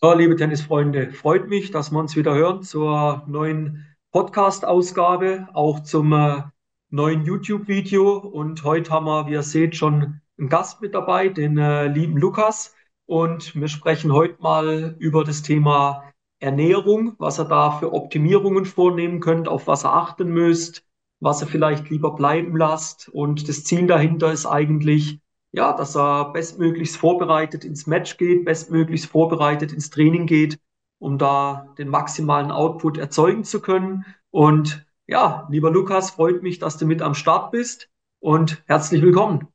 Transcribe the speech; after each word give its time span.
So, 0.00 0.12
liebe 0.12 0.36
Tennisfreunde, 0.36 1.10
freut 1.10 1.48
mich, 1.48 1.72
dass 1.72 1.90
wir 1.90 1.98
uns 1.98 2.14
wieder 2.14 2.32
hören 2.32 2.62
zur 2.62 3.24
neuen 3.26 3.84
Podcast-Ausgabe, 4.12 5.48
auch 5.54 5.80
zum 5.80 6.12
äh, 6.12 6.42
neuen 6.90 7.24
YouTube-Video. 7.24 8.16
Und 8.16 8.62
heute 8.62 8.92
haben 8.92 9.06
wir, 9.06 9.26
wie 9.26 9.32
ihr 9.32 9.42
seht, 9.42 9.74
schon 9.74 10.20
einen 10.38 10.48
Gast 10.48 10.80
mit 10.80 10.94
dabei, 10.94 11.30
den 11.30 11.58
äh, 11.58 11.88
lieben 11.88 12.16
Lukas. 12.16 12.76
Und 13.06 13.56
wir 13.56 13.66
sprechen 13.66 14.12
heute 14.12 14.40
mal 14.40 14.94
über 15.00 15.24
das 15.24 15.42
Thema 15.42 16.04
Ernährung, 16.38 17.16
was 17.18 17.40
ihr 17.40 17.46
da 17.46 17.72
für 17.72 17.92
Optimierungen 17.92 18.66
vornehmen 18.66 19.18
könnt, 19.18 19.48
auf 19.48 19.66
was 19.66 19.84
ihr 19.84 19.92
achten 19.92 20.28
müsst, 20.28 20.84
was 21.18 21.42
ihr 21.42 21.48
vielleicht 21.48 21.90
lieber 21.90 22.14
bleiben 22.14 22.56
lasst. 22.56 23.08
Und 23.08 23.48
das 23.48 23.64
Ziel 23.64 23.88
dahinter 23.88 24.30
ist 24.30 24.46
eigentlich, 24.46 25.18
ja, 25.52 25.72
dass 25.72 25.96
er 25.96 26.32
bestmöglichst 26.32 26.96
vorbereitet 26.96 27.64
ins 27.64 27.86
Match 27.86 28.16
geht, 28.16 28.44
bestmöglichst 28.44 29.10
vorbereitet 29.10 29.72
ins 29.72 29.90
Training 29.90 30.26
geht, 30.26 30.58
um 30.98 31.18
da 31.18 31.74
den 31.78 31.88
maximalen 31.88 32.50
Output 32.50 32.98
erzeugen 32.98 33.44
zu 33.44 33.60
können. 33.60 34.04
Und 34.30 34.86
ja, 35.06 35.46
lieber 35.50 35.70
Lukas, 35.70 36.10
freut 36.10 36.42
mich, 36.42 36.58
dass 36.58 36.76
du 36.76 36.86
mit 36.86 37.02
am 37.02 37.14
Start 37.14 37.50
bist 37.50 37.88
und 38.20 38.62
herzlich 38.66 39.02
willkommen. 39.02 39.48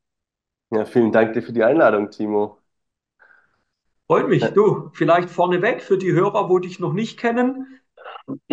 Ja, 0.72 0.86
vielen 0.86 1.12
Dank 1.12 1.34
dir 1.34 1.44
für 1.44 1.54
die 1.54 1.64
Einladung, 1.64 2.10
Timo. 2.10 2.58
Freut 4.08 4.28
mich. 4.28 4.44
Du, 4.44 4.90
vielleicht 4.94 5.30
vorneweg 5.30 5.82
für 5.82 5.98
die 5.98 6.12
Hörer, 6.12 6.50
wo 6.50 6.60
dich 6.60 6.80
noch 6.80 6.94
nicht 6.94 7.20
kennen. 7.20 7.80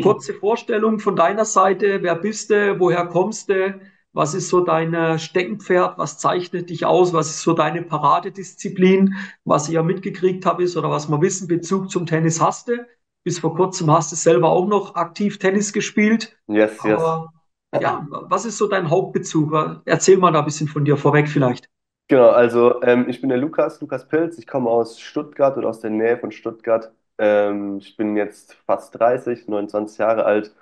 Kurze 0.03 0.35
Vorstellung 0.35 0.99
von 0.99 1.17
deiner 1.17 1.45
Seite. 1.45 2.03
Wer 2.03 2.17
bist 2.17 2.51
du? 2.51 2.79
Woher 2.79 3.07
kommst 3.07 3.49
du? 3.49 3.81
Was 4.13 4.35
ist 4.35 4.49
so 4.49 4.61
dein 4.61 5.19
Steckenpferd? 5.19 5.99
Was 5.99 6.19
zeichnet 6.19 6.71
dich 6.71 6.85
aus? 6.85 7.13
Was 7.13 7.31
ist 7.31 7.43
so 7.43 7.53
deine 7.53 7.83
Paradedisziplin? 7.83 9.15
Was 9.45 9.69
ich 9.69 9.75
ja 9.75 9.83
mitgekriegt 9.83 10.45
habe, 10.47 10.65
ist 10.65 10.77
oder 10.77 10.91
was 10.91 11.09
wir 11.09 11.21
wissen, 11.21 11.47
Bezug 11.47 11.91
zum 11.91 12.07
Tennis 12.07 12.41
hast 12.41 12.69
du. 12.69 12.87
Bis 13.23 13.39
vor 13.39 13.55
kurzem 13.55 13.91
hast 13.91 14.11
du 14.13 14.17
selber 14.17 14.49
auch 14.49 14.67
noch 14.67 14.95
aktiv 14.95 15.39
Tennis 15.39 15.73
gespielt. 15.73 16.37
Yes, 16.49 16.83
yes. 16.85 17.01
Aber 17.01 17.33
ja, 17.81 18.07
was 18.11 18.47
ist 18.47 18.59
so 18.59 18.67
dein 18.67 18.91
Hauptbezug? 18.91 19.83
Erzähl 19.85 20.17
mal 20.17 20.33
da 20.33 20.41
ein 20.41 20.45
bisschen 20.45 20.69
von 20.69 20.85
dir 20.85 20.97
vorweg 20.97 21.29
vielleicht. 21.29 21.69
Genau, 22.09 22.31
also 22.31 22.83
ähm, 22.83 23.09
ich 23.09 23.21
bin 23.21 23.29
der 23.29 23.39
Lukas, 23.39 23.81
Lukas 23.81 24.09
Pilz. 24.09 24.39
Ich 24.39 24.47
komme 24.47 24.69
aus 24.69 24.99
Stuttgart 24.99 25.57
oder 25.57 25.69
aus 25.69 25.81
der 25.81 25.91
Nähe 25.91 26.19
von 26.19 26.33
Stuttgart. 26.33 26.93
Ähm, 27.19 27.79
ich 27.79 27.97
bin 27.97 28.17
jetzt 28.17 28.55
fast 28.67 28.99
30, 28.99 29.47
29 29.47 29.99
Jahre 29.99 30.25
alt 30.25 30.53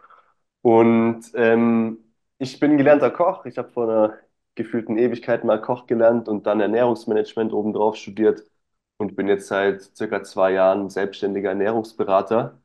und 0.60 1.22
ähm, 1.34 1.98
ich 2.38 2.60
bin 2.60 2.76
gelernter 2.76 3.10
Koch. 3.10 3.44
Ich 3.46 3.58
habe 3.58 3.70
vor 3.70 3.84
einer 3.84 4.18
gefühlten 4.54 4.98
Ewigkeit 4.98 5.44
mal 5.44 5.60
Koch 5.60 5.86
gelernt 5.86 6.28
und 6.28 6.46
dann 6.46 6.60
Ernährungsmanagement 6.60 7.52
obendrauf 7.52 7.96
studiert 7.96 8.42
und 8.98 9.16
bin 9.16 9.28
jetzt 9.28 9.48
seit 9.48 9.82
circa 9.96 10.22
zwei 10.24 10.52
Jahren 10.52 10.90
selbstständiger 10.90 11.50
Ernährungsberater. 11.50 12.60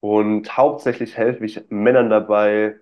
Und 0.00 0.56
hauptsächlich 0.56 1.16
helfe 1.16 1.44
ich 1.46 1.70
Männern 1.70 2.10
dabei, 2.10 2.80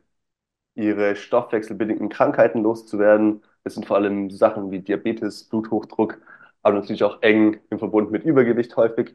ihre 0.75 1.17
stoffwechselbedingten 1.17 2.09
Krankheiten 2.09 2.63
loszuwerden. 2.63 3.45
Das 3.65 3.75
sind 3.75 3.87
vor 3.87 3.97
allem 3.97 4.31
Sachen 4.31 4.71
wie 4.71 4.81
Diabetes, 4.81 5.49
Bluthochdruck, 5.49 6.21
aber 6.63 6.77
natürlich 6.77 7.05
auch 7.05 7.23
eng 7.23 7.61
im 7.71 7.79
Verbund 7.79 8.11
mit 8.13 8.25
Übergewicht 8.25 8.77
häufig, 8.77 9.15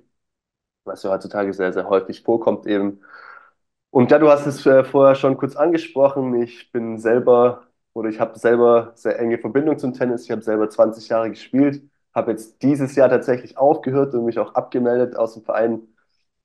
was 0.86 1.04
ja 1.04 1.11
heutzutage 1.11 1.54
sehr, 1.54 1.73
sehr 1.73 1.89
häufig 1.89 2.23
vorkommt 2.23 2.67
eben. 2.67 3.02
Und 3.89 4.11
ja, 4.11 4.19
du 4.19 4.30
hast 4.30 4.45
es 4.45 4.66
äh, 4.66 4.83
vorher 4.83 5.16
schon 5.16 5.38
kurz 5.38 5.55
angesprochen. 5.55 6.41
Ich 6.41 6.71
bin 6.71 6.97
selber 6.97 7.67
oder 7.93 8.09
ich 8.09 8.19
habe 8.19 8.38
selber 8.38 8.91
sehr 8.95 9.19
enge 9.19 9.39
Verbindung 9.39 9.80
zum 9.80 9.93
Tennis. 9.93 10.23
Ich 10.25 10.31
habe 10.31 10.41
selber 10.41 10.69
20 10.69 11.09
Jahre 11.09 11.30
gespielt, 11.30 11.81
habe 12.13 12.31
jetzt 12.31 12.61
dieses 12.61 12.95
Jahr 12.95 13.09
tatsächlich 13.09 13.58
aufgehört 13.58 14.13
und 14.13 14.25
mich 14.25 14.38
auch 14.39 14.53
abgemeldet 14.53 15.15
aus 15.15 15.33
dem 15.33 15.43
Verein. 15.43 15.81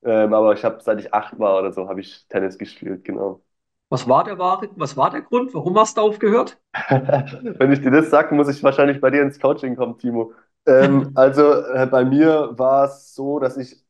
Ähm, 0.03 0.33
aber 0.33 0.53
ich 0.53 0.65
habe, 0.65 0.79
seit 0.81 0.99
ich 0.99 1.13
acht 1.13 1.37
war 1.37 1.59
oder 1.59 1.71
so, 1.71 1.87
habe 1.87 2.01
ich 2.01 2.27
Tennis 2.27 2.57
gespielt, 2.57 3.03
genau. 3.03 3.41
Was 3.89 4.07
war 4.07 4.23
der 4.23 4.39
wahre, 4.39 4.69
was 4.75 4.97
war 4.97 5.11
der 5.11 5.21
Grund? 5.21 5.53
Warum 5.53 5.77
hast 5.77 5.97
du 5.97 6.01
aufgehört? 6.01 6.57
Wenn 6.89 7.71
ich 7.71 7.81
dir 7.81 7.91
das 7.91 8.09
sage, 8.09 8.33
muss 8.33 8.49
ich 8.49 8.63
wahrscheinlich 8.63 8.99
bei 8.99 9.11
dir 9.11 9.21
ins 9.21 9.39
Coaching 9.39 9.75
kommen, 9.75 9.97
Timo. 9.99 10.33
Ähm, 10.65 11.11
also 11.15 11.53
äh, 11.53 11.85
bei 11.85 12.03
mir 12.03 12.57
war 12.57 12.85
es 12.85 13.13
so, 13.13 13.37
dass 13.39 13.57
ich 13.57 13.85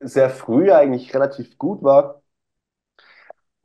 sehr 0.00 0.30
früh 0.30 0.72
eigentlich 0.72 1.14
relativ 1.14 1.58
gut 1.58 1.82
war 1.82 2.22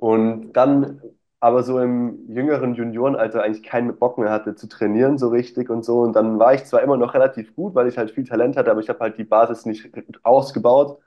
und 0.02 0.54
dann 0.54 1.02
aber 1.42 1.64
so 1.64 1.80
im 1.82 2.28
jüngeren 2.34 2.76
Juniorenalter 2.76 3.44
eigentlich 3.44 3.64
keinen 3.64 3.98
Bock 4.00 4.18
mehr 4.20 4.32
hatte 4.32 4.56
zu 4.56 4.68
trainieren 4.70 5.20
so 5.20 5.30
richtig 5.30 5.70
und 5.72 5.86
so. 5.86 6.02
Und 6.02 6.14
dann 6.16 6.40
war 6.40 6.56
ich 6.56 6.66
zwar 6.66 6.84
immer 6.84 6.98
noch 6.98 7.16
relativ 7.16 7.56
gut, 7.56 7.76
weil 7.76 7.88
ich 7.90 8.00
halt 8.00 8.12
viel 8.12 8.26
Talent 8.26 8.58
hatte, 8.58 8.72
aber 8.72 8.82
ich 8.82 8.90
habe 8.90 9.02
halt 9.02 9.20
die 9.20 9.26
Basis 9.26 9.68
nicht 9.68 9.92
ausgebaut. 10.24 11.00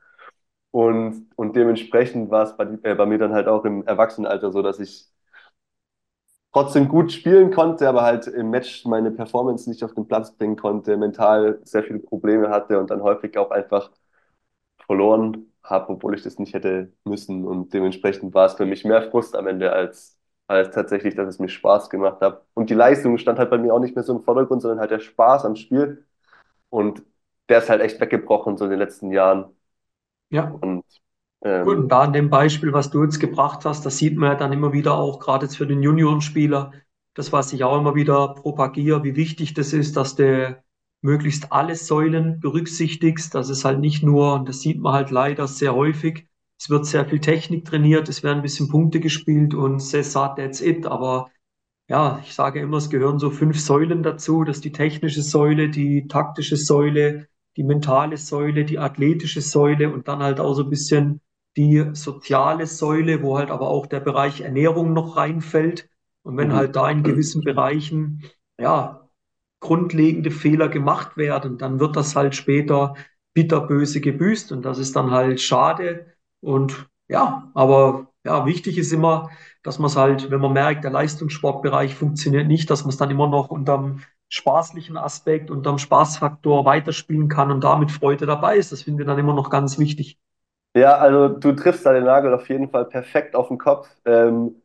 Und, 0.73 1.29
und 1.37 1.57
dementsprechend 1.57 2.31
war 2.31 2.45
es 2.45 2.57
bei, 2.57 2.65
äh, 2.85 2.95
bei 2.97 3.07
mir 3.07 3.19
dann 3.19 3.33
halt 3.35 3.49
auch 3.49 3.65
im 3.65 3.87
Erwachsenenalter 3.87 4.53
so, 4.53 4.63
dass 4.63 4.81
ich 4.81 5.11
trotzdem 6.53 6.89
gut 6.89 7.13
spielen 7.13 7.51
konnte, 7.53 7.89
aber 7.89 8.03
halt 8.03 8.27
im 8.29 8.51
Match 8.51 8.85
meine 8.87 9.11
Performance 9.11 9.69
nicht 9.69 9.83
auf 9.85 9.95
den 9.95 10.07
Platz 10.07 10.33
bringen 10.37 10.57
konnte, 10.57 10.97
mental 10.97 11.61
sehr 11.65 11.83
viele 11.85 11.99
Probleme 11.99 12.51
hatte 12.51 12.79
und 12.79 12.91
dann 12.91 13.03
häufig 13.03 13.37
auch 13.39 13.51
einfach 13.51 13.91
verloren 14.87 15.53
habe, 15.65 15.91
obwohl 15.95 16.15
ich 16.15 16.23
das 16.23 16.39
nicht 16.39 16.55
hätte 16.55 16.93
müssen. 17.05 17.45
Und 17.47 17.75
dementsprechend 17.75 18.35
war 18.35 18.47
es 18.47 18.55
für 18.55 18.67
mich 18.67 18.85
mehr 18.85 19.11
Frust 19.11 19.37
am 19.37 19.47
Ende 19.49 19.73
als, 19.73 20.19
als 20.49 20.75
tatsächlich, 20.75 21.15
dass 21.17 21.29
es 21.29 21.39
mir 21.41 21.49
Spaß 21.49 21.91
gemacht 21.91 22.21
hat. 22.23 22.45
Und 22.55 22.71
die 22.71 22.75
Leistung 22.75 23.19
stand 23.19 23.39
halt 23.41 23.51
bei 23.51 23.59
mir 23.59 23.75
auch 23.75 23.81
nicht 23.81 23.95
mehr 23.97 24.05
so 24.05 24.15
im 24.17 24.23
Vordergrund, 24.25 24.63
sondern 24.63 24.81
halt 24.81 24.91
der 24.93 25.01
Spaß 25.01 25.45
am 25.47 25.57
Spiel. 25.57 26.07
Und 26.71 27.03
der 27.49 27.59
ist 27.61 27.71
halt 27.71 27.83
echt 27.83 28.01
weggebrochen 28.01 28.57
so 28.59 28.65
in 28.67 28.71
den 28.73 28.81
letzten 28.81 29.13
Jahren. 29.13 29.47
Ja. 30.31 30.61
Und 30.61 30.85
ähm, 31.43 31.63
Gut, 31.63 31.79
und 31.79 31.89
da 31.89 32.03
an 32.03 32.13
dem 32.13 32.31
Beispiel, 32.31 32.73
was 32.73 32.91
du 32.91 33.03
jetzt 33.05 33.21
gebracht 33.21 33.65
hast, 33.65 33.87
das 33.87 33.99
sieht 33.99 34.17
man 34.17 34.33
ja 34.33 34.37
dann 34.37 34.53
immer 34.53 34.73
wieder 34.73 34.95
auch, 34.97 35.19
gerade 35.21 35.47
jetzt 35.47 35.57
für 35.57 35.67
den 35.67 35.83
Juniorenspieler, 35.83 36.73
das, 37.15 37.33
was 37.33 37.53
ich 37.53 37.65
auch 37.65 37.79
immer 37.79 37.95
wieder 37.95 38.35
propagiere, 38.35 39.05
wie 39.05 39.17
wichtig 39.17 39.55
das 39.55 39.73
ist, 39.73 39.97
dass 39.97 40.17
der 40.17 40.64
möglichst 41.05 41.53
alle 41.53 41.77
Säulen 41.77 42.41
berücksichtigst. 42.41 43.35
Das 43.35 43.51
ist 43.51 43.65
halt 43.65 43.79
nicht 43.79 44.03
nur, 44.03 44.35
und 44.35 44.49
das 44.49 44.63
sieht 44.63 44.81
man 44.81 44.95
halt 44.95 45.11
leider 45.11 45.47
sehr 45.47 45.75
häufig, 45.75 46.27
es 46.59 46.71
wird 46.71 46.87
sehr 46.87 47.05
viel 47.05 47.21
Technik 47.21 47.67
trainiert, 47.67 48.09
es 48.09 48.23
werden 48.23 48.39
ein 48.39 48.43
bisschen 48.43 48.69
Punkte 48.69 49.01
gespielt 49.01 49.53
und 49.53 49.81
Cesar, 49.81 50.35
that's 50.35 50.63
it. 50.63 50.87
Aber 50.87 51.31
ja, 51.89 52.21
ich 52.23 52.33
sage 52.33 52.61
immer, 52.61 52.79
es 52.79 52.89
gehören 52.89 53.19
so 53.19 53.31
fünf 53.31 53.61
Säulen 53.61 54.03
dazu. 54.03 54.45
Das 54.45 54.57
ist 54.57 54.65
die 54.65 54.73
technische 54.73 55.23
Säule, 55.23 55.69
die 55.69 56.07
taktische 56.09 56.57
Säule, 56.57 57.29
die 57.59 57.65
mentale 57.65 58.17
Säule, 58.17 58.65
die 58.65 58.79
athletische 58.79 59.43
Säule 59.43 59.93
und 59.93 60.09
dann 60.09 60.23
halt 60.23 60.41
auch 60.41 60.55
so 60.55 60.63
ein 60.63 60.71
bisschen 60.71 61.21
die 61.59 61.85
soziale 61.93 62.67
Säule, 62.67 63.23
wo 63.23 63.37
halt 63.37 63.51
aber 63.51 63.69
auch 63.69 63.87
der 63.87 64.01
Bereich 64.01 64.41
Ernährung 64.41 64.95
noch 64.95 65.19
reinfällt. 65.19 65.91
Und 66.23 66.39
wenn 66.39 66.49
mhm. 66.49 66.55
halt 66.55 66.77
da 66.77 66.89
in 66.89 67.03
gewissen 67.03 67.43
Bereichen, 67.43 68.23
ja, 68.59 69.04
grundlegende 69.65 70.31
Fehler 70.31 70.69
gemacht 70.69 71.17
werden, 71.17 71.59
dann 71.59 71.81
wird 71.81 71.97
das 71.97 72.15
halt 72.17 72.35
später 72.37 72.95
bitterböse 73.35 74.01
gebüßt 74.01 74.53
und 74.53 74.63
das 74.63 74.79
ist 74.79 74.95
dann 74.95 75.11
halt 75.11 75.41
schade. 75.41 76.07
Und 76.41 76.87
ja, 77.09 77.51
aber 77.55 78.09
ja, 78.25 78.47
wichtig 78.47 78.79
ist 78.79 78.93
immer, 78.93 79.31
dass 79.63 79.79
man 79.79 79.87
es 79.87 79.97
halt, 79.97 80.31
wenn 80.31 80.41
man 80.41 80.53
merkt, 80.53 80.85
der 80.85 80.91
Leistungssportbereich 80.91 81.95
funktioniert 81.95 82.47
nicht, 82.47 82.71
dass 82.71 82.83
man 82.85 82.91
es 82.91 82.99
dann 82.99 83.11
immer 83.11 83.27
noch 83.29 83.49
unterm 83.51 84.03
spaßlichen 84.29 84.97
Aspekt, 84.99 85.51
unterm 85.51 85.79
Spaßfaktor 85.79 86.65
weiterspielen 86.67 87.29
kann 87.29 87.51
und 87.51 87.65
damit 87.65 87.91
Freude 87.91 88.27
dabei 88.27 88.57
ist. 88.59 88.73
Das 88.73 88.83
finde 88.83 89.03
ich 89.03 89.07
dann 89.07 89.19
immer 89.19 89.35
noch 89.35 89.49
ganz 89.51 89.79
wichtig. 89.79 90.19
Ja, 90.77 90.97
also 90.99 91.29
du 91.29 91.53
triffst 91.55 91.87
da 91.87 91.93
den 91.93 92.05
Nagel 92.05 92.35
auf 92.35 92.49
jeden 92.49 92.69
Fall 92.71 92.85
perfekt 92.87 93.37
auf 93.37 93.49
den 93.49 93.59
Kopf. 93.59 93.89
Ähm, 94.05 94.61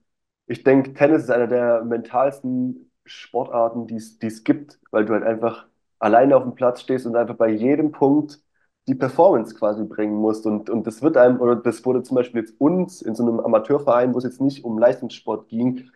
ich 0.48 0.64
denke, 0.64 0.94
Tennis 0.94 1.24
ist 1.24 1.30
einer 1.30 1.48
der 1.48 1.84
mentalsten 1.84 2.89
Sportarten, 3.10 3.88
die 3.88 3.96
es 3.98 4.44
gibt, 4.44 4.80
weil 4.92 5.06
du 5.06 5.14
halt 5.14 5.24
einfach 5.24 5.68
alleine 6.00 6.36
auf 6.38 6.44
dem 6.44 6.56
Platz 6.56 6.82
stehst 6.82 7.06
und 7.06 7.16
einfach 7.16 7.36
bei 7.36 7.50
jedem 7.50 7.92
Punkt 7.92 8.40
die 8.88 8.96
Performance 8.96 9.56
quasi 9.56 9.84
bringen 9.84 10.16
musst. 10.16 10.46
Und, 10.46 10.70
und 10.70 10.88
das 10.88 11.02
wird 11.02 11.18
einem, 11.18 11.40
oder 11.42 11.56
das 11.56 11.86
wurde 11.86 12.04
zum 12.04 12.16
Beispiel 12.16 12.42
jetzt 12.42 12.60
uns 12.60 13.02
in 13.02 13.16
so 13.16 13.24
einem 13.24 13.40
Amateurverein, 13.40 14.14
wo 14.14 14.18
es 14.18 14.24
jetzt 14.24 14.42
nicht 14.42 14.64
um 14.64 14.80
Leistungssport 14.80 15.48
ging, 15.50 15.90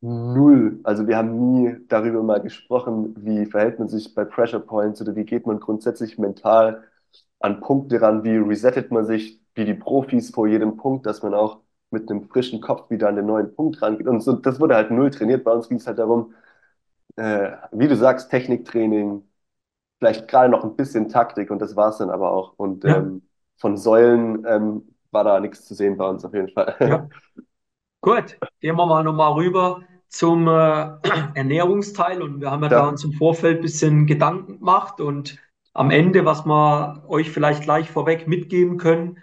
null. 0.00 0.80
Also 0.84 1.06
wir 1.06 1.16
haben 1.16 1.52
nie 1.52 1.76
darüber 1.88 2.22
mal 2.22 2.40
gesprochen, 2.40 3.14
wie 3.18 3.46
verhält 3.46 3.78
man 3.78 3.88
sich 3.88 4.14
bei 4.14 4.24
Pressure 4.24 4.60
Points 4.60 5.00
oder 5.02 5.14
wie 5.16 5.24
geht 5.24 5.46
man 5.46 5.60
grundsätzlich 5.60 6.18
mental 6.18 6.84
an 7.40 7.60
Punkte 7.60 8.00
ran, 8.00 8.24
wie 8.24 8.36
resettet 8.36 8.90
man 8.90 9.04
sich, 9.04 9.40
wie 9.54 9.64
die 9.64 9.74
Profis 9.74 10.30
vor 10.30 10.46
jedem 10.46 10.76
Punkt, 10.76 11.06
dass 11.06 11.22
man 11.22 11.34
auch 11.34 11.60
mit 11.90 12.10
einem 12.10 12.28
frischen 12.28 12.60
Kopf 12.60 12.90
wieder 12.90 13.08
an 13.08 13.16
den 13.16 13.26
neuen 13.26 13.54
Punkt 13.54 13.82
rangeht. 13.82 14.06
Und 14.06 14.20
so, 14.22 14.32
das 14.34 14.60
wurde 14.60 14.76
halt 14.76 14.90
null 14.90 15.10
trainiert. 15.10 15.44
Bei 15.44 15.52
uns 15.52 15.68
ging 15.68 15.78
es 15.78 15.86
halt 15.86 15.98
darum, 15.98 16.34
äh, 17.20 17.56
wie 17.72 17.86
du 17.86 17.96
sagst, 17.96 18.30
Techniktraining, 18.30 19.22
vielleicht 19.98 20.26
gerade 20.26 20.48
noch 20.48 20.64
ein 20.64 20.76
bisschen 20.76 21.08
Taktik 21.08 21.50
und 21.50 21.60
das 21.60 21.76
war 21.76 21.90
es 21.90 21.98
dann 21.98 22.08
aber 22.08 22.32
auch. 22.32 22.54
Und 22.56 22.84
ja. 22.84 22.96
ähm, 22.96 23.22
von 23.58 23.76
Säulen 23.76 24.46
ähm, 24.48 24.94
war 25.10 25.24
da 25.24 25.38
nichts 25.38 25.66
zu 25.66 25.74
sehen 25.74 25.98
bei 25.98 26.08
uns 26.08 26.24
auf 26.24 26.32
jeden 26.32 26.48
Fall. 26.48 26.76
Ja. 26.80 27.08
Gut, 28.00 28.38
gehen 28.60 28.76
wir 28.76 28.86
mal 28.86 29.04
nochmal 29.04 29.32
rüber 29.32 29.82
zum 30.08 30.48
äh, 30.48 30.96
Ernährungsteil 31.34 32.22
und 32.22 32.40
wir 32.40 32.50
haben 32.50 32.62
ja, 32.62 32.70
ja. 32.70 32.78
da 32.78 32.88
uns 32.88 33.04
im 33.04 33.12
Vorfeld 33.12 33.58
ein 33.58 33.62
bisschen 33.62 34.06
Gedanken 34.06 34.58
gemacht 34.58 35.02
und 35.02 35.38
am 35.74 35.90
Ende, 35.90 36.24
was 36.24 36.46
wir 36.46 37.04
euch 37.06 37.30
vielleicht 37.30 37.64
gleich 37.64 37.90
vorweg 37.90 38.26
mitgeben 38.26 38.78
können, 38.78 39.18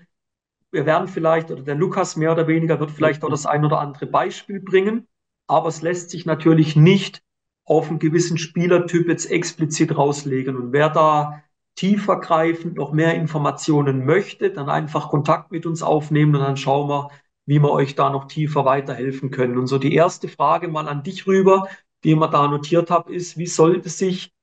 wir 0.70 0.86
werden 0.86 1.08
vielleicht, 1.08 1.50
oder 1.50 1.64
der 1.64 1.76
Lukas 1.76 2.16
mehr 2.16 2.32
oder 2.32 2.48
weniger 2.48 2.80
wird 2.80 2.92
vielleicht 2.92 3.24
auch 3.24 3.30
das 3.30 3.48
ein 3.48 3.66
oder 3.66 3.80
andere 3.80 4.06
Beispiel 4.06 4.60
bringen, 4.60 5.08
aber 5.48 5.70
es 5.70 5.82
lässt 5.82 6.12
sich 6.12 6.28
natürlich 6.28 6.76
nicht 6.76 7.24
auf 7.68 7.90
einen 7.90 8.00
gewissen 8.00 8.38
Spielertyp 8.38 9.08
jetzt 9.10 9.30
explizit 9.30 9.96
rauslegen. 9.96 10.56
Und 10.56 10.72
wer 10.72 10.90
da 10.90 11.44
tiefergreifend 11.76 12.76
noch 12.76 12.94
mehr 12.94 13.14
Informationen 13.14 14.06
möchte, 14.06 14.50
dann 14.50 14.70
einfach 14.70 15.10
Kontakt 15.10 15.52
mit 15.52 15.66
uns 15.66 15.84
aufnehmen 15.84 16.36
und 16.36 16.42
dann 16.42 16.58
schauen 16.58 16.90
wir, 16.90 17.10
wie 17.46 17.60
wir 17.60 17.72
euch 17.72 17.94
da 17.96 18.10
noch 18.10 18.26
tiefer 18.26 18.66
weiterhelfen 18.66 19.32
können. 19.32 19.58
Und 19.58 19.68
so 19.68 19.78
die 19.78 19.94
erste 19.94 20.28
Frage 20.28 20.70
mal 20.70 20.88
an 20.88 21.04
dich 21.04 21.28
rüber, 21.28 21.68
die 22.04 22.16
mir 22.16 22.30
da 22.30 22.48
notiert 22.48 22.90
habe, 22.90 23.14
ist, 23.14 23.38
wie 23.38 23.48
sollte 23.48 23.90
sich 23.90 24.34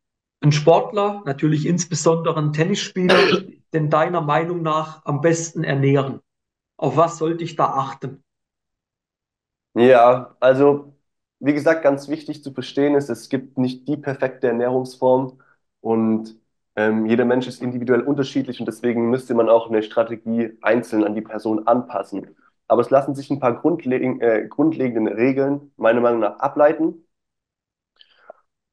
ein 0.40 0.52
Sportler, 0.52 1.22
natürlich 1.24 1.66
insbesondere 1.66 2.38
ein 2.38 2.52
Tennisspieler, 2.52 3.42
denn 3.72 3.88
deiner 3.88 4.20
Meinung 4.20 4.62
nach 4.62 5.04
am 5.04 5.22
besten 5.22 5.64
ernähren? 5.64 6.20
Auf 6.76 6.96
was 6.96 7.18
sollte 7.18 7.42
ich 7.42 7.56
da 7.56 7.66
achten? 7.66 8.22
Ja, 9.74 10.36
also 10.40 10.93
wie 11.40 11.52
gesagt, 11.54 11.82
ganz 11.82 12.08
wichtig 12.08 12.42
zu 12.42 12.52
verstehen 12.52 12.94
ist, 12.94 13.10
es 13.10 13.28
gibt 13.28 13.58
nicht 13.58 13.86
die 13.88 13.96
perfekte 13.96 14.48
Ernährungsform 14.48 15.40
und 15.80 16.36
ähm, 16.76 17.06
jeder 17.06 17.24
Mensch 17.24 17.46
ist 17.46 17.62
individuell 17.62 18.00
unterschiedlich 18.02 18.60
und 18.60 18.66
deswegen 18.66 19.10
müsste 19.10 19.34
man 19.34 19.48
auch 19.48 19.68
eine 19.68 19.82
Strategie 19.82 20.56
einzeln 20.62 21.04
an 21.04 21.14
die 21.14 21.20
Person 21.22 21.66
anpassen. 21.66 22.36
Aber 22.68 22.80
es 22.82 22.90
lassen 22.90 23.14
sich 23.14 23.30
ein 23.30 23.40
paar 23.40 23.54
grundleg 23.60 24.02
äh, 24.22 24.48
grundlegende 24.48 25.16
Regeln 25.16 25.72
meiner 25.76 26.00
Meinung 26.00 26.20
nach 26.20 26.38
ableiten. 26.38 27.04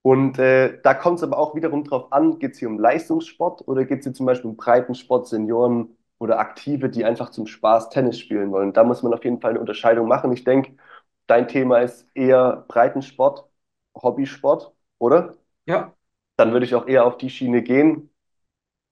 Und 0.04 0.40
äh, 0.40 0.80
da 0.82 0.94
kommt 0.96 1.18
es 1.20 1.24
aber 1.24 1.38
auch 1.38 1.56
wiederum 1.56 1.84
drauf 1.84 2.12
an, 2.12 2.40
geht 2.40 2.54
es 2.54 2.60
hier 2.60 2.70
um 2.70 2.80
Leistungssport 2.80 3.68
oder 3.68 3.86
geht 3.86 4.00
es 4.00 4.06
hier 4.06 4.14
zum 4.14 4.26
Beispiel 4.26 4.50
um 4.50 4.58
Breitensport, 4.58 5.28
Senioren 5.28 5.96
oder 6.18 6.40
Aktive, 6.40 6.90
die 6.90 7.06
einfach 7.06 7.30
zum 7.30 7.46
Spaß 7.48 7.90
Tennis 7.90 8.18
spielen 8.20 8.52
wollen. 8.52 8.74
Da 8.74 8.84
muss 8.84 9.04
man 9.04 9.14
auf 9.14 9.24
jeden 9.24 9.40
Fall 9.42 9.52
eine 9.52 9.60
Unterscheidung 9.60 10.08
machen. 10.08 10.32
Ich 10.34 10.44
denke, 10.44 10.74
dein 11.32 11.48
Thema 11.48 11.80
ist 11.80 12.06
eher 12.14 12.66
Breitensport, 12.68 13.50
Hobbysport, 13.96 14.74
oder? 15.00 15.38
Ja. 15.66 15.96
Dann 16.36 16.52
würde 16.52 16.66
ich 16.66 16.76
auch 16.76 16.88
eher 16.88 17.06
auf 17.06 17.18
die 17.18 17.30
Schiene 17.30 17.64
gehen. 17.64 18.10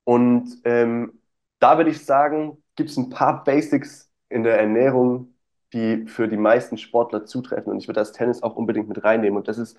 Und 0.06 0.62
ähm, 0.66 1.22
da 1.60 1.78
würde 1.78 1.92
ich 1.92 2.06
sagen, 2.06 2.64
gibt 2.76 2.92
es 2.92 2.98
ein 2.98 3.10
paar 3.10 3.44
Basics 3.44 4.12
in 4.30 4.44
der 4.44 4.60
Ernährung, 4.60 5.36
die 5.74 6.08
für 6.08 6.30
die 6.30 6.38
meisten 6.38 6.78
Sportler 6.78 7.26
zutreffen. 7.26 7.72
Und 7.74 7.80
ich 7.80 7.88
würde 7.90 8.00
das 8.00 8.14
Tennis 8.14 8.42
auch 8.44 8.56
unbedingt 8.56 8.88
mit 8.90 9.04
reinnehmen. 9.04 9.38
Und 9.38 9.48
das 9.50 9.58
ist 9.58 9.78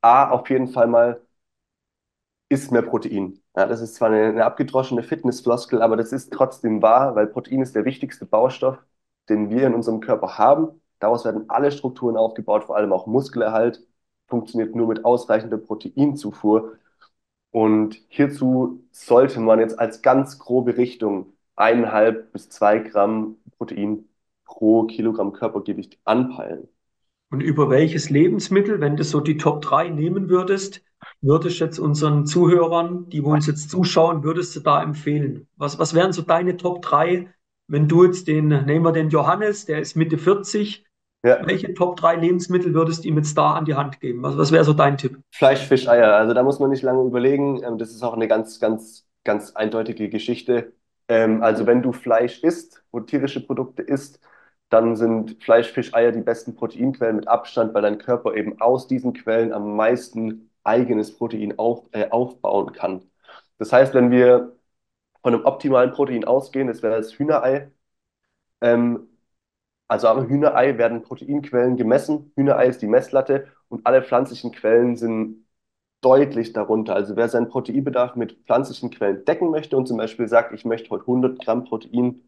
A, 0.00 0.30
auf 0.30 0.48
jeden 0.50 0.68
Fall 0.68 0.86
mal, 0.86 1.20
isst 2.48 2.70
mehr 2.72 2.82
Protein. 2.82 3.40
Ja, 3.56 3.66
das 3.66 3.80
ist 3.80 3.96
zwar 3.96 4.08
eine, 4.10 4.26
eine 4.28 4.44
abgedroschene 4.44 5.02
Fitnessfloskel, 5.02 5.82
aber 5.82 5.96
das 5.96 6.12
ist 6.12 6.32
trotzdem 6.32 6.82
wahr, 6.82 7.16
weil 7.16 7.26
Protein 7.26 7.62
ist 7.62 7.74
der 7.74 7.84
wichtigste 7.84 8.26
Baustoff, 8.26 8.78
den 9.28 9.50
wir 9.50 9.66
in 9.66 9.74
unserem 9.74 10.00
Körper 10.00 10.38
haben. 10.38 10.80
Daraus 10.98 11.24
werden 11.24 11.48
alle 11.48 11.70
Strukturen 11.72 12.16
aufgebaut, 12.16 12.64
vor 12.64 12.76
allem 12.76 12.92
auch 12.92 13.06
Muskelerhalt 13.06 13.86
funktioniert 14.28 14.74
nur 14.74 14.88
mit 14.88 15.04
ausreichender 15.04 15.58
Proteinzufuhr. 15.58 16.78
Und 17.50 17.96
hierzu 18.08 18.84
sollte 18.90 19.40
man 19.40 19.60
jetzt 19.60 19.78
als 19.78 20.02
ganz 20.02 20.38
grobe 20.38 20.76
Richtung 20.76 21.32
eineinhalb 21.54 22.32
bis 22.32 22.48
zwei 22.50 22.78
Gramm 22.80 23.36
Protein 23.56 24.04
pro 24.44 24.84
Kilogramm 24.84 25.32
Körpergewicht 25.32 25.98
anpeilen. 26.04 26.68
Und 27.30 27.40
über 27.40 27.70
welches 27.70 28.08
Lebensmittel, 28.08 28.80
wenn 28.80 28.96
du 28.96 29.04
so 29.04 29.20
die 29.20 29.36
Top 29.36 29.62
3 29.62 29.88
nehmen 29.88 30.28
würdest, 30.28 30.82
würdest 31.20 31.60
du 31.60 31.64
jetzt 31.64 31.78
unseren 31.78 32.24
Zuhörern, 32.24 33.08
die 33.10 33.20
uns 33.20 33.46
jetzt 33.46 33.68
zuschauen, 33.70 34.22
würdest 34.22 34.54
du 34.54 34.60
da 34.60 34.82
empfehlen? 34.82 35.48
Was, 35.56 35.78
was 35.78 35.92
wären 35.94 36.12
so 36.12 36.22
deine 36.22 36.56
Top 36.56 36.82
3, 36.82 37.28
wenn 37.66 37.88
du 37.88 38.04
jetzt 38.04 38.28
den, 38.28 38.48
nehmen 38.48 38.84
wir 38.84 38.92
den 38.92 39.10
Johannes, 39.10 39.66
der 39.66 39.80
ist 39.80 39.96
Mitte 39.96 40.18
40, 40.18 40.85
ja. 41.26 41.46
welche 41.46 41.74
Top 41.74 41.96
3 41.96 42.16
Lebensmittel 42.16 42.74
würdest 42.74 43.04
du 43.04 43.08
ihm 43.08 43.16
jetzt 43.16 43.36
da 43.36 43.54
an 43.54 43.64
die 43.64 43.74
Hand 43.74 44.00
geben? 44.00 44.22
Was, 44.22 44.36
was 44.36 44.52
wäre 44.52 44.64
so 44.64 44.72
dein 44.72 44.96
Tipp? 44.96 45.18
Fleisch, 45.32 45.66
Fisch, 45.66 45.88
Eier. 45.88 46.14
Also 46.14 46.34
da 46.34 46.42
muss 46.42 46.58
man 46.58 46.70
nicht 46.70 46.82
lange 46.82 47.02
überlegen. 47.02 47.62
Ähm, 47.62 47.78
das 47.78 47.90
ist 47.90 48.02
auch 48.02 48.14
eine 48.14 48.28
ganz, 48.28 48.60
ganz, 48.60 49.06
ganz 49.24 49.52
eindeutige 49.56 50.08
Geschichte. 50.08 50.72
Ähm, 51.08 51.42
also 51.42 51.66
wenn 51.66 51.82
du 51.82 51.92
Fleisch 51.92 52.42
isst 52.42 52.84
und 52.90 53.08
tierische 53.08 53.44
Produkte 53.44 53.82
isst, 53.82 54.20
dann 54.68 54.96
sind 54.96 55.42
Fleisch, 55.42 55.70
Fisch, 55.72 55.94
Eier 55.94 56.12
die 56.12 56.22
besten 56.22 56.54
Proteinquellen 56.56 57.16
mit 57.16 57.28
Abstand, 57.28 57.74
weil 57.74 57.82
dein 57.82 57.98
Körper 57.98 58.34
eben 58.34 58.60
aus 58.60 58.88
diesen 58.88 59.12
Quellen 59.12 59.52
am 59.52 59.76
meisten 59.76 60.50
eigenes 60.64 61.16
Protein 61.16 61.58
auf, 61.58 61.84
äh, 61.92 62.08
aufbauen 62.10 62.72
kann. 62.72 63.02
Das 63.58 63.72
heißt, 63.72 63.94
wenn 63.94 64.10
wir 64.10 64.56
von 65.22 65.34
einem 65.34 65.44
optimalen 65.44 65.92
Protein 65.92 66.24
ausgehen, 66.24 66.68
das 66.68 66.82
wäre 66.82 66.96
das 66.96 67.12
Hühnerei. 67.18 67.70
Ähm, 68.60 69.08
also 69.88 70.08
am 70.08 70.28
Hühnerei 70.28 70.78
werden 70.78 71.02
Proteinquellen 71.02 71.76
gemessen. 71.76 72.32
Hühnerei 72.36 72.66
ist 72.68 72.82
die 72.82 72.86
Messlatte 72.88 73.48
und 73.68 73.86
alle 73.86 74.02
pflanzlichen 74.02 74.52
Quellen 74.52 74.96
sind 74.96 75.46
deutlich 76.00 76.52
darunter. 76.52 76.94
Also 76.94 77.16
wer 77.16 77.28
seinen 77.28 77.48
Proteinbedarf 77.48 78.16
mit 78.16 78.34
pflanzlichen 78.46 78.90
Quellen 78.90 79.24
decken 79.24 79.50
möchte 79.50 79.76
und 79.76 79.86
zum 79.88 79.96
Beispiel 79.98 80.28
sagt, 80.28 80.52
ich 80.54 80.64
möchte 80.64 80.90
heute 80.90 81.06
100 81.06 81.40
Gramm 81.44 81.64
Protein 81.64 82.22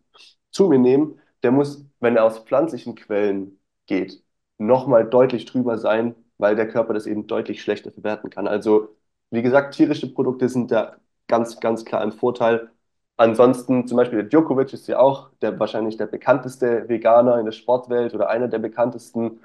zu 0.51 0.69
mir 0.69 0.79
nehmen, 0.79 1.21
der 1.43 1.53
muss, 1.53 1.85
wenn 2.01 2.17
er 2.17 2.25
aus 2.25 2.41
pflanzlichen 2.41 2.95
Quellen 2.97 3.61
geht, 3.87 4.23
nochmal 4.59 5.09
deutlich 5.09 5.45
drüber 5.45 5.79
sein, 5.79 6.15
weil 6.39 6.57
der 6.57 6.69
Körper 6.69 6.95
das 6.95 7.07
eben 7.07 7.27
deutlich 7.27 7.63
schlechter 7.63 7.93
verwerten 7.93 8.31
kann. 8.31 8.49
Also, 8.49 8.89
wie 9.31 9.43
gesagt, 9.43 9.75
tierische 9.75 10.13
Produkte 10.13 10.49
sind 10.49 10.71
da 10.71 10.97
ganz, 11.27 11.61
ganz 11.61 11.85
klar 11.85 12.03
im 12.03 12.13
Vorteil. 12.13 12.71
Ansonsten, 13.19 13.87
zum 13.89 13.97
Beispiel 13.97 14.21
der 14.21 14.29
Djokovic 14.29 14.73
ist 14.73 14.87
ja 14.87 15.01
auch 15.01 15.31
der, 15.43 15.59
wahrscheinlich 15.59 15.97
der 15.97 16.07
bekannteste 16.07 16.89
Veganer 16.89 17.39
in 17.41 17.47
der 17.47 17.53
Sportwelt 17.53 18.15
oder 18.15 18.29
einer 18.31 18.47
der 18.47 18.61
bekanntesten. 18.61 19.41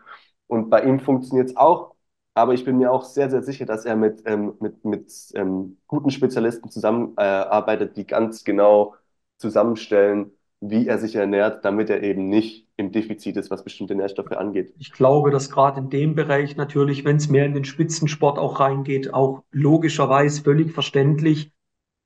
Und 0.47 0.69
bei 0.69 0.83
ihm 0.83 0.99
funktioniert 0.99 1.49
es 1.49 1.57
auch. 1.57 1.95
Aber 2.35 2.53
ich 2.53 2.65
bin 2.65 2.77
mir 2.77 2.91
auch 2.91 3.03
sehr, 3.03 3.29
sehr 3.31 3.41
sicher, 3.41 3.65
dass 3.65 3.85
er 3.85 3.95
mit, 3.95 4.21
ähm, 4.25 4.53
mit, 4.59 4.85
mit 4.85 5.11
ähm, 5.33 5.77
guten 5.87 6.11
Spezialisten 6.11 6.69
zusammenarbeitet, 6.69 7.91
äh, 7.91 7.93
die 7.95 8.07
ganz 8.07 8.43
genau 8.43 8.95
zusammenstellen, 9.37 10.31
wie 10.61 10.87
er 10.87 10.99
sich 10.99 11.15
ernährt, 11.15 11.65
damit 11.65 11.89
er 11.89 12.03
eben 12.03 12.29
nicht 12.29 12.67
im 12.77 12.91
Defizit 12.91 13.37
ist, 13.37 13.51
was 13.51 13.63
bestimmte 13.63 13.95
Nährstoffe 13.95 14.31
angeht. 14.31 14.73
Ich 14.79 14.91
glaube, 14.91 15.31
dass 15.31 15.49
gerade 15.49 15.79
in 15.81 15.89
dem 15.89 16.15
Bereich 16.15 16.55
natürlich, 16.55 17.05
wenn 17.05 17.17
es 17.17 17.27
mehr 17.27 17.45
in 17.45 17.53
den 17.53 17.65
Spitzensport 17.65 18.37
auch 18.37 18.59
reingeht, 18.59 19.13
auch 19.13 19.43
logischerweise 19.51 20.43
völlig 20.43 20.71
verständlich, 20.73 21.51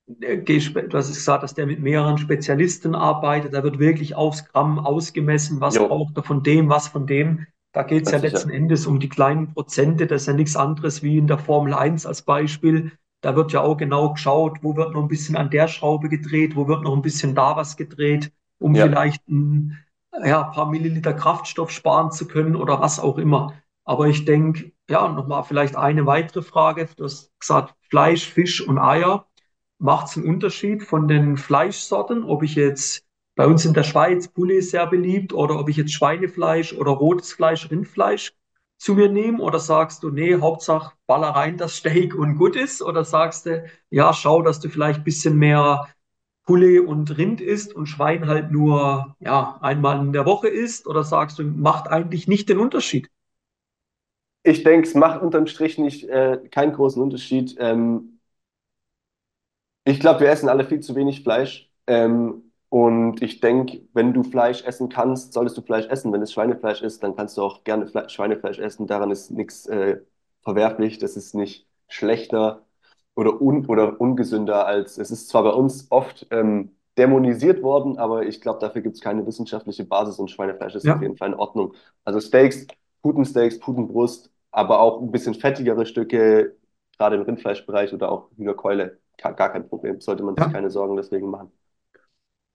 du 0.07 0.98
hast 0.98 1.07
gesagt, 1.07 1.44
dass 1.44 1.54
der 1.54 1.68
mit 1.68 1.80
mehreren 1.80 2.18
Spezialisten 2.18 2.95
arbeitet, 2.95 3.54
da 3.54 3.63
wird 3.63 3.80
wirklich 3.80 4.15
aufs 4.15 4.45
Gramm 4.45 4.80
ausgemessen, 4.80 5.61
was 5.61 5.76
jo. 5.76 5.87
braucht 5.87 6.18
er 6.18 6.23
von 6.23 6.44
dem, 6.44 6.69
was 6.69 6.87
von 6.87 7.06
dem. 7.06 7.45
Da 7.73 7.83
geht 7.83 8.06
es 8.06 8.11
ja 8.11 8.18
letzten 8.18 8.49
Endes 8.49 8.87
um 8.87 8.99
die 8.99 9.09
kleinen 9.09 9.54
Prozente, 9.54 10.07
das 10.07 10.21
ist 10.21 10.28
ja 10.28 10.33
nichts 10.33 10.56
anderes 10.56 11.04
wie 11.04 11.18
in 11.18 11.28
der 11.28 11.37
Formel 11.37 11.73
1 11.73 12.06
als 12.06 12.21
Beispiel. 12.21 12.92
Da 13.21 13.35
wird 13.35 13.52
ja 13.52 13.61
auch 13.61 13.76
genau 13.76 14.14
geschaut, 14.14 14.59
wo 14.61 14.76
wird 14.76 14.94
noch 14.94 15.02
ein 15.02 15.07
bisschen 15.07 15.35
an 15.35 15.49
der 15.49 15.68
Schraube 15.68 16.07
gedreht, 16.07 16.56
wo 16.56 16.68
wird 16.68 16.83
noch 16.83 16.95
ein 16.95 17.02
bisschen 17.02 17.35
da 17.35 17.56
was 17.56 17.76
gedreht 17.76 18.31
um 18.59 18.76
ja. 18.76 18.85
vielleicht 18.85 19.28
ein 19.28 19.78
ja, 20.23 20.44
paar 20.44 20.69
Milliliter 20.69 21.14
Kraftstoff 21.14 21.71
sparen 21.71 22.11
zu 22.11 22.28
können 22.28 22.56
oder 22.56 22.80
was 22.80 22.99
auch 22.99 23.18
immer. 23.18 23.54
Aber 23.83 24.07
ich 24.07 24.26
denke, 24.26 24.71
ja, 24.90 25.07
nochmal 25.07 25.44
vielleicht 25.44 25.76
eine 25.76 26.06
weitere 26.06 26.42
Frage. 26.42 26.87
Du 26.95 27.06
hast 27.06 27.31
gesagt, 27.40 27.76
Fleisch, 27.90 28.28
Fisch 28.28 28.61
und 28.61 28.78
Eier. 28.78 29.28
Macht 29.80 30.07
es 30.07 30.18
einen 30.18 30.28
Unterschied 30.28 30.84
von 30.84 31.07
den 31.07 31.38
Fleischsorten, 31.38 32.24
ob 32.24 32.44
ich 32.44 32.56
jetzt 32.56 33.06
bei 33.36 33.46
uns 33.46 33.64
in 33.66 33.74
der 33.74 33.84
Schweiz 33.84 34.28
Poulet 34.28 34.64
sehr 34.64 34.88
beliebt 34.88 35.34
oder 35.34 35.60
ob 35.60 35.69
ich 35.69 35.78
jetzt 35.78 35.94
Schweinefleisch 35.94 36.74
oder 36.74 36.92
rotes 36.92 37.34
Fleisch, 37.34 37.69
Rindfleisch 37.69 38.34
zu 38.78 38.96
mir 38.96 39.10
nehme? 39.10 39.40
Oder 39.42 39.60
sagst 39.60 40.02
du, 40.04 40.10
nee, 40.10 40.36
Hauptsache 40.40 40.94
baller 41.06 41.30
rein 41.30 41.57
das 41.57 41.78
Steak 41.78 42.16
und 42.16 42.38
gut 42.38 42.56
ist? 42.56 42.81
Oder 42.81 43.06
sagst 43.06 43.46
du, 43.46 43.66
ja, 43.92 44.14
schau, 44.14 44.42
dass 44.42 44.60
du 44.60 44.69
vielleicht 44.69 45.00
ein 45.02 45.04
bisschen 45.04 45.38
mehr 45.38 45.88
Poulet 46.46 46.80
und 46.88 47.16
Rind 47.18 47.42
isst 47.42 47.76
und 47.76 47.86
Schwein 47.86 48.28
halt 48.28 48.52
nur 48.52 49.16
ja, 49.19 49.57
einmal 49.62 50.00
in 50.00 50.14
der 50.14 50.26
Woche 50.26 50.48
isst? 50.48 50.88
Oder 50.88 51.04
sagst 51.04 51.38
du, 51.38 51.44
macht 51.44 51.88
eigentlich 51.90 52.28
nicht 52.28 52.50
den 52.50 52.57
Unterschied? 52.57 53.10
Ich 54.44 54.64
denke, 54.64 54.88
es 54.88 54.96
macht 54.96 55.22
unterm 55.22 55.46
Strich 55.46 55.78
nicht 55.78 56.06
äh, 56.06 56.40
keinen 56.50 56.74
großen 56.74 57.02
Unterschied. 57.02 57.56
Ähm, 57.60 58.17
ich 59.87 59.99
glaube, 59.99 60.21
wir 60.21 60.29
essen 60.29 60.49
alle 60.49 60.65
viel 60.65 60.79
zu 60.81 60.95
wenig 60.95 61.23
Fleisch. 61.23 61.69
Ähm, 61.87 62.51
und 62.69 63.21
ich 63.21 63.39
denke, 63.39 63.81
wenn 63.94 64.13
du 64.13 64.23
Fleisch 64.23 64.63
essen 64.65 64.89
kannst, 64.89 65.33
solltest 65.33 65.57
du 65.57 65.61
Fleisch 65.61 65.87
essen. 65.87 66.11
Wenn 66.11 66.21
es 66.21 66.33
Schweinefleisch 66.33 66.81
ist, 66.81 67.01
dann 67.03 67.15
kannst 67.15 67.37
du 67.37 67.44
auch 67.44 67.63
gerne 67.63 67.87
Fle 67.87 68.09
Schweinefleisch 68.09 68.59
essen. 68.59 68.87
Daran 68.87 69.11
ist 69.11 69.31
nichts 69.31 69.65
äh, 69.67 70.01
verwerflich. 70.44 70.99
Das 70.99 71.15
ist 71.15 71.33
nicht 71.35 71.67
schlechter 71.87 72.65
oder, 73.15 73.41
un 73.41 73.65
oder 73.67 73.99
ungesünder 73.99 74.67
als, 74.67 74.97
es 74.97 75.11
ist 75.11 75.29
zwar 75.29 75.44
bei 75.44 75.49
uns 75.51 75.87
oft 75.89 76.27
ähm, 76.31 76.75
dämonisiert 76.97 77.63
worden, 77.63 77.97
aber 77.97 78.25
ich 78.25 78.41
glaube, 78.41 78.59
dafür 78.59 78.81
gibt 78.81 78.95
es 78.95 79.01
keine 79.01 79.25
wissenschaftliche 79.25 79.85
Basis 79.85 80.19
und 80.19 80.29
Schweinefleisch 80.29 80.75
ist 80.75 80.85
ja. 80.85 80.95
auf 80.95 81.01
jeden 81.01 81.17
Fall 81.17 81.29
in 81.29 81.35
Ordnung. 81.35 81.73
Also 82.03 82.19
Steaks, 82.19 82.67
Putensteaks, 83.01 83.59
Putenbrust, 83.59 84.31
aber 84.51 84.79
auch 84.81 85.01
ein 85.01 85.11
bisschen 85.11 85.33
fettigere 85.33 85.85
Stücke, 85.85 86.56
gerade 86.97 87.15
im 87.15 87.23
Rindfleischbereich 87.23 87.94
oder 87.94 88.11
auch 88.11 88.29
Hühnerkeule, 88.37 88.99
gar 89.18 89.52
kein 89.52 89.68
Problem. 89.68 90.02
Sollte 90.02 90.24
man 90.24 90.38
sich 90.38 90.44
Ja. 90.44 90.52
keine 90.52 90.69
Sorgen 90.71 90.95
deswegen 90.97 91.30
machen. 91.30 91.52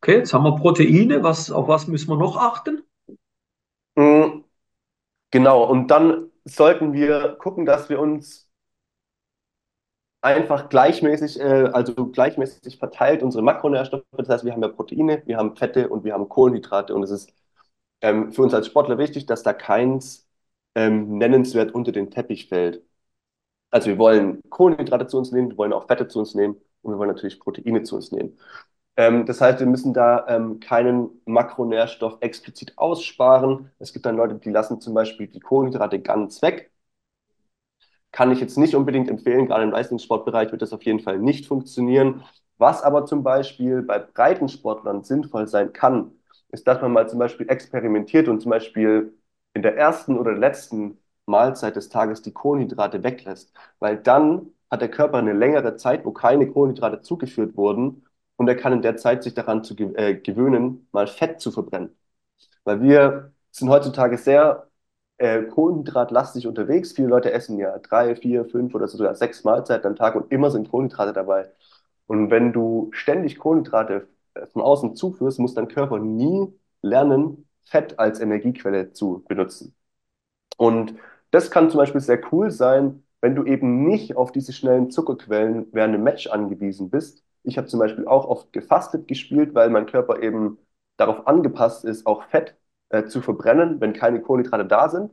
Okay, 0.02 0.19
jetzt 0.19 0.35
haben 0.35 0.45
wir 0.45 0.54
Proteine. 0.57 1.23
Was, 1.23 1.50
auf 1.50 1.66
was 1.66 1.87
müssen 1.88 2.09
wir 2.11 2.16
noch 2.16 2.37
achten? 2.37 2.83
Mm, 3.97 4.45
Genau, 5.33 5.64
und 5.64 5.88
dann 5.88 6.31
sollten 6.45 6.92
wir 6.95 7.37
gucken, 7.40 7.66
dass 7.66 7.88
wir 7.90 8.00
uns 8.00 8.50
einfach 10.21 10.69
gleichmäßig, 10.69 11.40
äh, 11.40 11.45
also 11.73 11.95
gleichmäßig 12.11 12.78
verteilt 12.78 13.23
unsere 13.23 13.42
Makronährstoffe. 13.42 14.04
Das 14.16 14.28
heißt, 14.28 14.45
wir 14.45 14.52
haben 14.52 14.62
ja 14.62 14.69
Proteine, 14.69 15.23
wir 15.26 15.37
haben 15.38 15.57
Fette 15.57 15.88
und 15.88 16.04
wir 16.04 16.14
haben 16.14 16.28
Kohlenhydrate. 16.28 16.95
Und 16.95 17.02
es 17.02 17.11
ist 17.11 17.33
ähm, 18.02 18.33
für 18.33 18.42
uns 18.42 18.54
als 18.54 18.66
Sportler 18.69 18.99
wichtig, 18.99 19.26
dass 19.26 19.42
da 19.42 19.52
keins 19.54 20.28
ähm, 20.76 21.19
nennenswert 21.19 21.75
unter 21.75 21.92
den 21.92 22.11
Teppich 22.11 22.49
fällt. 22.49 22.85
Also 23.73 23.88
wir 23.88 23.99
wollen 23.99 24.43
Kohlenhydrate 24.50 25.09
zu 25.09 25.19
uns 25.19 25.33
nehmen, 25.33 25.50
wir 25.50 25.59
wollen 25.59 25.75
auch 25.75 25.88
Fette 25.88 26.09
zu 26.09 26.21
uns 26.21 26.35
nehmen 26.37 26.57
und 26.83 26.93
wir 26.95 26.99
wollen 26.99 27.11
natürlich 27.11 27.41
Proteine 27.41 27.85
zu 27.85 27.97
uns 27.97 28.12
nehmen. 28.12 28.38
Ähm, 28.97 29.26
das 29.26 29.41
heißt, 29.43 29.61
wir 29.61 29.69
müssen 29.69 29.95
da 29.95 30.26
ähm, 30.29 30.61
keinen 30.61 31.11
Makronährstoff 31.26 32.19
explizit 32.23 32.79
aussparen. 32.79 33.71
Es 33.81 33.93
gibt 33.95 34.07
dann 34.07 34.17
Leute, 34.17 34.37
die 34.37 34.50
lassen 34.50 34.81
zum 34.81 34.95
Beispiel 34.95 35.29
die 35.29 35.41
Kohlenhydrate 35.41 36.00
ganz 36.02 36.43
weg. 36.43 36.73
Kann 38.12 38.31
ich 38.31 38.41
jetzt 38.41 38.59
nicht 38.59 38.75
unbedingt 38.75 39.09
empfehlen, 39.09 39.47
gerade 39.47 39.64
im 39.64 39.71
Leistungssportbereich 39.71 40.52
wird 40.52 40.61
das 40.62 40.73
auf 40.75 40.83
jeden 40.85 41.00
Fall 41.00 41.19
nicht 41.19 41.47
funktionieren. 41.47 42.23
Was 42.59 42.83
aber 42.83 43.07
zum 43.07 43.23
Beispiel 43.23 43.83
bei 43.83 43.99
Breitensportlern 43.99 45.02
sinnvoll 45.02 45.49
sein 45.49 45.73
kann, 45.73 46.12
ist, 46.50 46.67
dass 46.69 46.83
man 46.83 46.93
mal 46.93 47.09
zum 47.09 47.19
Beispiel 47.19 47.49
experimentiert 47.49 48.29
und 48.29 48.41
zum 48.41 48.50
Beispiel 48.50 49.14
in 49.55 49.62
der 49.62 49.76
ersten 49.76 50.19
oder 50.19 50.33
letzten 50.33 50.99
Mahlzeit 51.32 51.76
des 51.76 51.88
Tages 51.88 52.22
die 52.22 52.32
Kohlenhydrate 52.32 53.02
weglässt. 53.02 53.52
Weil 53.80 53.96
dann 53.98 54.48
hat 54.70 54.80
der 54.82 54.90
Körper 54.90 55.18
eine 55.18 55.32
längere 55.34 55.76
Zeit, 55.76 56.04
wo 56.04 56.12
keine 56.12 56.50
Kohlenhydrate 56.50 57.00
zugeführt 57.02 57.56
wurden 57.56 58.04
und 58.36 58.48
er 58.48 58.56
kann 58.56 58.72
in 58.72 58.82
der 58.82 58.96
Zeit 58.96 59.22
sich 59.24 59.34
daran 59.34 59.64
zu 59.64 59.74
äh, 59.96 60.14
gewöhnen, 60.16 60.88
mal 60.92 61.06
Fett 61.06 61.40
zu 61.40 61.50
verbrennen. 61.52 61.96
Weil 62.64 62.82
wir 62.82 63.32
sind 63.50 63.68
heutzutage 63.70 64.18
sehr 64.18 64.68
äh, 65.18 65.42
kohlenhydratlastig 65.44 66.46
unterwegs. 66.46 66.92
Viele 66.92 67.08
Leute 67.08 67.32
essen 67.32 67.58
ja 67.58 67.78
drei, 67.78 68.16
vier, 68.16 68.44
fünf 68.46 68.74
oder 68.74 68.88
sogar 68.88 69.14
sechs 69.14 69.44
Mahlzeiten 69.44 69.86
am 69.88 69.96
Tag 69.96 70.14
und 70.16 70.32
immer 70.32 70.50
sind 70.50 70.70
Kohlenhydrate 70.70 71.12
dabei. 71.12 71.50
Und 72.06 72.30
wenn 72.30 72.52
du 72.52 72.90
ständig 72.92 73.38
Kohlenhydrate 73.38 74.08
äh, 74.34 74.46
von 74.46 74.62
außen 74.62 74.96
zuführst, 74.96 75.38
muss 75.38 75.54
dein 75.54 75.68
Körper 75.68 75.98
nie 75.98 76.52
lernen, 76.82 77.48
Fett 77.64 77.98
als 77.98 78.20
Energiequelle 78.20 78.92
zu 78.92 79.24
benutzen. 79.28 79.74
Und 80.56 80.94
das 81.32 81.50
kann 81.50 81.70
zum 81.70 81.78
Beispiel 81.78 82.02
sehr 82.02 82.20
cool 82.32 82.52
sein, 82.52 83.04
wenn 83.22 83.36
du 83.36 83.44
eben 83.44 83.84
nicht 83.86 84.16
auf 84.16 84.32
diese 84.32 84.52
schnellen 84.54 84.90
Zuckerquellen 84.92 85.68
während 85.72 85.94
einem 85.94 86.04
Match 86.04 86.28
angewiesen 86.28 86.90
bist. 86.90 87.24
Ich 87.44 87.58
habe 87.58 87.68
zum 87.68 87.80
Beispiel 87.80 88.06
auch 88.08 88.26
oft 88.28 88.52
gefastet 88.54 89.08
gespielt, 89.08 89.54
weil 89.54 89.70
mein 89.70 89.86
Körper 89.86 90.22
eben 90.22 90.58
darauf 90.98 91.26
angepasst 91.28 91.84
ist, 91.84 92.06
auch 92.06 92.24
Fett 92.24 92.56
äh, 92.90 93.06
zu 93.06 93.22
verbrennen, 93.22 93.80
wenn 93.80 93.94
keine 93.94 94.22
Kohlenhydrate 94.22 94.66
da 94.66 94.90
sind. 94.90 95.12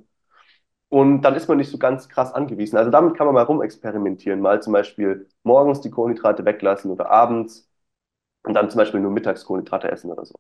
Und 0.90 1.22
dann 1.24 1.36
ist 1.36 1.48
man 1.48 1.58
nicht 1.58 1.70
so 1.72 1.78
ganz 1.78 2.10
krass 2.10 2.34
angewiesen. 2.34 2.78
Also 2.78 2.92
damit 2.92 3.16
kann 3.18 3.28
man 3.28 3.36
mal 3.36 3.44
rumexperimentieren. 3.44 4.42
Mal 4.42 4.62
zum 4.62 4.74
Beispiel 4.74 5.28
morgens 5.44 5.82
die 5.82 5.92
Kohlenhydrate 5.92 6.46
weglassen 6.46 6.92
oder 6.92 7.10
abends 7.12 7.70
und 8.44 8.56
dann 8.56 8.70
zum 8.70 8.80
Beispiel 8.80 9.00
nur 9.02 9.12
mittags 9.12 9.46
Kohlenhydrate 9.46 9.92
essen 9.92 10.12
oder 10.12 10.26
so. 10.26 10.36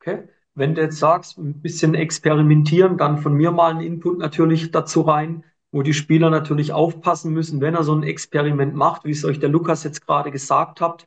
Okay. 0.00 0.28
Wenn 0.54 0.74
du 0.74 0.82
jetzt 0.82 0.98
sagst, 0.98 1.38
ein 1.38 1.60
bisschen 1.60 1.94
experimentieren, 1.94 2.96
dann 2.98 3.18
von 3.18 3.34
mir 3.34 3.50
mal 3.52 3.72
ein 3.72 3.80
Input 3.80 4.18
natürlich 4.18 4.70
dazu 4.70 5.02
rein, 5.02 5.44
wo 5.72 5.82
die 5.82 5.94
Spieler 5.94 6.30
natürlich 6.30 6.72
aufpassen 6.72 7.32
müssen, 7.32 7.60
wenn 7.60 7.74
er 7.74 7.84
so 7.84 7.94
ein 7.94 8.02
Experiment 8.02 8.74
macht, 8.74 9.04
wie 9.04 9.12
es 9.12 9.24
euch 9.24 9.38
der 9.38 9.48
Lukas 9.48 9.84
jetzt 9.84 10.06
gerade 10.06 10.30
gesagt 10.30 10.80
hat, 10.80 11.06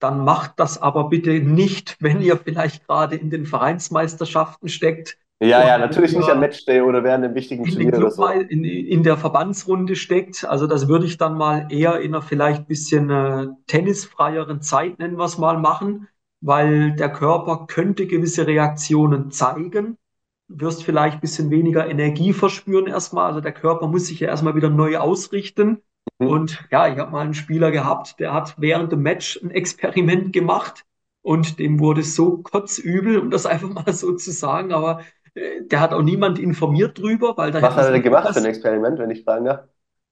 dann 0.00 0.24
macht 0.24 0.52
das 0.56 0.80
aber 0.80 1.08
bitte 1.08 1.40
nicht, 1.40 1.96
wenn 2.00 2.20
ihr 2.20 2.36
vielleicht 2.36 2.86
gerade 2.86 3.16
in 3.16 3.30
den 3.30 3.46
Vereinsmeisterschaften 3.46 4.68
steckt 4.68 5.16
Ja, 5.40 5.66
ja, 5.66 5.78
natürlich 5.78 6.14
nicht 6.14 6.28
am 6.28 6.40
Matchday 6.40 6.82
oder 6.82 7.02
während 7.02 7.24
einem 7.24 7.34
wichtigen 7.34 7.64
in 7.64 7.72
Turnier 7.72 7.96
oder 7.96 8.10
so. 8.10 8.26
in, 8.26 8.64
in 8.64 9.02
der 9.02 9.16
Verbandsrunde 9.16 9.96
steckt. 9.96 10.44
Also 10.44 10.66
das 10.66 10.88
würde 10.88 11.06
ich 11.06 11.16
dann 11.16 11.38
mal 11.38 11.68
eher 11.70 12.00
in 12.00 12.14
einer 12.14 12.22
vielleicht 12.22 12.68
bisschen 12.68 13.10
äh, 13.10 13.46
tennisfreieren 13.66 14.60
Zeit, 14.60 14.98
nennen 14.98 15.16
wir 15.16 15.24
es 15.24 15.38
mal, 15.38 15.58
machen, 15.58 16.08
weil 16.42 16.92
der 16.92 17.10
Körper 17.10 17.66
könnte 17.68 18.06
gewisse 18.06 18.46
Reaktionen 18.46 19.30
zeigen. 19.30 19.96
Du 20.48 20.66
wirst 20.66 20.82
vielleicht 20.82 21.14
ein 21.14 21.20
bisschen 21.20 21.50
weniger 21.50 21.88
Energie 21.88 22.32
verspüren 22.32 22.88
erstmal. 22.88 23.26
Also 23.26 23.40
der 23.40 23.52
Körper 23.52 23.86
muss 23.86 24.08
sich 24.08 24.20
ja 24.20 24.28
erstmal 24.28 24.56
wieder 24.56 24.68
neu 24.68 24.98
ausrichten. 24.98 25.82
Mhm. 26.18 26.26
Und 26.26 26.68
ja, 26.70 26.88
ich 26.88 26.98
habe 26.98 27.12
mal 27.12 27.20
einen 27.20 27.34
Spieler 27.34 27.70
gehabt, 27.70 28.18
der 28.18 28.34
hat 28.34 28.56
während 28.58 28.92
dem 28.92 29.02
Match 29.02 29.40
ein 29.42 29.52
Experiment 29.52 30.32
gemacht 30.32 30.84
und 31.22 31.60
dem 31.60 31.78
wurde 31.78 32.02
so 32.02 32.38
kotzübel, 32.38 33.18
um 33.18 33.30
das 33.30 33.46
einfach 33.46 33.70
mal 33.70 33.92
so 33.92 34.14
zu 34.16 34.32
sagen. 34.32 34.72
Aber 34.72 35.02
äh, 35.34 35.62
der 35.62 35.80
hat 35.80 35.92
auch 35.94 36.02
niemand 36.02 36.40
informiert 36.40 36.98
drüber, 36.98 37.36
weil 37.36 37.52
da 37.52 37.62
Was 37.62 37.76
hat 37.76 37.86
er 37.86 37.92
denn 37.92 38.02
gemacht 38.02 38.34
für 38.34 38.40
ein 38.40 38.46
Experiment, 38.46 38.98
wenn 38.98 39.10
ich 39.10 39.22
fragen 39.22 39.44
darf? 39.44 39.60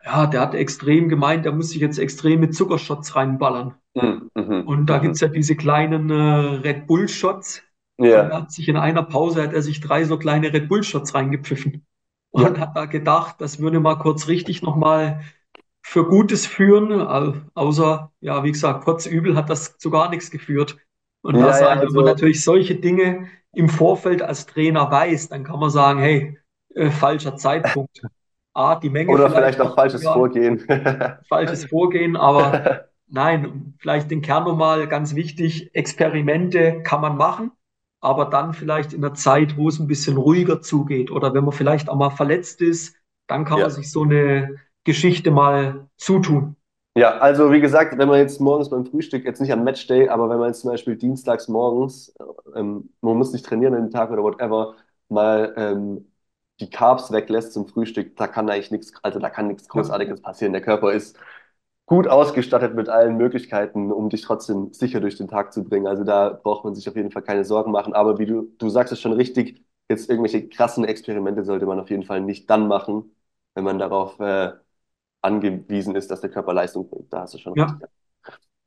Ja, 0.04 0.26
der 0.26 0.40
hat 0.40 0.54
extrem 0.54 1.08
gemeint, 1.08 1.44
der 1.44 1.52
muss 1.52 1.70
sich 1.70 1.80
jetzt 1.80 1.98
extrem 1.98 2.40
mit 2.40 2.54
Zuckershots 2.54 3.14
reinballern. 3.16 3.74
Mhm, 3.94 4.30
mhm, 4.34 4.60
Und 4.64 4.86
da 4.86 4.98
mhm. 4.98 5.00
gibt's 5.00 5.20
ja 5.20 5.28
diese 5.28 5.56
kleinen 5.56 6.10
äh, 6.10 6.14
Red 6.14 6.86
Bull-Shots. 6.86 7.62
Und 8.12 8.28
er 8.30 8.38
Ja, 8.38 8.42
hat 8.42 8.52
sich 8.52 8.68
in 8.68 8.76
einer 8.76 9.02
Pause, 9.04 9.42
hat 9.42 9.52
er 9.54 9.62
sich 9.62 9.80
drei 9.80 10.04
so 10.04 10.18
kleine 10.18 10.52
Red 10.52 10.68
Bull-Shots 10.68 11.14
reingepfiffen. 11.14 11.86
ja, 12.36 12.50
Und 12.50 12.60
hat 12.60 12.76
da 12.76 12.86
gedacht, 12.86 13.36
das 13.40 13.58
würde 13.60 13.80
mal 13.80 13.96
kurz 13.96 14.28
richtig 14.28 14.62
nochmal 14.62 15.22
für 15.82 16.06
Gutes 16.08 16.46
führen. 16.46 16.92
Au- 17.02 17.34
Außer, 17.54 18.12
ja, 18.20 18.44
wie 18.44 18.52
gesagt, 18.52 18.84
kotzübel 18.84 19.36
hat 19.36 19.50
das 19.50 19.78
zu 19.78 19.90
gar 19.90 20.10
nichts 20.10 20.30
geführt. 20.30 20.78
Und 21.22 21.40
da 21.40 21.52
ja, 21.52 21.58
ja, 21.60 21.68
sage 21.68 21.76
ich, 21.76 21.82
wenn 21.82 21.94
man 21.94 22.04
also, 22.04 22.14
natürlich 22.14 22.44
solche 22.44 22.76
Dinge 22.76 23.28
im 23.52 23.68
Vorfeld 23.68 24.22
als 24.22 24.46
Trainer 24.46 24.90
weiß, 24.90 25.28
dann 25.28 25.44
kann 25.44 25.60
man 25.60 25.70
sagen, 25.70 26.00
hey, 26.00 26.38
äh, 26.74 26.90
falscher 26.90 27.36
Zeitpunkt. 27.36 28.02
A, 28.54 28.76
die 28.76 28.90
Menge 28.90 29.16
oder 29.16 29.30
vielleicht 29.30 29.60
vielleicht 29.60 29.60
auch 29.60 29.74
falsches 29.74 30.02
ja, 30.02 30.08
Vorgehen. 30.08 30.64
falsches 31.28 31.64
Vorgehen, 31.64 32.16
aber 32.16 32.66
nein, 33.08 33.74
vielleicht 33.78 34.10
den 34.10 34.22
Kern 34.22 34.44
nochmal 34.44 34.88
ganz 34.88 35.14
wichtig, 35.14 35.74
Experimente 35.74 36.82
kann 36.82 37.00
man 37.00 37.16
machen, 37.16 37.52
aber 38.00 38.26
dann 38.26 38.54
vielleicht 38.54 38.92
in 38.92 39.04
einer 39.04 39.14
Zeit, 39.14 39.56
wo 39.56 39.68
es 39.68 39.78
ein 39.78 39.86
bisschen 39.86 40.16
ruhiger 40.16 40.60
zugeht 40.62 41.10
oder 41.10 41.34
wenn 41.34 41.44
man 41.44 41.52
vielleicht 41.52 41.88
auch 41.88 41.96
mal 41.96 42.10
verletzt 42.10 42.60
ist, 42.62 42.96
dann 43.26 43.44
kann 43.44 43.60
man 43.60 43.70
Ja. 43.70 43.70
sich 43.70 43.90
so 43.90 44.02
eine 44.02 44.56
Geschichte 44.84 45.30
mal 45.30 45.88
zutun. 45.96 46.56
Ja, 46.96 47.18
also 47.18 47.52
wie 47.52 47.60
gesagt, 47.60 47.96
wenn 47.98 48.08
man 48.08 48.18
jetzt 48.18 48.40
morgens 48.40 48.68
beim 48.68 48.84
Frühstück, 48.84 49.24
jetzt 49.24 49.40
nicht 49.40 49.52
am 49.52 49.62
Matchday, 49.62 50.08
aber 50.08 50.28
wenn 50.28 50.38
man 50.38 50.48
jetzt 50.48 50.60
zum 50.60 50.70
Beispiel 50.70 50.96
dienstags 50.96 51.46
morgens, 51.48 52.12
ähm, 52.54 52.90
man 53.00 53.16
muss 53.16 53.32
nicht 53.32 53.46
trainieren 53.46 53.74
an 53.74 53.82
dem 53.84 53.90
Tag 53.90 54.10
oder 54.10 54.22
whatever, 54.22 54.74
mal 55.08 55.54
ähm, 55.56 56.09
die 56.60 56.70
Carbs 56.70 57.12
weglässt 57.12 57.52
zum 57.52 57.66
Frühstück, 57.66 58.16
da 58.16 58.26
kann 58.26 58.48
eigentlich 58.50 58.70
nichts, 58.70 58.92
also 59.02 59.18
da 59.18 59.30
kann 59.30 59.48
nichts 59.48 59.68
Großartiges 59.68 60.20
passieren. 60.22 60.52
Der 60.52 60.62
Körper 60.62 60.92
ist 60.92 61.18
gut 61.86 62.06
ausgestattet 62.06 62.74
mit 62.74 62.88
allen 62.88 63.16
Möglichkeiten, 63.16 63.90
um 63.92 64.10
dich 64.10 64.22
trotzdem 64.22 64.72
sicher 64.72 65.00
durch 65.00 65.16
den 65.16 65.28
Tag 65.28 65.52
zu 65.52 65.64
bringen. 65.64 65.86
Also 65.86 66.04
da 66.04 66.30
braucht 66.30 66.64
man 66.64 66.74
sich 66.74 66.88
auf 66.88 66.96
jeden 66.96 67.10
Fall 67.10 67.22
keine 67.22 67.44
Sorgen 67.44 67.72
machen. 67.72 67.94
Aber 67.94 68.18
wie 68.18 68.26
du, 68.26 68.54
du 68.58 68.68
sagst 68.68 68.92
es 68.92 69.00
schon 69.00 69.12
richtig, 69.12 69.64
jetzt 69.88 70.08
irgendwelche 70.08 70.48
krassen 70.48 70.84
Experimente 70.84 71.44
sollte 71.44 71.66
man 71.66 71.80
auf 71.80 71.90
jeden 71.90 72.04
Fall 72.04 72.20
nicht 72.20 72.48
dann 72.48 72.68
machen, 72.68 73.16
wenn 73.54 73.64
man 73.64 73.78
darauf 73.78 74.20
äh, 74.20 74.52
angewiesen 75.22 75.96
ist, 75.96 76.10
dass 76.10 76.20
der 76.20 76.30
Körper 76.30 76.54
Leistung 76.54 76.88
bringt. 76.88 77.12
Da 77.12 77.22
hast 77.22 77.34
du 77.34 77.38
schon 77.38 77.56
ja, 77.56 77.78
Ja. 77.80 77.88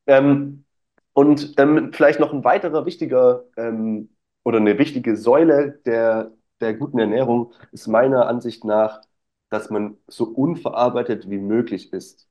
Ähm, 0.05 0.65
und 1.13 1.53
ähm, 1.57 1.91
vielleicht 1.93 2.19
noch 2.19 2.33
ein 2.33 2.43
weiterer 2.43 2.85
wichtiger 2.85 3.45
ähm, 3.57 4.09
oder 4.43 4.57
eine 4.57 4.77
wichtige 4.77 5.15
Säule 5.15 5.79
der, 5.85 6.31
der 6.63 6.73
guten 6.73 6.99
Ernährung 6.99 7.53
ist 7.71 7.87
meiner 7.87 8.27
Ansicht 8.27 8.63
nach, 8.63 9.01
dass 9.49 9.69
man 9.69 9.97
so 10.07 10.25
unverarbeitet 10.25 11.29
wie 11.29 11.37
möglich 11.37 11.93
isst. 11.93 12.27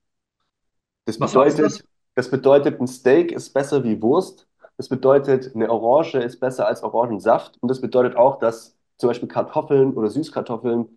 Das 1.05 1.21
was 1.21 1.37
heißt 1.37 1.59
das? 1.59 1.79
bedeutet, 1.79 1.89
das 2.15 2.31
bedeutet, 2.31 2.81
ein 2.81 2.87
Steak 2.87 3.33
ist 3.33 3.53
besser 3.53 3.85
wie 3.85 4.01
Wurst. 4.03 4.49
Das 4.77 4.89
bedeutet, 4.89 5.55
eine 5.55 5.71
Orange 5.71 6.19
ist 6.19 6.41
besser 6.41 6.67
als 6.67 6.83
Orangensaft. 6.83 7.59
Und 7.61 7.69
das 7.69 7.81
bedeutet 7.81 8.17
auch, 8.17 8.39
dass 8.39 8.77
zum 8.97 9.09
Beispiel 9.09 9.29
Kartoffeln 9.29 9.95
oder 9.95 10.09
Süßkartoffeln 10.09 10.89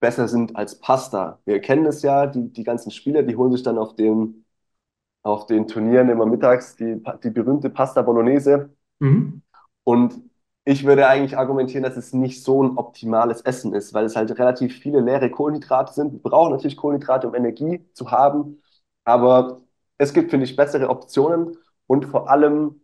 besser 0.00 0.28
sind 0.28 0.56
als 0.56 0.78
Pasta. 0.78 1.40
Wir 1.44 1.60
kennen 1.60 1.84
das 1.84 2.02
ja, 2.02 2.26
die, 2.26 2.52
die 2.52 2.64
ganzen 2.64 2.90
Spieler, 2.90 3.22
die 3.22 3.36
holen 3.36 3.52
sich 3.52 3.62
dann 3.62 3.78
auf 3.78 3.94
den, 3.94 4.44
auf 5.22 5.46
den 5.46 5.68
Turnieren 5.68 6.08
immer 6.08 6.26
mittags 6.26 6.76
die, 6.76 7.02
die 7.22 7.30
berühmte 7.30 7.70
Pasta 7.70 8.02
Bolognese. 8.02 8.70
Mhm. 8.98 9.42
Und 9.84 10.29
ich 10.70 10.84
würde 10.86 11.08
eigentlich 11.08 11.36
argumentieren, 11.36 11.82
dass 11.82 11.96
es 11.96 12.12
nicht 12.12 12.44
so 12.44 12.62
ein 12.62 12.76
optimales 12.78 13.40
Essen 13.42 13.74
ist, 13.74 13.92
weil 13.92 14.04
es 14.04 14.14
halt 14.16 14.30
relativ 14.38 14.78
viele 14.78 15.00
leere 15.00 15.28
Kohlenhydrate 15.30 15.92
sind. 15.92 16.12
Wir 16.12 16.20
brauchen 16.22 16.52
natürlich 16.52 16.76
Kohlenhydrate, 16.76 17.26
um 17.28 17.34
Energie 17.34 17.84
zu 17.92 18.10
haben, 18.12 18.62
aber 19.04 19.62
es 19.98 20.12
gibt, 20.14 20.30
finde 20.30 20.44
ich, 20.46 20.54
bessere 20.56 20.88
Optionen 20.88 21.56
und 21.88 22.04
vor 22.06 22.30
allem, 22.30 22.82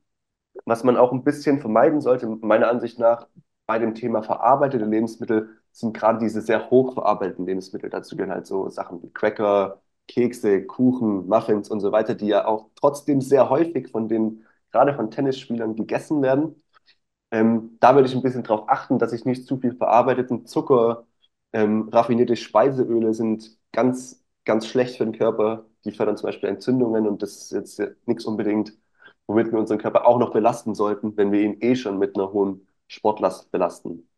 was 0.64 0.84
man 0.84 0.96
auch 0.96 1.12
ein 1.12 1.24
bisschen 1.24 1.60
vermeiden 1.60 2.00
sollte, 2.00 2.26
meiner 2.28 2.68
Ansicht 2.68 2.98
nach, 2.98 3.28
bei 3.66 3.78
dem 3.78 3.94
Thema 3.94 4.22
verarbeitete 4.22 4.84
Lebensmittel 4.84 5.50
sind 5.72 5.94
gerade 5.96 6.18
diese 6.20 6.40
sehr 6.42 6.70
hochverarbeiteten 6.70 7.46
Lebensmittel. 7.46 7.90
Dazu 7.90 8.16
gehören 8.16 8.32
halt 8.32 8.46
so 8.46 8.68
Sachen 8.70 9.02
wie 9.02 9.10
Cracker, 9.12 9.82
Kekse, 10.08 10.64
Kuchen, 10.66 11.26
Muffins 11.28 11.68
und 11.70 11.80
so 11.80 11.92
weiter, 11.92 12.14
die 12.14 12.28
ja 12.28 12.46
auch 12.46 12.68
trotzdem 12.76 13.20
sehr 13.20 13.50
häufig 13.50 13.88
von 13.90 14.08
den, 14.08 14.44
gerade 14.72 14.94
von 14.94 15.10
Tennisspielern 15.10 15.76
gegessen 15.76 16.22
werden. 16.22 16.62
Ähm, 17.30 17.76
da 17.80 17.94
würde 17.94 18.08
ich 18.08 18.14
ein 18.14 18.22
bisschen 18.22 18.42
darauf 18.44 18.68
achten, 18.68 18.98
dass 18.98 19.12
ich 19.12 19.24
nicht 19.24 19.46
zu 19.46 19.58
viel 19.58 19.74
verarbeiteten 19.74 20.46
Zucker, 20.46 21.06
ähm, 21.52 21.88
raffinierte 21.90 22.36
Speiseöle 22.36 23.14
sind 23.14 23.58
ganz, 23.72 24.24
ganz 24.44 24.66
schlecht 24.66 24.96
für 24.96 25.04
den 25.04 25.16
Körper. 25.16 25.66
Die 25.84 25.92
fördern 25.92 26.16
zum 26.16 26.28
Beispiel 26.28 26.48
Entzündungen 26.48 27.06
und 27.06 27.22
das 27.22 27.52
ist 27.52 27.78
jetzt 27.78 27.82
nichts 28.06 28.24
unbedingt, 28.26 28.72
womit 29.26 29.52
wir 29.52 29.58
unseren 29.58 29.78
Körper 29.78 30.06
auch 30.06 30.18
noch 30.18 30.32
belasten 30.32 30.74
sollten, 30.74 31.16
wenn 31.16 31.32
wir 31.32 31.40
ihn 31.42 31.58
eh 31.60 31.76
schon 31.76 31.98
mit 31.98 32.16
einer 32.16 32.32
hohen 32.32 32.66
Sportlast 32.88 33.50
belasten. 33.50 34.08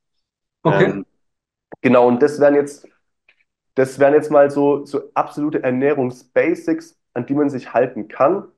Okay. 0.64 0.92
Ähm, 0.92 1.06
genau, 1.82 2.08
und 2.08 2.22
das 2.22 2.40
wären 2.40 2.54
jetzt, 2.56 2.88
das 3.74 3.98
wären 3.98 4.14
jetzt 4.14 4.30
mal 4.30 4.50
so, 4.50 4.84
so 4.86 5.12
absolute 5.14 5.62
Ernährungsbasics, 5.62 6.98
an 7.14 7.26
die 7.26 7.34
man 7.34 7.50
sich 7.50 7.72
halten 7.74 8.08
kann. 8.08 8.48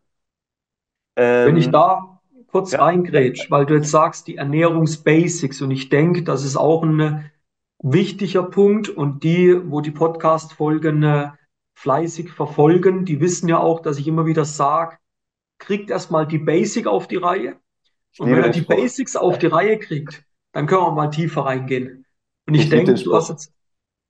Wenn 1.43 1.57
ich 1.57 1.71
Ähm, 1.71 1.71
da 1.71 2.20
kurz 2.51 2.73
ja, 2.73 2.85
reingrätsch, 2.85 3.51
weil 3.51 3.67
du 3.67 3.75
jetzt 3.75 3.91
sagst, 3.91 4.27
die 4.27 4.37
Ernährungsbasics 4.37 5.63
und 5.63 5.71
ich 5.71 5.89
denke, 5.89 6.23
das 6.23 6.45
ist 6.45 6.57
auch 6.57 6.83
ein 6.83 7.01
äh, 7.01 7.23
wichtiger 7.83 8.43
Punkt 8.43 8.89
und 8.89 9.25
die, 9.25 9.59
wo 9.71 9.81
die 9.81 9.91
Podcast-Folgen 9.91 11.03
äh, 11.03 11.31
fleißig 11.75 12.31
verfolgen, 12.31 13.05
die 13.05 13.21
wissen 13.21 13.49
ja 13.49 13.59
auch, 13.59 13.81
dass 13.81 13.99
ich 13.99 14.07
immer 14.07 14.27
wieder 14.27 14.45
sage, 14.45 14.99
kriegt 15.59 15.91
erstmal 15.91 16.27
die 16.27 16.39
Basic 16.39 16.87
auf 16.87 17.09
die 17.09 17.17
Reihe 17.17 17.57
und 18.19 18.31
wenn 18.31 18.43
er 18.43 18.51
die 18.51 18.61
Spruch. 18.61 18.77
Basics 18.77 19.17
auf 19.17 19.39
die 19.39 19.47
Reihe 19.47 19.79
kriegt, 19.79 20.25
dann 20.53 20.67
können 20.67 20.83
wir 20.83 20.93
mal 20.93 21.11
tiefer 21.11 21.43
reingehen. 21.43 22.05
Und 22.47 22.55
ich 22.55 22.65
Ich 22.65 22.71
denke, 22.71 22.95
du 22.95 23.15
hast 23.15 23.31
jetzt 23.31 23.53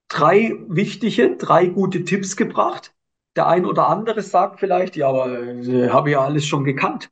drei 0.08 0.56
wichtige, 0.68 1.36
drei 1.36 1.66
gute 1.66 2.04
Tipps 2.04 2.36
gebracht. 2.36 2.94
Der 3.36 3.46
ein 3.46 3.64
oder 3.64 3.88
andere 3.88 4.22
sagt 4.22 4.58
vielleicht, 4.58 4.96
ja, 4.96 5.08
aber 5.08 5.40
äh, 5.40 5.90
habe 5.90 6.10
ich 6.10 6.14
ja 6.14 6.24
alles 6.24 6.46
schon 6.46 6.64
gekannt. 6.64 7.10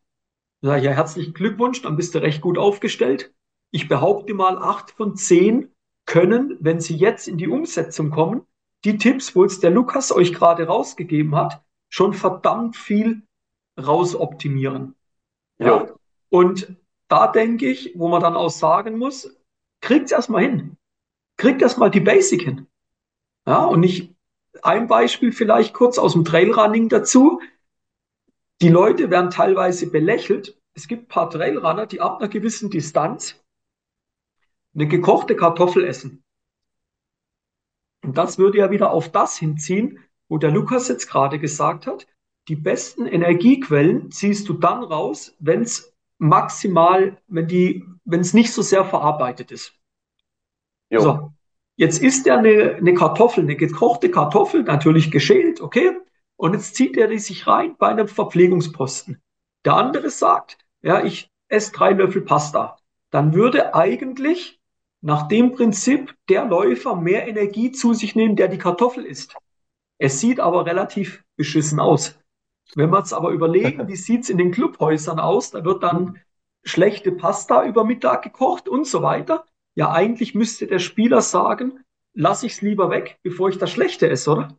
Sage 0.61 0.79
ich, 0.79 0.85
ja, 0.85 0.93
herzlichen 0.93 1.35
Glückwunsch, 1.35 1.83
dann 1.83 1.97
bist 1.97 2.15
du 2.15 2.19
recht 2.19 2.41
gut 2.41 2.59
aufgestellt. 2.59 3.33
Ich 3.71 3.89
behaupte 3.89 4.35
mal, 4.35 4.59
acht 4.59 4.91
von 4.91 5.17
zehn 5.17 5.73
können, 6.07 6.57
wenn 6.61 6.81
sie 6.81 6.97
jetzt 6.97 7.29
in 7.29 7.39
die 7.39 7.49
Umsetzung 7.49 8.11
kommen, 8.11 8.43
die 8.85 8.97
Tipps, 8.97 9.37
wo 9.37 9.43
jetzt 9.43 9.63
der 9.63 9.71
Lukas 9.71 10.11
euch 10.11 10.33
gerade 10.33 10.67
rausgegeben 10.67 11.37
hat, 11.37 11.63
schon 11.91 12.15
verdammt 12.15 12.77
viel 12.77 13.23
rausoptimieren. 13.79 14.95
Ja, 15.59 15.67
Jo, 15.67 15.99
und 16.31 16.77
da 17.09 17.27
denke 17.27 17.69
ich, 17.69 17.93
wo 17.97 18.09
man 18.09 18.23
dann 18.23 18.37
auch 18.37 18.51
sagen 18.51 18.99
muss, 18.99 19.37
kriegt 19.81 20.11
erstmal 20.13 20.43
hin. 20.43 20.77
Kriegt 21.37 21.63
erstmal 21.63 21.91
die 21.91 22.01
Basic 22.01 22.43
hin. 22.43 22.67
Ja, 23.47 23.65
und 23.65 23.81
nicht 23.81 24.15
ein 24.63 24.89
Beispiel 24.89 25.33
vielleicht 25.33 25.73
kurz 25.73 25.99
aus 25.99 26.13
dem 26.13 26.25
Trailrunning 26.25 26.89
dazu. 26.89 27.41
Die 28.61 28.69
Leute 28.69 29.11
werden 29.11 29.31
teilweise 29.31 29.91
belächelt. 29.91 30.61
Es 30.75 30.89
gibt 30.89 31.05
ein 31.05 31.09
paar 31.09 31.31
Trailrunner, 31.31 31.87
die 31.87 32.01
ab 32.01 32.19
einer 32.19 32.29
gewissen 32.29 32.71
Distanz 32.71 33.41
eine 34.75 34.87
gekochte 34.87 35.37
Kartoffel 35.37 35.85
essen. 35.85 36.23
Und 38.03 38.17
das 38.17 38.39
würde 38.39 38.59
ja 38.59 38.71
wieder 38.71 38.91
auf 38.91 39.11
das 39.11 39.37
hinziehen, 39.37 39.99
wo 40.29 40.39
der 40.39 40.51
Lukas 40.51 40.89
jetzt 40.89 41.09
gerade 41.09 41.39
gesagt 41.39 41.87
hat, 41.87 42.07
die 42.49 42.57
besten 42.57 43.07
Energiequellen 43.07 44.11
ziehst 44.11 44.49
du 44.49 44.55
dann 44.55 44.83
raus, 44.83 45.37
wenn 45.39 45.63
es 45.63 45.95
maximal, 46.19 47.21
wenn 47.27 47.47
die, 47.47 47.85
wenn 48.05 48.21
es 48.21 48.35
nicht 48.35 48.53
so 48.53 48.63
sehr 48.63 48.85
verarbeitet 48.85 49.53
ist. 49.53 49.75
jo. 50.91 51.01
So, 51.01 51.33
jetzt 51.77 52.03
isst 52.03 52.27
er 52.27 52.39
eine, 52.39 52.77
eine 52.77 52.95
Kartoffel, 52.95 53.45
eine 53.45 53.57
gekochte 53.57 54.11
Kartoffel, 54.11 54.63
natürlich 54.63 55.11
geschält, 55.11 55.61
okay? 55.61 55.97
Und 56.39 56.55
jetzt 56.55 56.77
zieht 56.77 56.97
er 56.97 57.09
die 57.09 57.19
sich 57.19 57.49
rein 57.49 57.77
bei 57.77 57.89
einem 57.89 58.07
Verpflegungsposten. 58.07 59.21
Der 59.65 59.75
andere 59.75 60.09
sagt, 60.09 60.59
ja, 60.83 61.05
ich 61.05 61.31
esse 61.49 61.73
drei 61.73 61.91
Löffel 61.91 62.23
Pasta. 62.23 62.77
Dann 63.11 63.35
würde 63.35 63.75
eigentlich 63.75 64.61
nach 65.01 65.27
dem 65.27 65.53
Prinzip 65.53 66.15
der 66.29 66.45
Läufer 66.45 66.95
mehr 66.95 67.27
Energie 67.27 67.73
zu 67.73 67.93
sich 67.93 68.15
nehmen, 68.15 68.37
der 68.37 68.47
die 68.47 68.59
Kartoffel 68.59 69.05
isst. 69.05 69.35
Es 69.99 70.21
sieht 70.21 70.39
aber 70.39 70.65
relativ 70.65 71.25
beschissen 71.37 71.81
aus. 71.81 72.17
Wenn 72.77 72.91
wir 72.91 72.99
uns 72.99 73.13
aber 73.13 73.31
überlegen, 73.31 73.89
wie 73.89 73.97
sieht's 73.97 74.31
in 74.31 74.39
den 74.39 74.53
Clubhäusern 74.53 75.19
aus, 75.19 75.51
da 75.51 75.65
wird 75.65 75.83
dann 75.83 76.21
schlechte 76.63 77.11
Pasta 77.11 77.65
über 77.65 77.83
Mittag 77.83 78.23
gekocht 78.23 78.69
und 78.69 78.87
so 78.87 79.03
weiter. 79.03 79.45
Ja, 79.75 79.91
eigentlich 79.91 80.37
müsste 80.37 80.69
der 80.69 80.79
Spieler 80.79 81.21
sagen, 81.21 81.81
lass 82.15 82.45
ich's 82.45 82.63
lieber 82.63 82.91
weg, 82.91 83.19
bevor 83.25 83.49
ich 83.49 83.59
das 83.59 83.73
Schlechte 83.73 84.09
esse, 84.09 84.31
oder? 84.31 84.57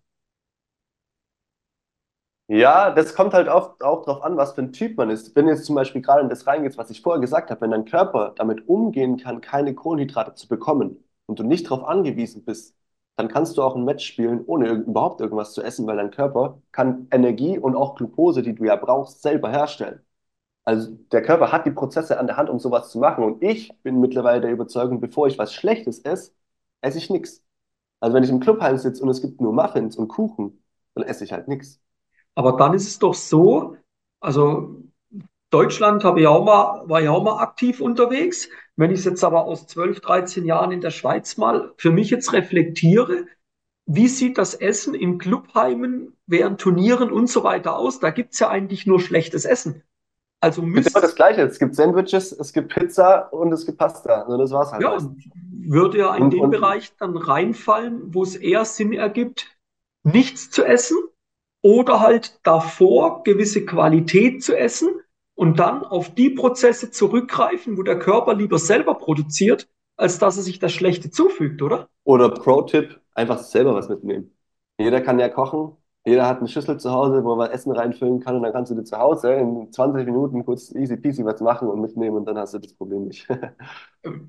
Ja, 2.51 2.89
das 2.91 3.13
kommt 3.13 3.33
halt 3.35 3.47
auch, 3.47 3.79
auch 3.79 4.03
drauf 4.03 4.23
an, 4.23 4.35
was 4.35 4.53
für 4.53 4.61
ein 4.61 4.73
Typ 4.73 4.97
man 4.97 5.11
ist. 5.11 5.35
Wenn 5.35 5.47
jetzt 5.47 5.65
zum 5.65 5.75
Beispiel 5.75 6.01
gerade 6.01 6.21
in 6.21 6.29
das 6.29 6.47
reingehst, 6.47 6.79
was 6.79 6.89
ich 6.89 7.01
vorher 7.03 7.21
gesagt 7.21 7.51
habe, 7.51 7.61
wenn 7.61 7.69
dein 7.71 7.85
Körper 7.85 8.33
damit 8.37 8.67
umgehen 8.67 9.17
kann, 9.17 9.39
keine 9.39 9.75
Kohlenhydrate 9.75 10.33
zu 10.33 10.47
bekommen 10.47 11.03
und 11.27 11.37
du 11.37 11.43
nicht 11.43 11.65
darauf 11.69 11.83
angewiesen 11.87 12.43
bist, 12.43 12.75
dann 13.17 13.27
kannst 13.27 13.55
du 13.57 13.61
auch 13.61 13.75
ein 13.75 13.85
Match 13.85 14.03
spielen, 14.05 14.43
ohne 14.47 14.67
irg 14.67 14.87
überhaupt 14.87 15.21
irgendwas 15.21 15.53
zu 15.53 15.61
essen, 15.61 15.85
weil 15.85 15.97
dein 15.97 16.09
Körper 16.09 16.59
kann 16.71 17.07
Energie 17.11 17.59
und 17.59 17.75
auch 17.75 17.93
Glucose, 17.95 18.41
die 18.41 18.55
du 18.55 18.63
ja 18.65 18.75
brauchst, 18.77 19.21
selber 19.21 19.51
herstellen. 19.51 20.01
Also 20.65 20.91
der 21.11 21.23
Körper 21.23 21.51
hat 21.51 21.65
die 21.65 21.71
Prozesse 21.71 22.19
an 22.19 22.27
der 22.27 22.37
Hand, 22.37 22.49
um 22.49 22.59
sowas 22.59 22.91
zu 22.91 22.99
machen. 22.99 23.23
Und 23.23 23.43
ich 23.43 23.71
bin 23.83 23.99
mittlerweile 24.01 24.41
der 24.41 24.51
Überzeugung, 24.51 25.01
bevor 25.01 25.27
ich 25.27 25.37
was 25.39 25.53
Schlechtes 25.53 25.99
esse, 26.01 26.33
esse 26.81 26.97
ich 26.99 27.09
nichts. 27.11 27.43
Also 28.01 28.15
wenn 28.15 28.23
ich 28.23 28.29
im 28.31 28.39
Clubheim 28.41 28.77
sitze 28.77 29.03
und 29.03 29.09
es 29.09 29.21
gibt 29.21 29.41
nur 29.41 29.53
Muffins 29.53 29.97
und 29.97 30.09
Kuchen, 30.09 30.63
dann 30.95 31.05
esse 31.05 31.23
ich 31.25 31.33
halt 31.33 31.47
nichts. 31.49 31.81
Aber 32.39 32.53
dann 32.53 32.73
ist 32.73 32.87
es 32.87 32.99
doch 32.99 33.15
so, 33.15 33.75
also 34.21 34.77
Deutschland 35.49 36.05
habe 36.05 36.21
ich 36.21 36.27
auch 36.27 36.45
mal, 36.45 36.87
war 36.87 37.01
ja 37.01 37.11
auch 37.11 37.21
mal 37.21 37.41
aktiv 37.43 37.81
unterwegs. 37.81 38.47
Wenn 38.77 38.91
ich 38.91 38.99
es 38.99 39.05
jetzt 39.05 39.25
aber 39.25 39.43
aus 39.43 39.67
12, 39.67 39.99
13 39.99 40.45
Jahren 40.45 40.71
in 40.71 40.79
der 40.79 40.91
Schweiz 40.91 41.35
mal 41.35 41.73
für 41.75 41.91
mich 41.91 42.09
jetzt 42.11 42.31
reflektiere, 42.31 43.25
wie 43.85 44.07
sieht 44.07 44.37
das 44.37 44.53
Essen 44.55 44.95
in 44.95 45.17
Clubheimen 45.17 46.15
während 46.27 46.61
Turnieren 46.61 47.11
und 47.11 47.27
so 47.29 47.43
weiter 47.43 47.75
aus? 47.75 47.99
Da 47.99 48.09
gibt 48.11 48.33
es 48.35 48.39
ja 48.39 48.47
eigentlich 48.49 48.87
nur 48.87 49.01
schlechtes 49.01 49.43
Essen. 49.43 49.83
Also 50.39 50.61
Es 50.61 50.73
gibt 50.73 50.87
immer 50.87 51.01
das 51.01 51.15
Gleiche. 51.15 51.41
Es 51.41 51.59
gibt 51.59 51.75
Sandwiches, 51.75 52.31
es 52.31 52.53
gibt 52.53 52.73
Pizza 52.73 53.33
und 53.33 53.51
es 53.51 53.65
gibt 53.65 53.77
Pasta. 53.77 54.21
Also 54.21 54.37
das 54.37 54.51
war's 54.51 54.71
halt 54.71 54.81
Ja, 54.81 54.91
meistens. 54.91 55.25
würde 55.51 55.97
ja 55.97 56.15
in 56.15 56.23
Und, 56.23 56.31
den 56.31 56.39
und 56.39 56.51
Bereich 56.51 56.95
dann 56.97 57.17
reinfallen, 57.17 58.13
wo 58.13 58.23
es 58.23 58.37
eher 58.37 58.63
Sinn 58.63 58.93
ergibt, 58.93 59.47
nichts 60.03 60.49
zu 60.49 60.63
essen 60.63 60.97
oder 61.61 61.99
halt 61.99 62.39
davor 62.43 63.23
gewisse 63.23 63.65
Qualität 63.65 64.43
zu 64.43 64.57
essen 64.57 64.89
und 65.35 65.59
dann 65.59 65.83
auf 65.83 66.13
die 66.13 66.29
Prozesse 66.29 66.91
zurückgreifen, 66.91 67.77
wo 67.77 67.83
der 67.83 67.99
Körper 67.99 68.33
lieber 68.33 68.59
selber 68.59 68.95
produziert, 68.95 69.67
als 69.97 70.19
dass 70.19 70.37
er 70.37 70.43
sich 70.43 70.59
das 70.59 70.73
Schlechte 70.73 71.11
zufügt, 71.11 71.61
oder? 71.61 71.89
oder 72.03 72.29
Pro-Tipp, 72.29 72.99
einfach 73.13 73.37
selber 73.39 73.75
was 73.75 73.89
mitnehmen. 73.89 74.35
Jeder 74.79 75.01
kann 75.01 75.19
ja 75.19 75.29
kochen. 75.29 75.75
Jeder 76.05 76.25
hat 76.25 76.39
eine 76.39 76.47
Schüssel 76.47 76.79
zu 76.79 76.91
Hause, 76.91 77.23
wo 77.23 77.35
man 77.35 77.51
Essen 77.51 77.71
reinfüllen 77.71 78.19
kann 78.21 78.35
und 78.35 78.43
dann 78.43 78.53
kannst 78.53 78.71
du 78.71 78.75
dir 78.75 78.83
zu 78.83 78.97
Hause 78.97 79.33
in 79.33 79.71
20 79.71 80.05
Minuten 80.05 80.43
kurz 80.45 80.73
easy 80.73 80.97
peasy 80.97 81.23
was 81.25 81.41
machen 81.41 81.67
und 81.67 81.81
mitnehmen 81.81 82.17
und 82.17 82.25
dann 82.25 82.37
hast 82.37 82.53
du 82.53 82.59
das 82.59 82.73
Problem 82.73 83.05
nicht. 83.05 83.27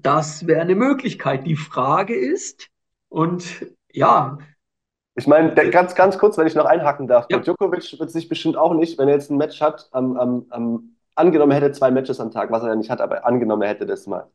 Das 0.02 0.46
wäre 0.46 0.60
eine 0.62 0.74
Möglichkeit. 0.74 1.46
Die 1.46 1.56
Frage 1.56 2.14
ist, 2.14 2.68
und 3.08 3.66
ja, 3.92 4.38
Ich 5.20 5.26
meine, 5.26 5.54
der, 5.54 5.68
ganz, 5.68 5.94
ganz 5.94 6.16
kurz, 6.16 6.38
wenn 6.38 6.46
ich 6.46 6.54
noch 6.54 6.64
einhaken 6.64 7.06
darf, 7.06 7.26
ja, 7.28 7.40
Djokovic 7.40 8.00
wird 8.00 8.10
sich 8.10 8.30
bestimmt 8.30 8.56
auch 8.56 8.72
nicht, 8.72 8.98
wenn 8.98 9.06
er 9.06 9.14
jetzt 9.16 9.30
ein 9.30 9.36
Match 9.36 9.60
hat, 9.60 9.90
am, 9.92 10.16
am, 10.16 10.46
am, 10.48 10.96
angenommen, 11.14 11.52
er 11.52 11.58
hätte 11.58 11.72
zwei 11.72 11.90
Matches 11.90 12.20
am 12.20 12.30
Tag, 12.30 12.50
was 12.50 12.62
er 12.62 12.70
ja 12.70 12.74
nicht 12.74 12.88
hat, 12.88 13.02
aber 13.02 13.26
angenommen, 13.26 13.60
er 13.60 13.68
hätte 13.68 13.84
das 13.84 14.06
mal. 14.06 14.30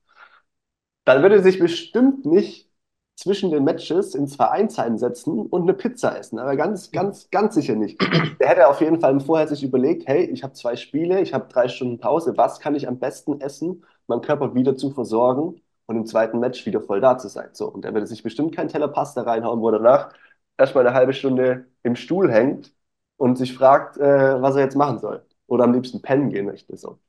Dann 1.05 1.23
würde 1.23 1.37
er 1.37 1.43
sich 1.43 1.57
bestimmt 1.57 2.27
nicht 2.27 2.69
zwischen 3.15 3.49
den 3.49 3.63
Matches 3.63 4.13
ins 4.13 4.35
Vereinsheim 4.35 4.99
setzen 4.99 5.47
und 5.47 5.63
eine 5.63 5.73
Pizza 5.73 6.15
essen. 6.19 6.37
Aber 6.37 6.55
ganz, 6.55 6.91
ganz, 6.91 7.31
ganz 7.31 7.55
sicher 7.55 7.73
nicht. 7.75 7.99
Der 8.39 8.47
hätte 8.47 8.67
auf 8.67 8.79
jeden 8.79 8.99
Fall 8.99 9.19
vorher 9.19 9.47
sich 9.47 9.63
überlegt, 9.63 10.07
hey, 10.07 10.25
ich 10.25 10.43
habe 10.43 10.53
zwei 10.53 10.75
Spiele, 10.75 11.19
ich 11.19 11.33
habe 11.33 11.47
drei 11.51 11.67
Stunden 11.67 11.97
Pause, 11.97 12.37
was 12.37 12.59
kann 12.59 12.75
ich 12.75 12.87
am 12.87 12.99
besten 12.99 13.41
essen, 13.41 13.83
meinen 14.05 14.21
Körper 14.21 14.53
wieder 14.53 14.75
zu 14.75 14.91
versorgen 14.91 15.61
und 15.87 15.95
im 15.95 16.05
zweiten 16.05 16.39
Match 16.39 16.63
wieder 16.67 16.81
voll 16.81 17.01
da 17.01 17.17
zu 17.17 17.27
sein. 17.27 17.49
So, 17.53 17.67
und 17.69 17.85
er 17.85 17.93
würde 17.95 18.05
sich 18.05 18.21
bestimmt 18.21 18.55
keinen 18.55 18.67
Teller 18.69 18.89
Pasta 18.89 19.23
reinhauen, 19.23 19.61
wo 19.61 19.69
er 19.69 19.79
danach 19.79 20.09
erstmal 20.57 20.85
eine 20.85 20.95
halbe 20.95 21.13
Stunde 21.13 21.67
im 21.83 21.95
Stuhl 21.95 22.31
hängt 22.31 22.73
und 23.17 23.37
sich 23.37 23.53
fragt, 23.53 23.97
äh, 23.97 24.41
was 24.41 24.55
er 24.55 24.63
jetzt 24.63 24.75
machen 24.75 24.99
soll. 24.99 25.25
Oder 25.47 25.65
am 25.65 25.73
liebsten 25.73 26.01
pennen 26.01 26.29
gehen 26.29 26.45
möchte. 26.45 26.75
So. 26.75 26.99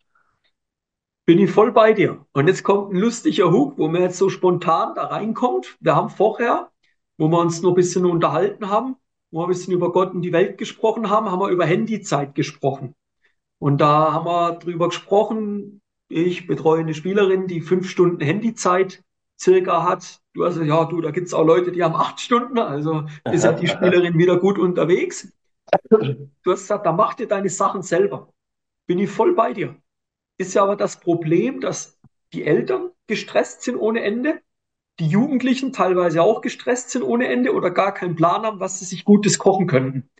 Bin 1.24 1.38
ich 1.38 1.50
voll 1.50 1.72
bei 1.72 1.92
dir. 1.92 2.24
Und 2.32 2.46
jetzt 2.46 2.62
kommt 2.62 2.92
ein 2.92 2.98
lustiger 2.98 3.50
Hook, 3.50 3.78
wo 3.78 3.88
man 3.88 4.02
jetzt 4.02 4.18
so 4.18 4.28
spontan 4.28 4.94
da 4.94 5.06
reinkommt. 5.06 5.76
Wir 5.80 5.96
haben 5.96 6.10
vorher, 6.10 6.70
wo 7.18 7.28
wir 7.28 7.38
uns 7.40 7.62
noch 7.62 7.70
ein 7.70 7.76
bisschen 7.76 8.04
unterhalten 8.04 8.70
haben, 8.70 8.96
wo 9.30 9.40
wir 9.40 9.46
ein 9.46 9.48
bisschen 9.48 9.72
über 9.72 9.90
Gott 9.92 10.14
und 10.14 10.22
die 10.22 10.32
Welt 10.32 10.58
gesprochen 10.58 11.10
haben, 11.10 11.30
haben 11.30 11.40
wir 11.40 11.48
über 11.48 11.66
Handyzeit 11.66 12.34
gesprochen. 12.34 12.94
Und 13.58 13.80
da 13.80 14.12
haben 14.12 14.26
wir 14.26 14.52
drüber 14.58 14.88
gesprochen. 14.88 15.80
Ich 16.08 16.46
betreue 16.46 16.80
eine 16.80 16.94
Spielerin, 16.94 17.48
die 17.48 17.60
fünf 17.60 17.88
Stunden 17.88 18.20
Handyzeit 18.20 19.02
circa 19.40 19.84
hat. 19.84 20.20
Du 20.34 20.44
hast 20.44 20.58
ja, 20.58 20.84
du, 20.84 21.00
da 21.00 21.10
gibt's 21.10 21.34
auch 21.34 21.44
Leute, 21.44 21.72
die 21.72 21.82
haben 21.82 21.94
acht 21.96 22.20
Stunden. 22.20 22.58
Also 22.58 23.06
ist 23.28 23.44
ja 23.44 23.52
die 23.52 23.68
Spielerin 23.68 24.18
wieder 24.18 24.38
gut 24.38 24.58
unterwegs. 24.58 25.32
Du 26.42 26.52
hast 26.52 26.60
gesagt, 26.62 26.86
da 26.86 26.92
mach 26.92 27.14
dir 27.14 27.26
deine 27.28 27.48
Sachen 27.50 27.82
selber. 27.82 28.32
Bin 28.86 28.98
ich 28.98 29.10
voll 29.10 29.34
bei 29.34 29.52
dir. 29.52 29.76
Ist 30.38 30.54
ja 30.54 30.64
aber 30.64 30.76
das 30.76 31.00
Problem, 31.00 31.60
dass 31.60 32.00
die 32.32 32.44
Eltern 32.44 32.90
gestresst 33.08 33.62
sind 33.62 33.76
ohne 33.76 34.02
Ende, 34.02 34.40
die 35.00 35.08
Jugendlichen 35.08 35.72
teilweise 35.72 36.22
auch 36.22 36.42
gestresst 36.42 36.90
sind 36.90 37.02
ohne 37.02 37.28
Ende 37.28 37.54
oder 37.54 37.70
gar 37.70 37.94
keinen 37.94 38.16
Plan 38.16 38.44
haben, 38.44 38.60
was 38.60 38.78
sie 38.80 38.86
sich 38.86 39.04
Gutes 39.04 39.38
kochen 39.38 39.66
könnten. 39.66 40.10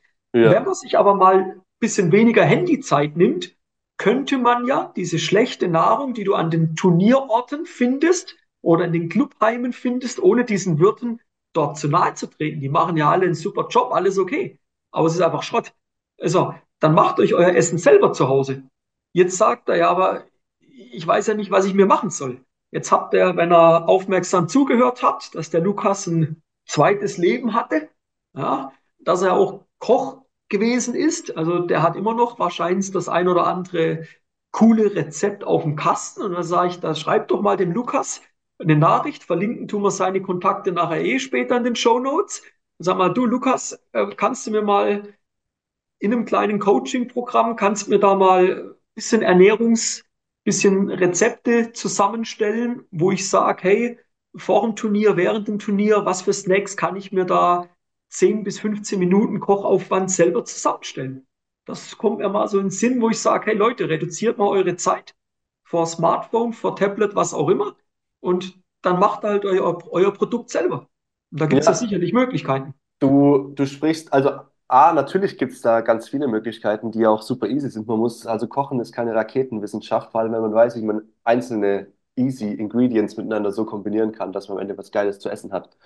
Wenn 0.42 0.52
Ja, 0.52 0.64
man 0.64 0.74
sich 0.74 0.98
aber 0.98 1.14
mal 1.14 1.36
ein 1.42 1.62
bisschen 1.80 2.12
weniger 2.12 2.44
Handyzeit 2.44 3.16
nimmt, 3.16 3.56
könnte 3.98 4.38
man 4.38 4.66
ja 4.66 4.92
diese 4.96 5.18
schlechte 5.18 5.68
Nahrung, 5.68 6.14
die 6.14 6.24
du 6.24 6.34
an 6.34 6.50
den 6.50 6.76
Turnierorten 6.76 7.66
findest 7.66 8.36
oder 8.66 8.84
in 8.84 8.92
den 8.92 9.08
Clubheimen 9.08 9.72
findest, 9.72 10.20
ohne 10.20 10.44
diesen 10.44 10.80
Wirten 10.80 11.20
dort 11.52 11.78
zu 11.78 11.86
nahe 11.86 12.14
zu 12.14 12.26
treten. 12.26 12.60
Die 12.60 12.68
machen 12.68 12.96
ja 12.96 13.08
alle 13.08 13.24
einen 13.24 13.36
super 13.36 13.68
Job, 13.70 13.92
alles 13.92 14.18
okay. 14.18 14.58
Aber 14.90 15.06
es 15.06 15.14
ist 15.14 15.20
einfach 15.20 15.44
Schrott. 15.44 15.72
Also, 16.20 16.52
dann 16.80 16.92
macht 16.92 17.20
euch 17.20 17.32
euer 17.34 17.54
Essen 17.54 17.78
selber 17.78 18.12
zu 18.12 18.28
Hause. 18.28 18.64
Jetzt 19.12 19.36
sagt 19.36 19.68
er 19.68 19.76
ja, 19.76 19.88
aber 19.88 20.24
ich 20.58 21.06
weiß 21.06 21.28
ja 21.28 21.34
nicht, 21.34 21.52
was 21.52 21.64
ich 21.64 21.74
mir 21.74 21.86
machen 21.86 22.10
soll. 22.10 22.40
Jetzt 22.72 22.90
habt 22.90 23.14
ihr, 23.14 23.36
wenn 23.36 23.52
er 23.52 23.88
aufmerksam 23.88 24.48
zugehört 24.48 25.00
hat, 25.00 25.32
dass 25.36 25.50
der 25.50 25.60
Lukas 25.60 26.08
ein 26.08 26.42
zweites 26.66 27.18
Leben 27.18 27.54
hatte, 27.54 27.88
ja, 28.34 28.72
dass 28.98 29.22
er 29.22 29.34
auch 29.34 29.64
Koch 29.78 30.22
gewesen 30.48 30.96
ist. 30.96 31.36
Also 31.36 31.60
der 31.60 31.84
hat 31.84 31.94
immer 31.94 32.14
noch 32.14 32.40
wahrscheinlich 32.40 32.90
das 32.90 33.08
ein 33.08 33.28
oder 33.28 33.46
andere 33.46 34.08
coole 34.50 34.92
Rezept 34.92 35.44
auf 35.44 35.62
dem 35.62 35.76
Kasten. 35.76 36.22
Und 36.22 36.32
dann 36.32 36.42
sage 36.42 36.70
ich, 36.70 36.80
da 36.80 36.96
schreibt 36.96 37.30
doch 37.30 37.42
mal 37.42 37.56
dem 37.56 37.70
Lukas 37.70 38.22
eine 38.58 38.76
Nachricht. 38.76 39.24
Verlinken 39.24 39.68
tun 39.68 39.82
wir 39.82 39.90
seine 39.90 40.22
Kontakte 40.22 40.72
nachher 40.72 41.04
eh 41.04 41.18
später 41.18 41.56
in 41.56 41.64
den 41.64 41.76
Show 41.76 41.98
Notes. 41.98 42.42
Sag 42.78 42.98
mal, 42.98 43.12
du 43.12 43.26
Lukas, 43.26 43.78
äh, 43.92 44.06
kannst 44.16 44.46
du 44.46 44.50
mir 44.50 44.62
mal 44.62 45.14
in 45.98 46.12
einem 46.12 46.24
kleinen 46.24 46.58
Coaching-Programm, 46.58 47.56
kannst 47.56 47.86
du 47.86 47.90
mir 47.90 47.98
da 47.98 48.14
mal 48.14 48.44
ein 48.44 48.74
bisschen 48.94 49.22
Ernährungs-, 49.22 50.04
bisschen 50.44 50.90
Rezepte 50.90 51.72
zusammenstellen, 51.72 52.84
wo 52.90 53.10
ich 53.10 53.28
sage, 53.28 53.62
hey, 53.62 53.98
vor 54.36 54.62
dem 54.62 54.76
Turnier, 54.76 55.16
während 55.16 55.48
dem 55.48 55.58
Turnier, 55.58 56.04
was 56.04 56.22
für 56.22 56.32
Snacks 56.32 56.76
kann 56.76 56.96
ich 56.96 57.12
mir 57.12 57.24
da 57.24 57.68
10 58.10 58.44
bis 58.44 58.60
15 58.60 58.98
Minuten 58.98 59.40
Kochaufwand 59.40 60.10
selber 60.10 60.44
zusammenstellen? 60.44 61.26
Das 61.64 61.98
kommt 61.98 62.18
mir 62.18 62.28
mal 62.28 62.46
so 62.46 62.58
in 62.58 62.66
den 62.66 62.70
Sinn, 62.70 63.00
wo 63.00 63.10
ich 63.10 63.20
sage, 63.20 63.46
hey 63.46 63.56
Leute, 63.56 63.88
reduziert 63.88 64.38
mal 64.38 64.48
eure 64.48 64.76
Zeit 64.76 65.16
vor 65.64 65.86
Smartphone, 65.86 66.52
vor 66.52 66.76
Tablet, 66.76 67.16
was 67.16 67.34
auch 67.34 67.48
immer, 67.48 67.74
und 68.26 68.58
dann 68.82 68.98
macht 68.98 69.22
halt 69.22 69.44
euer, 69.44 69.78
euer 69.90 70.12
Produkt 70.12 70.50
selber. 70.50 70.88
Und 71.30 71.40
da 71.40 71.46
gibt 71.46 71.62
es 71.62 71.66
ja 71.66 71.72
ja, 71.72 71.74
sicherlich 71.74 72.12
Möglichkeiten. 72.12 72.74
Du, 72.98 73.52
du 73.54 73.66
sprichst, 73.66 74.12
also 74.12 74.40
A, 74.68 74.92
natürlich 74.92 75.38
gibt 75.38 75.52
es 75.52 75.60
da 75.60 75.80
ganz 75.80 76.08
viele 76.08 76.26
Möglichkeiten, 76.28 76.90
die 76.90 77.06
auch 77.06 77.22
super 77.22 77.48
easy 77.48 77.68
sind. 77.70 77.86
Man 77.86 77.98
muss, 77.98 78.26
also 78.26 78.48
Kochen 78.48 78.80
ist 78.80 78.92
keine 78.92 79.14
Raketenwissenschaft, 79.14 80.10
vor 80.12 80.20
allem 80.20 80.32
wenn 80.32 80.40
man 80.42 80.54
weiß, 80.54 80.76
wie 80.76 80.82
man 80.82 81.02
einzelne 81.24 81.92
easy 82.16 82.52
Ingredients 82.52 83.16
miteinander 83.16 83.52
so 83.52 83.64
kombinieren 83.66 84.12
kann, 84.12 84.32
dass 84.32 84.48
man 84.48 84.58
am 84.58 84.62
Ende 84.62 84.76
was 84.78 84.90
Geiles 84.90 85.18
zu 85.20 85.28
essen 85.28 85.52
hat. 85.52 85.76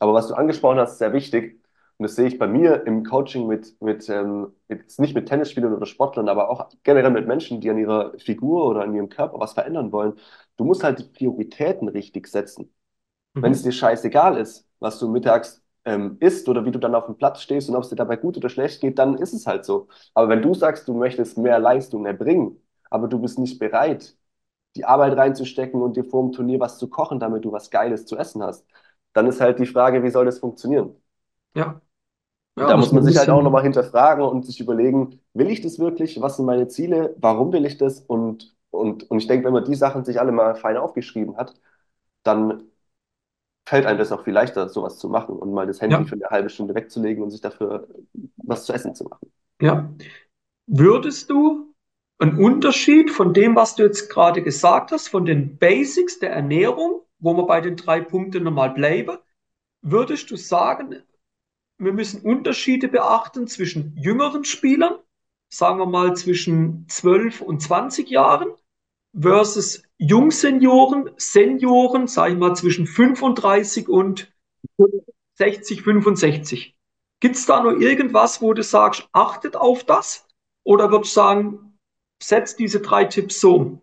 Aber 0.00 0.14
was 0.14 0.28
du 0.28 0.34
angesprochen 0.34 0.78
hast, 0.78 0.92
ist 0.92 0.98
sehr 0.98 1.12
wichtig. 1.12 1.63
Und 1.98 2.04
das 2.04 2.16
sehe 2.16 2.26
ich 2.26 2.38
bei 2.38 2.46
mir 2.48 2.86
im 2.86 3.04
Coaching 3.04 3.46
mit, 3.46 3.80
mit, 3.80 4.08
ähm, 4.08 4.52
jetzt 4.68 4.98
nicht 5.00 5.14
mit 5.14 5.28
Tennisspielern 5.28 5.72
oder 5.74 5.86
Sportlern, 5.86 6.28
aber 6.28 6.50
auch 6.50 6.68
generell 6.82 7.10
mit 7.10 7.26
Menschen, 7.28 7.60
die 7.60 7.70
an 7.70 7.78
ihrer 7.78 8.18
Figur 8.18 8.66
oder 8.66 8.82
an 8.82 8.94
ihrem 8.94 9.08
Körper 9.08 9.38
was 9.40 9.52
verändern 9.54 9.92
wollen. 9.92 10.14
Du 10.56 10.64
musst 10.64 10.82
halt 10.84 10.98
die 10.98 11.04
Prioritäten 11.04 11.88
richtig 11.88 12.26
setzen. 12.28 12.72
Wenn 13.40 13.52
es 13.52 13.62
Mhm. 13.62 13.64
dir 13.64 13.72
scheißegal 13.72 14.38
ist, 14.38 14.66
was 14.80 14.98
du 14.98 15.08
mittags 15.08 15.62
ähm, 15.84 16.16
isst 16.20 16.48
oder 16.48 16.64
wie 16.64 16.70
du 16.70 16.78
dann 16.78 16.94
auf 16.94 17.06
dem 17.06 17.16
Platz 17.16 17.40
stehst 17.42 17.68
und 17.68 17.76
ob 17.76 17.82
es 17.84 17.90
dir 17.90 17.96
dabei 17.96 18.16
gut 18.16 18.36
oder 18.36 18.48
schlecht 18.48 18.80
geht, 18.80 18.98
dann 18.98 19.16
ist 19.18 19.32
es 19.34 19.46
halt 19.46 19.64
so. 19.64 19.88
Aber 20.14 20.28
wenn 20.28 20.42
du 20.42 20.54
sagst, 20.54 20.88
du 20.88 20.94
möchtest 20.94 21.36
mehr 21.38 21.58
Leistung 21.58 22.06
erbringen, 22.06 22.60
aber 22.90 23.08
du 23.08 23.18
bist 23.20 23.38
nicht 23.38 23.58
bereit, 23.58 24.16
die 24.76 24.84
Arbeit 24.84 25.16
reinzustecken 25.16 25.82
und 25.82 25.96
dir 25.96 26.04
vor 26.04 26.22
dem 26.24 26.32
Turnier 26.32 26.60
was 26.60 26.78
zu 26.78 26.88
kochen, 26.90 27.20
damit 27.20 27.44
du 27.44 27.52
was 27.52 27.70
Geiles 27.70 28.06
zu 28.06 28.16
essen 28.18 28.42
hast, 28.42 28.66
dann 29.14 29.26
ist 29.26 29.40
halt 29.40 29.58
die 29.58 29.66
Frage, 29.66 30.02
wie 30.02 30.10
soll 30.10 30.26
das 30.26 30.38
funktionieren? 30.40 30.96
Ja, 31.54 31.80
ja, 32.56 32.72
da 32.72 32.76
muss 32.76 32.92
man 32.92 32.92
man 32.92 33.02
sich 33.04 33.16
halt 33.18 33.30
auch 33.30 33.42
nochmal 33.42 33.62
hinterfragen 33.62 34.24
und 34.24 34.46
sich 34.46 34.60
überlegen, 34.60 35.20
will 35.34 35.50
ich 35.50 35.60
das 35.60 35.78
wirklich? 35.78 36.20
Was 36.20 36.36
sind 36.36 36.46
meine 36.46 36.68
Ziele? 36.68 37.14
Warum 37.18 37.52
will 37.52 37.66
ich 37.66 37.78
das? 37.78 38.00
Und, 38.00 38.54
und, 38.70 39.10
und 39.10 39.18
ich 39.18 39.26
denke, 39.26 39.46
wenn 39.46 39.52
man 39.54 39.64
die 39.64 39.74
Sachen 39.74 40.04
sich 40.04 40.20
alle 40.20 40.32
mal 40.32 40.54
fein 40.54 40.76
aufgeschrieben 40.76 41.36
hat, 41.36 41.54
dann 42.24 42.64
fällt 43.66 43.86
einem 43.86 43.98
das 43.98 44.12
auch 44.12 44.24
viel 44.24 44.32
leichter, 44.34 44.68
sowas 44.70 44.98
zu 44.98 45.08
machen 45.10 45.36
und 45.36 45.52
mal 45.52 45.66
das 45.66 45.80
Handy 45.82 46.04
Ja, 46.04 46.06
für 46.06 46.14
eine 46.16 46.26
halbe 46.30 46.50
Stunde 46.50 46.74
wegzulegen 46.74 47.22
und 47.22 47.30
sich 47.30 47.40
dafür 47.42 47.88
was 48.38 48.64
zu 48.66 48.72
essen 48.72 48.94
zu 48.94 49.04
machen. 49.04 49.30
ja. 49.60 49.92
Würdest 50.66 51.30
du 51.30 51.74
einen 52.18 52.38
Unterschied 52.38 53.10
von 53.10 53.34
dem, 53.34 53.56
was 53.56 53.76
du 53.76 53.84
jetzt 53.84 54.10
gerade 54.10 54.42
gesagt 54.42 54.92
hast, 54.92 55.08
von 55.08 55.24
den 55.26 55.58
Basics 55.58 56.20
der 56.20 56.32
Ernährung, 56.32 57.02
wo 57.20 57.34
wir 57.36 57.46
bei 57.46 57.60
den 57.60 57.76
drei 57.76 58.00
Punkten 58.00 58.44
nochmal 58.44 58.70
bleiben, 58.72 59.18
würdest 59.82 60.30
du 60.30 60.36
sagen, 60.36 61.02
wir 61.78 61.92
müssen 61.92 62.22
Unterschiede 62.22 62.88
beachten 62.88 63.46
zwischen 63.46 63.96
jüngeren 63.96 64.44
Spielern, 64.44 64.94
sagen 65.48 65.78
wir 65.78 65.86
mal 65.86 66.16
zwischen 66.16 66.86
12 66.88 67.40
und 67.40 67.60
20 67.60 68.08
Jahren, 68.10 68.48
versus 69.18 69.82
Jungsenioren, 69.98 71.10
Senioren, 71.16 72.06
sage 72.06 72.32
ich 72.32 72.38
mal 72.38 72.56
zwischen 72.56 72.86
35 72.86 73.88
und 73.88 74.32
60, 75.34 75.82
65. 75.82 76.76
Gibt 77.20 77.36
es 77.36 77.46
da 77.46 77.62
noch 77.62 77.72
irgendwas, 77.72 78.42
wo 78.42 78.52
du 78.52 78.62
sagst, 78.62 79.08
achtet 79.12 79.56
auf 79.56 79.84
das? 79.84 80.26
Oder 80.64 80.90
würdest 80.90 81.12
du 81.12 81.20
sagen, 81.20 81.78
setzt 82.22 82.58
diese 82.58 82.80
drei 82.80 83.04
Tipps 83.04 83.40
so 83.40 83.56
um? 83.56 83.82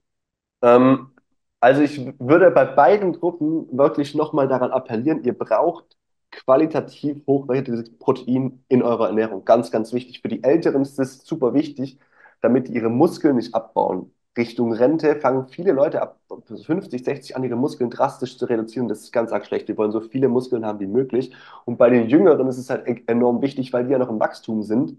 Ähm, 0.62 1.12
also 1.60 1.82
ich 1.82 2.14
würde 2.20 2.52
bei 2.52 2.66
beiden 2.66 3.14
Gruppen 3.14 3.68
wirklich 3.78 4.16
nochmal 4.16 4.48
daran 4.48 4.72
appellieren, 4.72 5.24
ihr 5.24 5.38
braucht 5.38 5.98
qualitativ 6.32 7.26
hochwertiges 7.28 7.98
Protein 7.98 8.64
in 8.70 8.82
eurer 8.84 9.08
Ernährung. 9.08 9.46
Ganz, 9.46 9.72
ganz 9.72 9.94
wichtig. 9.94 10.22
Für 10.22 10.28
die 10.30 10.44
Älteren 10.44 10.82
ist 10.82 10.98
das 11.00 11.26
super 11.26 11.54
wichtig, 11.54 12.00
damit 12.42 12.68
die 12.68 12.74
ihre 12.74 12.90
Muskeln 12.90 13.36
nicht 13.36 13.54
abbauen. 13.56 14.14
Richtung 14.38 14.72
Rente 14.74 15.18
fangen 15.20 15.48
viele 15.50 15.74
Leute 15.74 16.02
ab 16.02 16.20
50, 16.66 17.04
60 17.04 17.36
an, 17.36 17.44
ihre 17.44 17.58
Muskeln 17.58 17.90
drastisch 17.90 18.38
zu 18.38 18.46
reduzieren. 18.46 18.88
Das 18.88 19.02
ist 19.02 19.12
ganz 19.12 19.32
arg 19.34 19.46
schlecht. 19.46 19.68
Die 19.68 19.78
wollen 19.78 19.92
so 19.92 20.00
viele 20.00 20.30
Muskeln 20.30 20.66
haben 20.66 20.80
wie 20.80 20.88
möglich. 20.88 21.34
Und 21.66 21.78
bei 21.78 21.90
den 21.90 22.08
Jüngeren 22.08 22.48
ist 22.48 22.58
es 22.58 22.70
halt 22.70 22.88
e- 22.88 23.04
enorm 23.08 23.42
wichtig, 23.42 23.74
weil 23.74 23.86
die 23.86 23.92
ja 23.92 23.98
noch 23.98 24.10
im 24.10 24.20
Wachstum 24.22 24.64
sind 24.64 24.96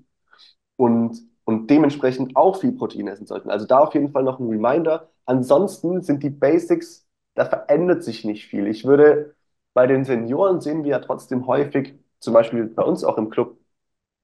und, 0.76 1.20
und 1.44 1.68
dementsprechend 1.70 2.36
auch 2.36 2.60
viel 2.60 2.72
Protein 2.72 3.08
essen 3.08 3.26
sollten. 3.26 3.50
Also 3.50 3.66
da 3.66 3.78
auf 3.80 3.94
jeden 3.94 4.10
Fall 4.12 4.22
noch 4.24 4.38
ein 4.40 4.48
Reminder. 4.48 5.10
Ansonsten 5.26 6.02
sind 6.02 6.22
die 6.22 6.30
Basics, 6.30 7.06
da 7.34 7.44
verändert 7.44 8.02
sich 8.04 8.24
nicht 8.24 8.46
viel. 8.46 8.66
Ich 8.66 8.84
würde 8.84 9.34
bei 9.74 9.86
den 9.86 10.04
Senioren 10.04 10.60
sehen 10.60 10.84
wir 10.84 10.92
ja 10.92 10.98
trotzdem 11.00 11.46
häufig, 11.46 11.94
zum 12.20 12.34
Beispiel 12.34 12.66
bei 12.66 12.82
uns 12.82 13.04
auch 13.04 13.18
im 13.18 13.30
Club, 13.30 13.58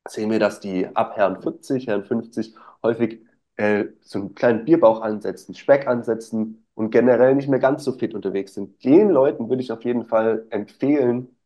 sehen 0.09 0.31
wir, 0.31 0.39
dass 0.39 0.61
die 0.61 0.87
ab 0.97 1.17
Herren 1.17 1.41
40, 1.43 1.87
Herren 1.87 2.05
50 2.05 2.55
häufig 2.83 3.23
äh, 3.57 3.87
so 4.01 4.19
einen 4.21 4.35
kleinen 4.35 4.65
Bierbauch 4.65 5.03
ansetzen, 5.03 5.55
Speck 5.55 5.87
ansetzen 5.87 6.67
und 6.75 6.91
generell 6.91 7.35
nicht 7.35 7.49
mehr 7.49 7.59
ganz 7.61 7.85
so 7.85 7.93
fit 7.93 8.15
unterwegs 8.15 8.55
sind. 8.55 8.83
Den 8.85 9.11
Leuten 9.11 9.49
würde 9.49 9.63
ich 9.63 9.73
auf 9.73 9.85
jeden 9.85 10.05
Fall 10.07 10.47
empfehlen, 10.51 11.37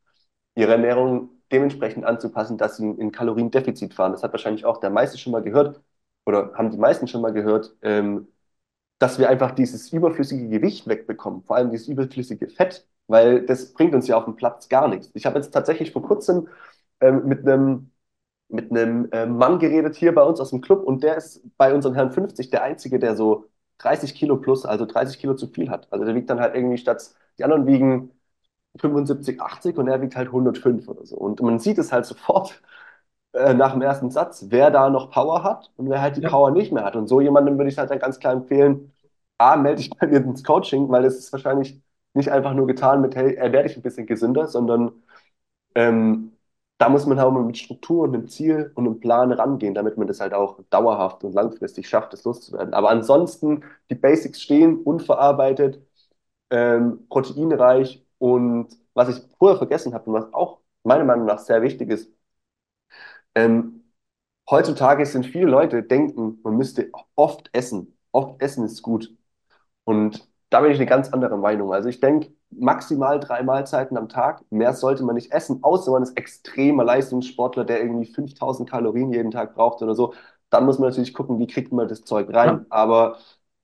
ihre 0.54 0.72
Ernährung 0.72 1.30
dementsprechend 1.52 2.04
anzupassen, 2.04 2.58
dass 2.58 2.76
sie 2.76 2.88
in 2.90 3.12
Kaloriendefizit 3.12 3.94
fahren. 3.94 4.12
Das 4.12 4.22
hat 4.22 4.32
wahrscheinlich 4.32 4.64
auch 4.64 4.78
der 4.80 4.90
meiste 4.90 5.18
schon 5.18 5.32
mal 5.32 5.42
gehört 5.42 5.82
oder 6.26 6.52
haben 6.54 6.70
die 6.70 6.78
meisten 6.78 7.08
schon 7.08 7.22
mal 7.22 7.32
gehört, 7.32 7.74
ähm, 7.82 8.28
dass 8.98 9.18
wir 9.18 9.28
einfach 9.28 9.52
dieses 9.52 9.92
überflüssige 9.92 10.48
Gewicht 10.48 10.86
wegbekommen, 10.88 11.42
vor 11.44 11.56
allem 11.56 11.70
dieses 11.70 11.88
überflüssige 11.88 12.48
Fett, 12.48 12.86
weil 13.12 13.46
das 13.46 13.74
bringt 13.74 13.94
uns 13.94 14.08
ja 14.08 14.18
auf 14.18 14.26
dem 14.26 14.36
Platz 14.36 14.68
gar 14.70 14.88
nichts. 14.88 15.10
Ich 15.14 15.26
habe 15.26 15.38
jetzt 15.38 15.52
tatsächlich 15.52 15.92
vor 15.92 16.02
kurzem 16.02 16.48
ähm, 17.00 17.26
mit 17.26 17.46
einem 17.48 17.90
mit 18.48 18.70
einem 18.70 19.08
äh, 19.12 19.26
Mann 19.26 19.58
geredet 19.58 19.96
hier 19.96 20.14
bei 20.14 20.22
uns 20.22 20.40
aus 20.40 20.50
dem 20.50 20.60
Club 20.60 20.84
und 20.84 21.02
der 21.02 21.16
ist 21.16 21.42
bei 21.56 21.74
unseren 21.74 21.94
Herren 21.94 22.12
50 22.12 22.50
der 22.50 22.62
Einzige, 22.62 22.98
der 22.98 23.16
so 23.16 23.46
30 23.78 24.14
Kilo 24.14 24.36
plus, 24.36 24.64
also 24.66 24.84
30 24.86 25.18
Kilo 25.18 25.34
zu 25.34 25.48
viel 25.48 25.70
hat. 25.70 25.88
Also 25.92 26.04
der 26.04 26.14
wiegt 26.14 26.28
dann 26.30 26.40
halt 26.40 26.54
irgendwie 26.54 26.76
statt, 26.78 27.14
die 27.38 27.44
anderen 27.44 27.66
wiegen 27.66 28.10
75, 28.80 29.40
80 29.40 29.78
und 29.78 29.88
er 29.88 30.00
wiegt 30.02 30.16
halt 30.16 30.32
105 30.32 30.88
oder 30.88 31.04
so. 31.06 31.16
Und 31.16 31.40
man 31.42 31.58
sieht 31.58 31.78
es 31.78 31.92
halt 31.92 32.06
sofort 32.06 32.62
äh, 33.32 33.54
nach 33.54 33.72
dem 33.72 33.82
ersten 33.82 34.10
Satz, 34.10 34.46
wer 34.48 34.70
da 34.70 34.90
noch 34.90 35.10
Power 35.10 35.42
hat 35.44 35.70
und 35.76 35.88
wer 35.90 36.00
halt 36.00 36.16
die 36.16 36.22
Ja, 36.22 36.28
Power 36.30 36.50
nicht 36.50 36.72
mehr 36.72 36.84
hat. 36.84 36.96
Und 36.96 37.06
so 37.08 37.20
jemandem 37.20 37.58
würde 37.58 37.70
ich 37.70 37.78
halt 37.78 37.90
dann 37.90 37.98
ganz 37.98 38.18
klar 38.18 38.32
empfehlen, 38.34 38.92
A, 39.38 39.56
melde 39.56 39.78
dich 39.82 39.90
bei 39.90 40.06
mir 40.06 40.18
ins 40.18 40.44
Coaching, 40.44 40.88
weil 40.90 41.04
es 41.04 41.18
ist 41.18 41.32
wahrscheinlich 41.32 41.80
nicht 42.14 42.30
einfach 42.30 42.54
nur 42.54 42.66
getan 42.66 43.00
mit, 43.00 43.16
hey, 43.16 43.34
er 43.34 43.52
werde 43.52 43.68
ich 43.70 43.76
ein 43.76 43.82
bisschen 43.82 44.06
gesünder, 44.06 44.46
sondern 44.48 44.92
ähm, 45.74 46.32
da 46.78 46.88
muss 46.88 47.06
man 47.06 47.18
halt 47.20 47.32
mit 47.46 47.58
Struktur 47.58 48.04
und 48.04 48.14
einem 48.14 48.28
Ziel 48.28 48.72
und 48.74 48.86
einem 48.86 49.00
Plan 49.00 49.32
rangehen, 49.32 49.74
damit 49.74 49.96
man 49.98 50.06
das 50.08 50.20
halt 50.20 50.34
auch 50.34 50.60
dauerhaft 50.70 51.24
und 51.24 51.32
langfristig 51.34 51.88
schafft, 51.88 52.12
das 52.12 52.24
loszuwerden. 52.24 52.74
Aber 52.74 52.90
ansonsten, 52.90 53.64
die 53.90 53.94
Basics 53.94 54.42
stehen, 54.42 54.78
unverarbeitet, 54.82 55.80
ähm, 56.50 57.06
proteinreich 57.08 58.04
und 58.18 58.68
was 58.94 59.08
ich 59.10 59.22
vorher 59.38 59.58
vergessen 59.58 59.94
habe 59.94 60.06
und 60.10 60.14
was 60.14 60.32
auch 60.34 60.60
meiner 60.84 61.04
Meinung 61.04 61.26
nach 61.26 61.38
sehr 61.40 61.62
wichtig 61.62 61.90
ist, 61.90 62.10
ähm, 63.34 63.84
heutzutage 64.50 65.06
sind 65.06 65.26
viele 65.26 65.46
Leute 65.46 65.82
denken, 65.82 66.40
man 66.42 66.56
müsste 66.56 66.90
oft 67.16 67.50
essen. 67.52 67.98
Oft 68.12 68.40
essen 68.42 68.64
ist 68.64 68.82
gut. 68.82 69.14
Und 69.84 70.28
da 70.52 70.60
bin 70.60 70.70
ich 70.70 70.78
eine 70.78 70.86
ganz 70.86 71.12
andere 71.12 71.38
Meinung. 71.38 71.72
Also 71.72 71.88
ich 71.88 72.00
denke, 72.00 72.32
maximal 72.50 73.18
drei 73.18 73.42
Mahlzeiten 73.42 73.96
am 73.96 74.08
Tag. 74.08 74.44
Mehr 74.50 74.74
sollte 74.74 75.02
man 75.02 75.14
nicht 75.14 75.32
essen, 75.32 75.62
außer 75.62 75.90
man 75.90 76.02
ist 76.02 76.16
extremer 76.16 76.84
Leistungssportler, 76.84 77.64
der 77.64 77.80
irgendwie 77.82 78.12
5000 78.12 78.68
Kalorien 78.68 79.12
jeden 79.12 79.30
Tag 79.30 79.54
braucht 79.54 79.82
oder 79.82 79.94
so. 79.94 80.14
Dann 80.50 80.66
muss 80.66 80.78
man 80.78 80.90
natürlich 80.90 81.14
gucken, 81.14 81.38
wie 81.38 81.46
kriegt 81.46 81.72
man 81.72 81.88
das 81.88 82.04
Zeug 82.04 82.32
rein. 82.34 82.48
Ja. 82.48 82.66
Aber 82.68 83.18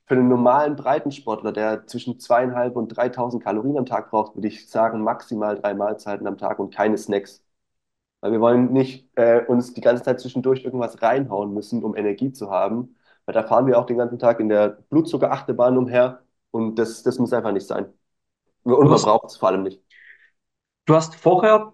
für 0.07 0.15
einen 0.15 0.29
normalen 0.29 0.77
Breitensportler, 0.77 1.53
der 1.53 1.87
zwischen 1.87 2.19
zweieinhalb 2.19 2.75
und 2.77 2.89
3000 2.89 3.45
Kalorien 3.45 3.77
am 3.77 3.87
Tag 3.87 4.11
braucht, 4.11 4.35
würde 4.37 4.49
ich 4.49 4.69
sagen, 4.71 5.03
maximal 5.03 5.57
drei 5.57 5.75
Mahlzeiten 5.75 6.27
am 6.27 6.39
Tag 6.39 6.59
und 6.59 6.75
keine 6.75 6.97
Snacks. 6.97 7.45
Weil 8.21 8.33
wir 8.33 8.41
wollen 8.41 8.73
nicht 8.73 9.09
äh, 9.17 9.45
uns 9.47 9.75
die 9.75 9.81
ganze 9.83 10.03
Zeit 10.05 10.21
zwischendurch 10.21 10.65
irgendwas 10.65 11.03
reinhauen 11.03 11.55
müssen, 11.55 11.85
um 11.85 11.97
Energie 11.97 12.33
zu 12.33 12.51
haben. 12.51 12.97
Weil 13.27 13.35
da 13.35 13.43
fahren 13.45 13.67
wir 13.67 13.79
auch 13.79 13.87
den 13.87 13.99
ganzen 13.99 14.19
Tag 14.19 14.41
in 14.41 14.49
der 14.49 14.79
Blutzuckerachterbahn 14.91 15.77
umher 15.77 16.23
und 16.51 16.77
das, 16.79 17.03
das 17.03 17.19
muss 17.19 17.33
einfach 17.33 17.53
nicht 17.53 17.67
sein. 17.67 17.93
Und 18.65 18.89
man 18.91 19.03
braucht 19.03 19.31
es 19.31 19.37
vor 19.39 19.51
allem 19.51 19.65
nicht. 19.65 19.83
du 20.87 20.95
hast 20.95 21.15
vorher 21.15 21.73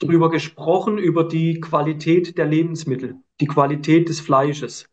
darüber 0.00 0.30
gesprochen, 0.30 0.98
über 0.98 1.24
die 1.24 1.60
Qualität 1.60 2.38
der 2.38 2.46
Lebensmittel, 2.46 3.16
die 3.40 3.46
Qualität 3.46 4.08
des 4.08 4.20
Fleisches. 4.20 4.88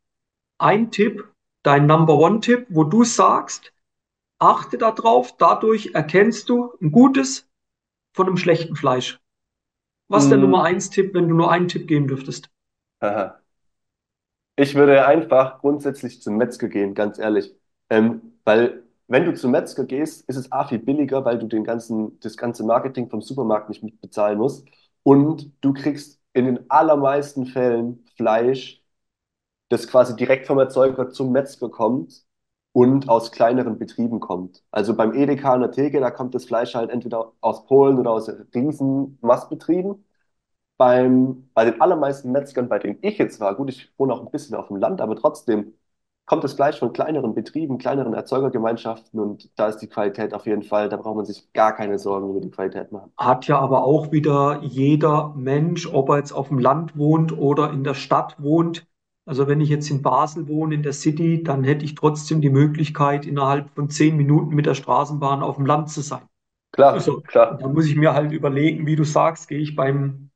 Ein 0.60 0.92
Tipp, 0.92 1.28
dein 1.64 1.88
Number 1.88 2.16
One-Tipp, 2.18 2.68
wo 2.70 2.84
du 2.86 3.04
sagst, 3.04 3.74
achte 4.40 4.78
darauf, 4.78 5.38
dadurch 5.38 5.92
erkennst 5.96 6.50
du 6.50 6.74
ein 6.82 6.92
gutes 6.92 7.50
von 8.16 8.28
einem 8.28 8.38
schlechten 8.38 8.76
Fleisch. 8.76 9.20
Was 10.10 10.26
ist 10.26 10.32
der 10.32 10.40
Nummer 10.40 10.64
Mm, 10.64 10.66
eins 10.66 10.90
Tipp, 10.92 11.14
wenn 11.14 11.30
du 11.30 11.36
nur 11.36 11.52
einen 11.52 11.68
Tipp 11.70 11.88
geben 11.88 12.08
dürftest? 12.08 12.50
haha. 13.02 13.42
Ich 14.56 14.76
würde 14.76 15.06
einfach 15.06 15.60
grundsätzlich 15.60 16.22
zum 16.22 16.38
Metzger 16.38 16.68
gehen, 16.70 16.94
ganz 16.96 17.20
ehrlich. 17.20 17.56
Ähm, 17.90 18.40
weil 18.44 18.84
wenn 19.08 19.26
du 19.26 19.34
zum 19.34 19.52
Metzger 19.52 19.86
gehst, 19.86 20.28
ist 20.30 20.36
es 20.36 20.52
A 20.52 20.65
viel 20.67 20.80
billiger, 20.80 21.24
weil 21.26 21.39
du 21.39 21.48
den 21.48 21.63
ganzen, 21.63 22.20
das 22.20 22.38
ganze 22.38 22.63
Marketing 22.63 23.10
vom 23.10 23.22
Supermarkt 23.22 23.70
nicht 23.70 23.84
mit 23.84 24.02
bezahlen 24.02 24.38
musst. 24.38 24.67
Und 25.04 25.52
du 25.62 25.74
kriegst 25.74 26.20
in 26.34 26.46
den 26.46 26.70
allermeisten 26.70 27.46
Fällen 27.46 28.06
Fleisch, 28.17 28.84
das 29.70 29.88
quasi 29.88 30.15
direkt 30.15 30.48
vom 30.48 30.60
Erzeuger 30.60 31.10
zum 31.10 31.32
Metzger 31.32 31.70
kommt 31.70 32.24
und 32.74 33.10
aus 33.10 33.32
kleineren 33.32 33.78
Betrieben 33.80 34.20
kommt. 34.20 34.63
Also 34.72 34.96
beim 34.96 35.13
Edeka 35.13 35.54
an 35.54 35.62
der 35.62 35.72
Theke, 35.72 36.00
da 36.00 36.12
kommt 36.12 36.36
das 36.36 36.46
Fleisch 36.46 36.76
halt 36.76 36.89
entweder 36.91 37.34
aus 37.41 37.65
Polen 37.65 37.98
oder 38.00 38.12
aus 38.12 38.30
riesen 38.56 39.17
Mastbetrieben. 39.22 40.06
Beim, 40.78 41.50
bei 41.54 41.65
den 41.65 41.82
allermeisten 41.82 42.32
Metzgern, 42.32 42.70
bei 42.70 42.80
denen 42.80 43.00
ich 43.02 43.17
jetzt 43.17 43.39
war, 43.39 43.56
gut, 43.56 43.70
ich 43.70 43.91
wohne 43.98 44.13
auch 44.13 44.22
ein 44.22 44.32
bisschen 44.32 44.56
auf 44.56 44.67
dem 44.67 44.78
Land, 44.78 45.02
aber 45.02 45.15
trotzdem 45.15 45.74
kommt 46.28 46.44
das 46.44 46.54
Fleisch 46.54 46.80
von 46.80 46.94
kleineren 46.94 47.34
Betrieben, 47.34 47.80
kleineren 47.80 48.13
Erzeugergemeinschaften 48.13 49.20
und 49.20 49.50
da 49.58 49.68
ist 49.70 49.80
die 49.80 49.88
Qualität 49.90 50.34
auf 50.36 50.46
jeden 50.46 50.63
Fall, 50.63 50.90
da 50.90 50.98
braucht 50.98 51.16
man 51.18 51.26
sich 51.26 51.52
gar 51.54 51.74
keine 51.76 51.98
Sorgen 52.00 52.30
über 52.30 52.42
die 52.42 52.52
Qualität 52.52 52.92
machen. 52.92 53.13
Hat 53.18 53.48
ja 53.48 53.60
aber 53.60 53.84
auch 53.84 54.12
wieder 54.12 54.62
jeder 54.63 55.34
Mensch, 55.36 55.88
ob 55.88 56.10
er 56.10 56.18
jetzt 56.18 56.32
auf 56.32 56.50
dem 56.50 56.60
Land 56.60 56.98
wohnt 56.98 57.32
oder 57.36 57.72
in 57.72 57.84
der 57.84 57.96
Stadt 57.96 58.42
wohnt. 58.42 58.86
Also 59.26 59.48
wenn 59.48 59.60
ich 59.60 59.70
jetzt 59.70 59.90
in 59.90 60.02
Basel 60.04 60.48
wohne, 60.48 60.76
in 60.76 60.84
der 60.84 60.94
City, 60.94 61.44
dann 61.44 61.63
hätte 61.63 61.84
ich 61.84 61.96
trotzdem 61.96 62.42
die 62.42 62.50
Möglichkeit, 62.50 63.26
innerhalb 63.26 63.70
von 63.72 63.90
zehn 63.90 64.16
Minuten 64.16 64.56
mit 64.56 64.66
der 64.68 64.76
Straßenbahn 64.76 65.42
auf 65.44 65.56
dem 65.58 65.66
Land 65.66 65.90
zu 65.90 66.02
sein. 66.02 66.22
Klar, 66.72 66.96
Also, 66.96 67.24
klar. 67.28 67.58
da 67.60 67.68
muss 67.70 67.88
ich 67.88 67.96
mir 67.96 68.13
halt 68.13 68.32
überlegen, 68.32 68.86
wie 68.88 68.96
du 68.96 69.04
sagst, 69.04 69.48
gehe 69.50 69.60
ich 69.60 69.76
beim, 69.76 70.30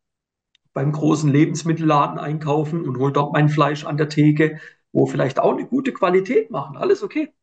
beim 0.74 0.92
großen 0.92 1.32
Lebensmittelladen 1.32 2.20
einkaufen 2.20 2.84
und 2.88 2.98
hole 3.00 3.14
dort 3.14 3.34
mein 3.34 3.50
Fleisch 3.50 3.86
an 3.86 3.98
der 3.98 4.10
Theke, 4.10 4.60
wo 4.94 5.06
vielleicht 5.06 5.40
auch 5.40 5.54
eine 5.54 5.68
gute 5.68 5.94
Qualität 5.94 6.52
machen. 6.52 6.78
Alles 6.78 7.04
okay. 7.04 7.34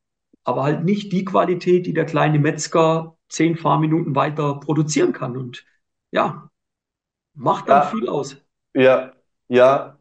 Aber 0.44 0.64
halt 0.64 0.84
nicht 0.84 1.12
die 1.12 1.24
Qualität, 1.24 1.86
die 1.86 1.94
der 1.94 2.06
kleine 2.06 2.38
Metzger 2.40 3.16
zehn 3.28 3.56
Fahrminuten 3.56 4.14
weiter 4.16 4.56
produzieren 4.60 5.12
kann. 5.12 5.36
Und 5.36 5.66
ja, 6.12 6.50
macht 7.34 7.70
dann 7.70 7.82
Ja, 7.82 7.84
viel 7.84 8.08
aus. 8.08 8.38
ja, 8.74 9.14
ja. 9.48 9.98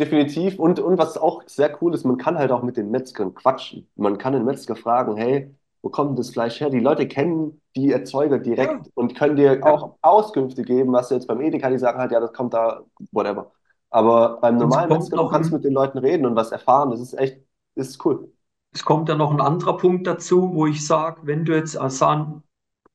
Definitiv. 0.00 0.58
Und, 0.58 0.80
und 0.80 0.98
was 0.98 1.18
auch 1.18 1.44
sehr 1.48 1.78
cool 1.82 1.94
ist, 1.94 2.04
man 2.04 2.18
kann 2.18 2.38
halt 2.38 2.52
auch 2.52 2.62
mit 2.62 2.76
den 2.78 2.90
Metzgern 2.90 3.34
quatschen. 3.34 3.88
Man 3.96 4.18
kann 4.18 4.32
den 4.34 4.44
Metzger 4.44 4.76
fragen, 4.76 5.16
hey, 5.16 5.54
wo 5.82 5.90
kommt 5.90 6.18
das 6.18 6.30
Fleisch 6.30 6.60
her? 6.60 6.70
Die 6.70 6.80
Leute 6.80 7.08
kennen 7.08 7.62
die 7.76 7.92
Erzeuger 7.92 8.38
Ja, 8.56 8.72
direkt 8.72 8.90
und 8.94 9.14
können 9.16 9.36
dir 9.36 9.64
ja. 9.64 9.72
auch 9.72 9.98
Auskünfte 10.02 10.64
geben, 10.64 10.92
was 10.92 11.08
du 11.10 11.16
jetzt 11.16 11.28
beim 11.28 11.40
Edeka, 11.42 11.70
die 11.70 11.78
sagen 11.78 11.98
halt, 12.00 12.12
ja, 12.12 12.20
das 12.20 12.32
kommt 12.32 12.54
da, 12.54 12.84
whatever. 13.12 13.52
Aber 13.92 14.40
beim 14.40 14.56
normalen 14.58 14.90
Metzger, 14.90 15.18
du 15.18 15.28
kannst 15.28 15.52
mit 15.52 15.62
ein, 15.62 15.62
den 15.62 15.72
Leuten 15.74 15.98
reden 15.98 16.26
und 16.26 16.34
was 16.36 16.52
erfahren. 16.52 16.90
Das 16.90 17.00
ist 17.00 17.14
echt, 17.14 17.42
das 17.74 17.88
ist 17.90 18.04
cool. 18.04 18.32
es 18.72 18.84
kommt 18.84 19.08
ja 19.08 19.14
noch 19.16 19.30
ein 19.32 19.40
anderer 19.40 19.76
Punkt 19.76 20.06
dazu, 20.06 20.54
wo 20.54 20.66
ich 20.66 20.86
sage, 20.86 21.20
wenn 21.24 21.44
du 21.44 21.54
jetzt, 21.54 21.76
also, 21.76 22.42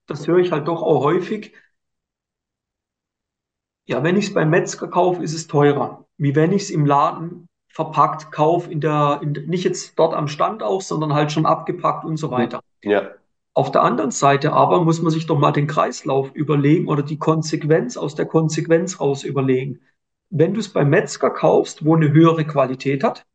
das 0.08 0.28
höre 0.28 0.40
ich 0.40 0.52
halt 0.52 0.68
doch 0.68 0.82
auch 0.82 1.04
häufig, 1.04 1.54
Ja, 3.88 4.04
wenn 4.04 4.18
ich 4.18 4.28
es 4.28 4.34
beim 4.34 4.50
Metzger 4.50 4.88
kaufe, 4.90 5.24
ist 5.24 5.34
es 5.34 5.48
teurer, 5.48 6.06
wie 6.18 6.36
wenn 6.36 6.52
ich 6.52 6.64
es 6.64 6.70
im 6.70 6.86
Laden 6.86 7.48
verpackt 7.70 8.32
kaufe, 8.32 8.70
in 8.72 8.82
der, 8.82 9.20
in, 9.22 9.32
nicht 9.48 9.64
jetzt 9.64 9.98
dort 9.98 10.14
am 10.14 10.28
Stand 10.28 10.62
auch, 10.62 10.82
sondern 10.82 11.14
halt 11.14 11.32
schon 11.32 11.46
abgepackt 11.46 12.04
und 12.04 12.18
so 12.18 12.32
weiter. 12.32 12.60
Ja, 12.84 13.12
Auf 13.54 13.72
der 13.72 13.84
anderen 13.84 14.12
Seite 14.12 14.54
aber 14.54 14.84
muss 14.84 15.02
man 15.02 15.12
sich 15.12 15.26
doch 15.26 15.40
mal 15.40 15.52
den 15.52 15.68
Kreislauf 15.68 16.32
überlegen 16.34 16.88
oder 16.88 17.04
die 17.04 17.18
Konsequenz 17.18 17.98
aus 17.98 18.16
der 18.16 18.26
Konsequenz 18.26 19.00
raus 19.00 19.24
überlegen. 19.24 19.82
Wenn 20.30 20.54
du 20.54 20.60
es 20.60 20.72
beim 20.72 20.90
Metzger 20.90 21.30
kaufst, 21.30 21.86
wo 21.86 21.96
eine 21.96 22.12
höhere 22.12 22.46
Qualität 22.46 23.04
hat, 23.04 23.26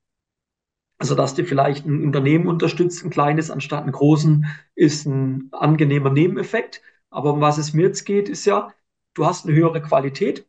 also 0.98 1.14
dass 1.16 1.34
du 1.34 1.44
vielleicht 1.44 1.84
ein 1.84 2.04
Unternehmen 2.04 2.46
unterstützt, 2.46 3.04
ein 3.04 3.10
kleines 3.10 3.50
anstatt 3.50 3.82
einen 3.82 3.92
großen, 3.92 4.46
ist 4.76 5.04
ein 5.06 5.48
angenehmer 5.50 6.10
Nebeneffekt. 6.10 6.80
Aber 7.10 7.32
um 7.32 7.40
was 7.40 7.58
es 7.58 7.72
mir 7.72 7.86
jetzt 7.88 8.04
geht, 8.04 8.28
ist 8.28 8.44
ja, 8.44 8.72
du 9.14 9.26
hast 9.26 9.44
eine 9.44 9.54
höhere 9.56 9.82
Qualität. 9.82 10.46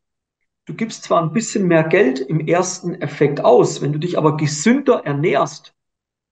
Du 0.66 0.76
gibst 0.76 1.04
zwar 1.04 1.22
ein 1.22 1.34
bisschen 1.34 1.68
mehr 1.68 1.84
Geld 1.84 2.20
im 2.20 2.40
ersten 2.40 2.94
Effekt 3.02 3.44
aus, 3.44 3.82
wenn 3.82 3.94
du 3.94 4.00
dich 4.00 4.18
aber 4.18 4.38
gesünder 4.38 5.02
ernährst, 5.06 5.76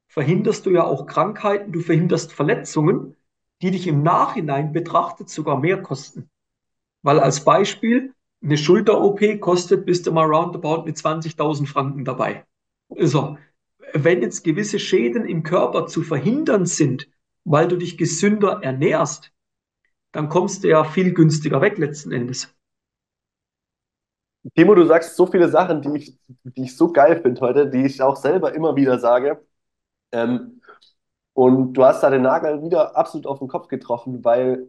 verhinderst 0.07 0.65
du 0.65 0.69
ja 0.69 0.83
auch 0.83 1.07
Krankheiten, 1.07 1.71
du 1.71 1.79
verhinderst 1.79 2.31
Verletzungen, 2.31 3.15
die 3.61 3.71
dich 3.71 3.87
im 3.87 4.03
Nachhinein 4.03 4.71
betrachtet 4.71 5.29
sogar 5.29 5.59
mehr 5.59 5.81
kosten. 5.81 6.29
Weil 7.01 7.19
als 7.19 7.43
Beispiel, 7.43 8.13
eine 8.43 8.57
Schulter-OP 8.57 9.39
kostet, 9.39 9.85
bist 9.85 10.07
du 10.07 10.11
mal 10.11 10.25
roundabout 10.25 10.83
mit 10.85 10.97
20.000 10.97 11.67
Franken 11.67 12.05
dabei. 12.05 12.45
So, 12.97 13.37
wenn 13.93 14.21
jetzt 14.21 14.43
gewisse 14.43 14.79
Schäden 14.79 15.25
im 15.25 15.43
Körper 15.43 15.87
zu 15.87 16.01
verhindern 16.01 16.65
sind, 16.65 17.07
weil 17.43 17.67
du 17.67 17.77
dich 17.77 17.97
gesünder 17.97 18.61
ernährst, 18.63 19.31
dann 20.11 20.29
kommst 20.29 20.63
du 20.63 20.69
ja 20.69 20.83
viel 20.83 21.13
günstiger 21.13 21.61
weg 21.61 21.77
letzten 21.77 22.11
Endes. 22.11 22.53
Timo, 24.55 24.73
du 24.73 24.85
sagst 24.85 25.15
so 25.15 25.27
viele 25.27 25.49
Sachen, 25.49 25.81
die 25.81 25.97
ich, 25.97 26.19
die 26.43 26.63
ich 26.63 26.75
so 26.75 26.91
geil 26.91 27.21
finde 27.21 27.41
heute, 27.41 27.69
die 27.69 27.85
ich 27.85 28.01
auch 28.01 28.15
selber 28.15 28.53
immer 28.53 28.75
wieder 28.75 28.97
sage. 28.99 29.45
Ähm, 30.11 30.61
und 31.33 31.73
du 31.73 31.85
hast 31.85 32.01
da 32.01 32.09
den 32.09 32.23
Nagel 32.23 32.63
wieder 32.63 32.95
absolut 32.97 33.27
auf 33.27 33.39
den 33.39 33.47
Kopf 33.47 33.67
getroffen, 33.67 34.23
weil 34.25 34.67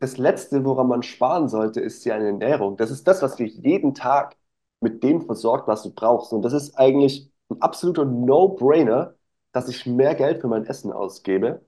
das 0.00 0.18
Letzte, 0.18 0.64
woran 0.64 0.88
man 0.88 1.02
sparen 1.02 1.48
sollte, 1.48 1.80
ist 1.80 2.04
ja 2.04 2.14
eine 2.16 2.26
Ernährung. 2.28 2.76
Das 2.76 2.90
ist 2.90 3.06
das, 3.08 3.22
was 3.22 3.36
dich 3.36 3.54
jeden 3.56 3.94
Tag 3.94 4.36
mit 4.80 5.02
dem 5.02 5.22
versorgt, 5.22 5.68
was 5.68 5.82
du 5.82 5.92
brauchst. 5.94 6.32
Und 6.32 6.42
das 6.42 6.52
ist 6.52 6.76
eigentlich 6.78 7.30
ein 7.50 7.60
absoluter 7.62 8.04
No-Brainer, 8.04 9.14
dass 9.52 9.68
ich 9.68 9.86
mehr 9.86 10.14
Geld 10.14 10.40
für 10.40 10.48
mein 10.48 10.64
Essen 10.66 10.92
ausgebe 10.92 11.64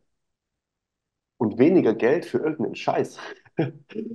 und 1.39 1.59
weniger 1.59 1.95
Geld 1.95 2.25
für 2.27 2.39
irgendeinen 2.39 2.75
Scheiß. 2.77 3.19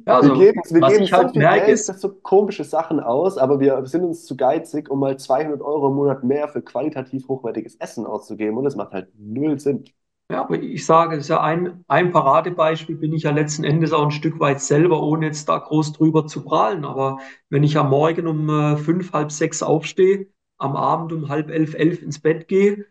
Ja, 0.05 0.17
Wir 0.17 0.17
also, 0.17 0.33
geben, 0.33 0.61
wir 0.69 0.81
geben 0.81 1.05
so 1.05 1.17
halt 1.17 1.31
viel 1.33 1.41
Geld 1.49 1.63
für 1.63 1.71
ist, 1.71 1.85
so 1.99 2.13
komische 2.13 2.63
Sachen 2.63 2.99
aus, 2.99 3.37
aber 3.37 3.59
wir 3.59 3.85
sind 3.85 4.03
uns 4.03 4.25
zu 4.25 4.35
geizig, 4.35 4.89
um 4.89 4.99
mal 4.99 5.17
200 5.17 5.61
Euro 5.61 5.87
im 5.89 5.95
Monat 5.95 6.23
mehr 6.23 6.47
für 6.47 6.61
qualitativ 6.61 7.27
hochwertiges 7.27 7.75
Essen 7.75 8.05
auszugeben. 8.05 8.57
Und 8.57 8.65
das 8.65 8.75
macht 8.75 8.93
halt 8.93 9.09
null 9.17 9.59
Sinn. 9.59 9.85
Ja, 10.31 10.41
aber 10.41 10.61
ich 10.61 10.85
sage, 10.85 11.17
das 11.17 11.25
ist 11.25 11.29
ja 11.29 11.41
ein, 11.41 11.83
ein 11.87 12.11
Paradebeispiel, 12.13 12.95
bin 12.95 13.11
ich 13.13 13.23
ja 13.23 13.31
letzten 13.31 13.65
Endes 13.65 13.91
auch 13.91 14.03
ein 14.03 14.11
Stück 14.11 14.39
weit 14.39 14.61
selber, 14.61 15.03
ohne 15.03 15.25
jetzt 15.25 15.49
da 15.49 15.57
groß 15.57 15.91
drüber 15.93 16.25
zu 16.25 16.43
prahlen. 16.43 16.85
Aber 16.85 17.19
wenn 17.49 17.63
ich 17.63 17.77
am 17.77 17.89
Morgen 17.89 18.27
um 18.27 18.49
äh, 18.49 18.77
fünf, 18.77 19.11
halb 19.13 19.31
sechs 19.31 19.61
aufstehe, 19.61 20.27
am 20.57 20.75
Abend 20.77 21.11
um 21.11 21.27
halb 21.29 21.49
elf, 21.49 21.73
elf 21.73 22.01
ins 22.01 22.19
Bett 22.19 22.47
gehe, 22.47 22.85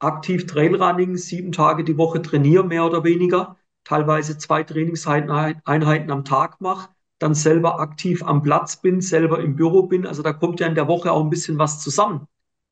aktiv 0.00 0.46
Trailrunning, 0.46 1.16
sieben 1.16 1.52
Tage 1.52 1.84
die 1.84 1.98
Woche 1.98 2.22
trainiere, 2.22 2.64
mehr 2.64 2.86
oder 2.86 3.04
weniger, 3.04 3.56
teilweise 3.84 4.38
zwei 4.38 4.64
Trainingseinheiten 4.64 6.10
am 6.12 6.24
Tag 6.24 6.60
mache, 6.60 6.90
dann 7.20 7.34
selber 7.34 7.80
aktiv 7.80 8.22
am 8.24 8.42
Platz 8.42 8.80
bin, 8.82 9.00
selber 9.02 9.40
im 9.40 9.56
Büro 9.56 9.84
bin. 9.84 10.06
Also 10.06 10.22
da 10.22 10.32
kommt 10.34 10.60
ja 10.60 10.68
in 10.68 10.76
der 10.76 10.88
Woche 10.88 11.12
auch 11.12 11.24
ein 11.24 11.30
bisschen 11.30 11.58
was 11.58 11.80
zusammen. 11.82 12.28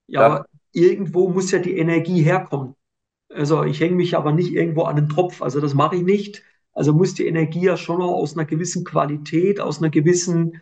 Ja, 0.08 0.22
Ja, 0.22 0.26
aber 0.26 0.46
irgendwo 0.72 1.28
muss 1.30 1.50
ja 1.52 1.60
die 1.60 1.78
Energie 1.78 2.22
herkommen. 2.22 2.76
Also 3.34 3.64
ich 3.64 3.80
hänge 3.80 3.96
mich 3.96 4.16
aber 4.16 4.32
nicht 4.32 4.52
irgendwo 4.52 4.82
an 4.84 4.96
den 4.96 5.08
Tropf, 5.08 5.42
also 5.42 5.60
das 5.60 5.74
mache 5.74 5.96
ich 5.96 6.02
nicht. 6.02 6.42
Also 6.72 6.92
muss 6.92 7.14
die 7.14 7.26
Energie 7.26 7.62
ja 7.62 7.76
schon 7.76 8.02
auch 8.02 8.14
aus 8.14 8.36
einer 8.36 8.46
gewissen 8.46 8.84
Qualität, 8.84 9.60
aus 9.60 9.78
einer 9.80 9.90
gewissen 9.90 10.60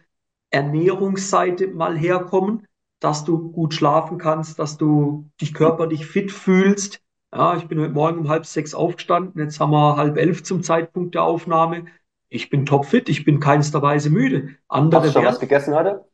Ernährungsseite 0.50 1.68
mal 1.68 1.96
herkommen. 1.96 2.66
dass 3.00 3.24
du 3.24 3.50
gut 3.50 3.74
schlafen 3.74 4.16
kannst, 4.18 4.58
dass 4.60 4.78
du 4.78 5.28
dich 5.40 5.54
körperlich 5.54 6.06
fit 6.06 6.30
fühlst. 6.30 7.00
Ja, 7.34 7.56
ich 7.56 7.66
bin 7.66 7.80
heute 7.80 7.92
Morgen 7.92 8.20
um 8.20 8.28
halb 8.28 8.46
sechs 8.46 8.74
aufgestanden. 8.74 9.42
Jetzt 9.42 9.58
haben 9.58 9.72
wir 9.72 9.96
halb 9.96 10.16
elf 10.18 10.42
zum 10.44 10.62
Zeitpunkt 10.62 11.14
der 11.14 11.24
Aufnahme. 11.24 11.86
Ich 12.28 12.48
bin 12.50 12.64
topfit, 12.66 13.08
ich 13.08 13.24
bin 13.24 13.40
keinster 13.40 13.82
Weise 13.82 14.10
müde. 14.10 14.50
Andere 14.68 15.00
Hast 15.02 15.08
du 15.08 15.12
schon 15.14 15.24
was 15.24 15.40
gegessen 15.40 15.74
heute? 15.74 16.04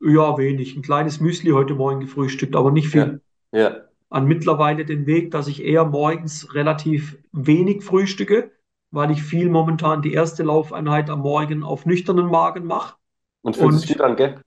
Ja, 0.00 0.36
wenig. 0.38 0.76
Ein 0.76 0.82
kleines 0.82 1.20
Müsli 1.20 1.50
heute 1.50 1.74
Morgen 1.74 2.00
gefrühstückt, 2.00 2.56
aber 2.56 2.70
nicht 2.72 2.88
viel. 2.88 3.20
Ja. 3.52 3.60
ja. 3.60 3.87
An 4.10 4.26
mittlerweile 4.26 4.84
den 4.84 5.06
Weg, 5.06 5.30
dass 5.30 5.48
ich 5.48 5.62
eher 5.62 5.84
morgens 5.84 6.54
relativ 6.54 7.18
wenig 7.32 7.84
frühstücke, 7.84 8.50
weil 8.90 9.10
ich 9.10 9.22
viel 9.22 9.50
momentan 9.50 10.02
die 10.02 10.14
erste 10.14 10.42
Laufeinheit 10.42 11.10
am 11.10 11.20
Morgen 11.20 11.62
auf 11.62 11.84
nüchternen 11.84 12.26
Magen 12.26 12.64
mache. 12.64 12.96
Und 13.42 13.56
fühlt 13.56 13.74
sich 13.74 13.92
gut 13.92 14.00
an, 14.00 14.16
gell? 14.16 14.40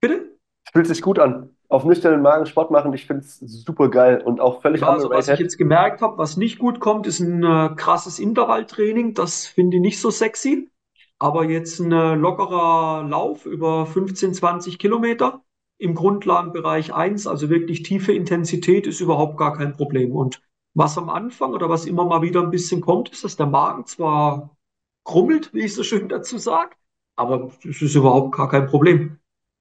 Bitte? 0.00 0.36
Fühlt 0.72 0.86
sich 0.86 1.00
gut 1.00 1.18
an. 1.18 1.50
Auf 1.68 1.84
nüchternen 1.84 2.22
Magen 2.22 2.46
Sport 2.46 2.70
machen, 2.70 2.92
ich 2.94 3.06
finde 3.06 3.24
es 3.24 3.38
super 3.38 3.90
geil 3.90 4.22
und 4.22 4.40
auch 4.40 4.62
völlig 4.62 4.80
ja, 4.80 4.88
also 4.88 5.10
was 5.10 5.28
ich 5.28 5.38
jetzt 5.38 5.58
gemerkt 5.58 6.00
habe, 6.00 6.16
was 6.16 6.36
nicht 6.36 6.58
gut 6.58 6.80
kommt, 6.80 7.06
ist 7.06 7.20
ein 7.20 7.44
äh, 7.44 7.74
krasses 7.76 8.18
Intervalltraining. 8.18 9.14
Das 9.14 9.46
finde 9.46 9.76
ich 9.76 9.82
nicht 9.82 10.00
so 10.00 10.10
sexy. 10.10 10.70
Aber 11.18 11.44
jetzt 11.44 11.78
ein 11.80 11.92
äh, 11.92 12.14
lockerer 12.14 13.04
Lauf 13.06 13.44
über 13.44 13.86
15, 13.86 14.34
20 14.34 14.78
Kilometer 14.78 15.42
im 15.78 15.94
Grundlagenbereich 15.94 16.92
1, 16.92 17.26
also 17.26 17.50
wirklich 17.50 17.82
tiefe 17.82 18.12
Intensität, 18.12 18.86
ist 18.86 19.00
überhaupt 19.00 19.36
gar 19.38 19.56
kein 19.56 19.76
Problem. 19.76 20.12
Und 20.12 20.42
was 20.74 20.98
am 20.98 21.08
Anfang 21.08 21.52
oder 21.52 21.68
was 21.68 21.86
immer 21.86 22.04
mal 22.04 22.22
wieder 22.22 22.42
ein 22.42 22.50
bisschen 22.50 22.80
kommt, 22.80 23.10
ist, 23.10 23.24
dass 23.24 23.36
der 23.36 23.46
Magen 23.46 23.86
zwar 23.86 24.56
krummelt, 25.04 25.54
wie 25.54 25.62
ich 25.62 25.74
so 25.74 25.82
schön 25.82 26.08
dazu 26.08 26.38
sage, 26.38 26.76
aber 27.16 27.50
es 27.64 27.80
ist 27.80 27.94
überhaupt 27.94 28.36
gar 28.36 28.48
kein 28.48 28.66
Problem. 28.66 29.18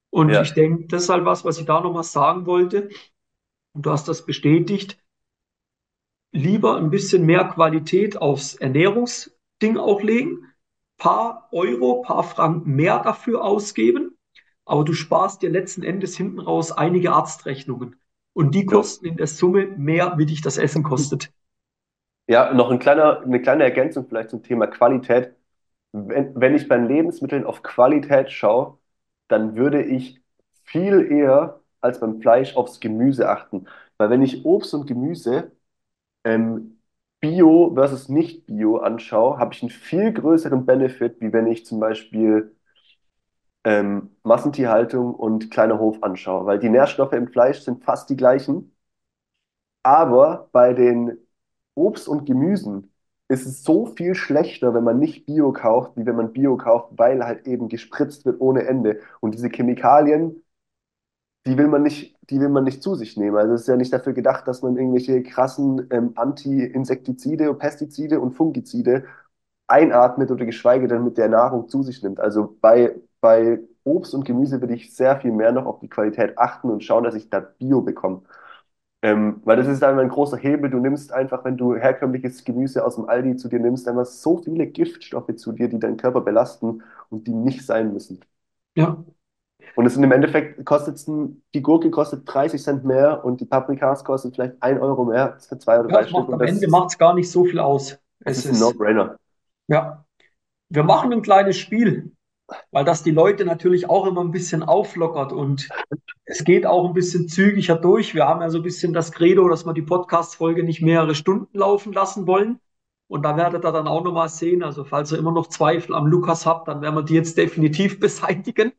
Und 0.09 0.29
Ja. 0.29 0.41
ich 0.41 0.53
denke, 0.53 0.87
das 0.87 1.03
ist 1.03 1.09
halt 1.09 1.25
was, 1.25 1.45
was 1.45 1.59
ich 1.59 1.65
da 1.65 1.81
nochmal 1.81 2.03
sagen 2.03 2.45
wollte. 2.45 2.89
Und 3.73 3.85
du 3.85 3.91
hast 3.91 4.07
das 4.07 4.25
bestätigt. 4.25 4.97
Lieber 6.33 6.77
ein 6.77 6.89
bisschen 6.89 7.25
mehr 7.25 7.45
Qualität 7.45 8.17
aufs 8.17 8.55
Ernährungsding 8.55 9.77
auch 9.77 10.01
legen. 10.01 10.45
Paar 10.97 11.47
Euro, 11.51 12.01
paar 12.01 12.23
Franken 12.23 12.75
mehr 12.75 12.99
dafür 12.99 13.43
ausgeben. 13.43 14.16
Aber 14.67 14.83
du 14.83 14.93
sparst 14.93 15.41
dir 15.41 15.49
letzten 15.49 15.83
Endes 15.83 16.15
hinten 16.17 16.39
raus 16.39 16.71
einige 16.71 17.13
Arztrechnungen. 17.13 17.95
Und 18.33 18.53
die 18.53 18.65
kosten 18.65 19.05
in 19.05 19.17
der 19.17 19.27
Summe 19.27 19.67
mehr, 19.77 20.15
wie 20.17 20.25
dich 20.25 20.41
das 20.41 20.57
Essen 20.57 20.83
kostet. 20.83 21.31
Ja, 22.27 22.53
noch 22.53 22.69
ein 22.69 22.79
kleiner, 22.79 23.21
eine 23.21 23.41
kleine 23.41 23.63
Ergänzung 23.63 24.05
vielleicht 24.07 24.29
zum 24.29 24.43
Thema 24.43 24.67
Qualität. 24.67 25.33
Wenn, 25.93 26.39
wenn 26.39 26.55
ich 26.55 26.67
bei 26.67 26.77
Lebensmitteln 26.77 27.45
auf 27.45 27.63
Qualität 27.63 28.31
schaue, 28.31 28.77
dann 29.29 29.55
würde 29.55 29.83
ich 29.83 30.21
viel 30.63 31.11
eher 31.11 31.61
als 31.81 31.99
beim 32.01 32.21
Fleisch 32.21 32.55
aufs 32.57 32.79
Gemüse 32.81 33.29
achten. 33.29 33.67
Weil 33.97 34.09
wenn 34.09 34.21
ich 34.21 34.45
Obst 34.45 34.73
und 34.73 34.87
Gemüse 34.87 35.51
ähm, 36.25 36.79
Bio 37.21 37.73
versus 37.75 38.09
nicht 38.09 38.47
Bio 38.47 38.77
anschaue, 38.79 39.39
habe 39.39 39.53
ich 39.53 39.63
einen 39.63 39.71
viel 39.71 40.13
größeren 40.13 40.65
Benefit, 40.65 41.21
wie 41.21 41.33
wenn 41.33 41.47
ich 41.47 41.65
zum 41.65 41.79
Beispiel 41.79 42.56
ähm, 43.67 44.15
Massentierhaltung 44.23 45.13
und 45.13 45.51
kleiner 45.51 45.77
Hof 45.79 46.01
anschaue. 46.01 46.45
Weil 46.45 46.59
die 46.59 46.69
Nährstoffe 46.69 47.11
im 47.13 47.27
Fleisch 47.27 47.59
sind 47.61 47.83
fast 47.83 48.09
die 48.09 48.15
gleichen. 48.15 48.73
Aber 49.83 50.49
bei 50.51 50.73
den 50.73 51.17
Obst 51.75 52.07
und 52.07 52.25
Gemüsen 52.25 52.93
ist 53.29 53.45
es 53.45 53.63
so 53.63 53.85
viel 53.87 54.15
schlechter, 54.15 54.73
wenn 54.73 54.83
man 54.85 54.99
nicht 54.99 55.25
Bio 55.25 55.51
kauft, 55.51 55.97
wie 55.97 56.05
wenn 56.05 56.15
man 56.15 56.33
Bio 56.33 56.57
kauft, 56.57 56.93
weil 56.97 57.25
halt 57.25 57.45
eben 57.47 57.67
gespritzt 57.69 58.25
wird 58.25 58.39
ohne 58.41 58.65
Ende. 58.65 59.01
Und 59.19 59.33
diese 59.35 59.49
Chemikalien, 59.49 60.43
die 61.45 61.57
will 61.57 61.67
man 61.67 61.83
nicht, 61.83 62.17
die 62.29 62.39
will 62.39 62.49
man 62.49 62.63
nicht 62.63 62.83
zu 62.83 62.95
sich 62.95 63.17
nehmen. 63.17 63.37
Also 63.37 63.53
es 63.53 63.61
ist 63.61 63.67
ja 63.67 63.75
nicht 63.77 63.93
dafür 63.93 64.13
gedacht, 64.13 64.47
dass 64.47 64.61
man 64.61 64.77
irgendwelche 64.77 65.23
krassen 65.23 65.87
ähm, 65.91 66.11
Anti-Insektizide 66.15 67.49
und 67.51 67.59
Pestizide 67.59 68.19
und 68.19 68.33
Fungizide 68.33 69.05
einatmet 69.67 70.31
oder 70.31 70.45
geschweige 70.45 70.87
denn 70.87 71.03
mit 71.03 71.17
der 71.17 71.29
Nahrung 71.29 71.69
zu 71.69 71.83
sich 71.83 72.03
nimmt. 72.03 72.19
Also 72.19 72.57
bei, 72.61 72.95
bei 73.21 73.59
Obst 73.83 74.13
und 74.13 74.25
Gemüse 74.25 74.61
würde 74.61 74.75
ich 74.75 74.95
sehr 74.95 75.19
viel 75.19 75.31
mehr 75.31 75.51
noch 75.51 75.65
auf 75.65 75.79
die 75.79 75.89
Qualität 75.89 76.37
achten 76.37 76.69
und 76.69 76.83
schauen, 76.83 77.03
dass 77.03 77.15
ich 77.15 77.29
da 77.29 77.39
Bio 77.39 77.81
bekomme. 77.81 78.23
Ähm, 79.03 79.41
weil 79.45 79.57
das 79.57 79.67
ist 79.67 79.83
einfach 79.83 80.01
ein 80.01 80.09
großer 80.09 80.37
Hebel. 80.37 80.69
Du 80.71 80.79
nimmst 80.79 81.13
einfach, 81.13 81.45
wenn 81.45 81.57
du 81.57 81.75
herkömmliches 81.75 82.43
Gemüse 82.45 82.85
aus 82.85 82.95
dem 82.95 83.09
Aldi 83.09 83.35
zu 83.37 83.49
dir 83.49 83.59
nimmst, 83.59 83.87
einfach 83.87 84.05
so 84.05 84.37
viele 84.37 84.67
Giftstoffe 84.67 85.35
zu 85.37 85.51
dir, 85.53 85.69
die 85.69 85.79
deinen 85.79 85.97
Körper 85.97 86.21
belasten 86.21 86.83
und 87.09 87.27
die 87.27 87.33
nicht 87.33 87.65
sein 87.65 87.93
müssen. 87.93 88.21
Ja, 88.75 89.03
Und 89.75 89.85
es 89.85 89.93
sind 89.93 90.03
im 90.03 90.11
Endeffekt, 90.11 90.65
kostet 90.65 91.05
die 91.53 91.61
Gurke 91.61 91.91
kostet 91.91 92.23
30 92.25 92.61
Cent 92.61 92.83
mehr 92.83 93.23
und 93.23 93.39
die 93.41 93.45
Paprikas 93.45 94.03
kosten 94.03 94.33
vielleicht 94.33 94.61
1 94.61 94.81
Euro 94.81 95.05
mehr 95.05 95.37
für 95.39 95.57
zwei 95.59 95.79
oder 95.79 95.89
ja, 95.89 95.99
drei 95.99 96.01
es 96.01 96.11
Stück. 96.11 96.29
am 96.33 96.39
das, 96.39 96.49
Ende 96.49 96.67
macht 96.69 96.91
es 96.91 96.97
gar 96.97 97.13
nicht 97.13 97.29
so 97.31 97.43
viel 97.45 97.59
aus. 97.59 97.97
Es 98.25 98.37
ist 98.37 98.51
ein 98.51 98.59
No-Brainer. 98.59 99.17
ja, 99.67 100.05
wir 100.69 100.83
machen 100.83 101.13
ein 101.13 101.23
kleines 101.23 101.57
Spiel, 101.57 102.13
weil 102.71 102.85
das 102.85 103.03
die 103.03 103.11
Leute 103.11 103.45
natürlich 103.45 103.89
auch 103.89 104.05
immer 104.05 104.21
ein 104.21 104.31
bisschen 104.31 104.63
auflockert 104.63 105.33
und 105.33 105.69
es 106.25 106.43
geht 106.43 106.65
auch 106.65 106.85
ein 106.87 106.93
bisschen 106.93 107.27
zügiger 107.27 107.75
durch. 107.75 108.13
Wir 108.13 108.27
haben 108.27 108.41
ja 108.41 108.49
so 108.49 108.57
ein 108.57 108.63
bisschen 108.63 108.93
das 108.93 109.11
Credo, 109.11 109.47
dass 109.47 109.65
wir 109.65 109.73
die 109.73 109.81
Podcast-Folge 109.81 110.63
nicht 110.63 110.81
mehrere 110.81 111.15
Stunden 111.15 111.57
laufen 111.57 111.93
lassen 111.93 112.27
wollen. 112.27 112.59
Und 113.07 113.23
da 113.23 113.37
werdet 113.37 113.63
ihr 113.63 113.71
dann 113.71 113.87
auch 113.87 114.03
nochmal 114.03 114.27
sehen, 114.27 114.63
also 114.63 114.83
falls 114.83 115.11
ihr 115.13 115.17
immer 115.17 115.31
noch 115.31 115.47
Zweifel 115.47 115.95
am 115.95 116.07
Lukas 116.07 116.45
habt, 116.45 116.67
dann 116.67 116.81
werden 116.81 116.95
wir 116.95 117.03
die 117.03 117.13
jetzt 117.13 117.37
definitiv 117.37 117.99
beseitigen. 118.01 118.73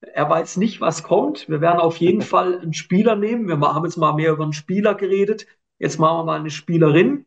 Er 0.00 0.28
weiß 0.28 0.58
nicht, 0.58 0.80
was 0.80 1.02
kommt. 1.02 1.48
Wir 1.48 1.60
werden 1.60 1.80
auf 1.80 1.96
jeden 1.96 2.22
Fall 2.22 2.60
einen 2.60 2.74
Spieler 2.74 3.16
nehmen. 3.16 3.48
Wir 3.48 3.58
haben 3.60 3.84
jetzt 3.84 3.96
mal 3.96 4.14
mehr 4.14 4.32
über 4.32 4.44
einen 4.44 4.52
Spieler 4.52 4.94
geredet. 4.94 5.46
Jetzt 5.78 5.98
machen 5.98 6.18
wir 6.18 6.24
mal 6.24 6.40
eine 6.40 6.50
Spielerin. 6.50 7.26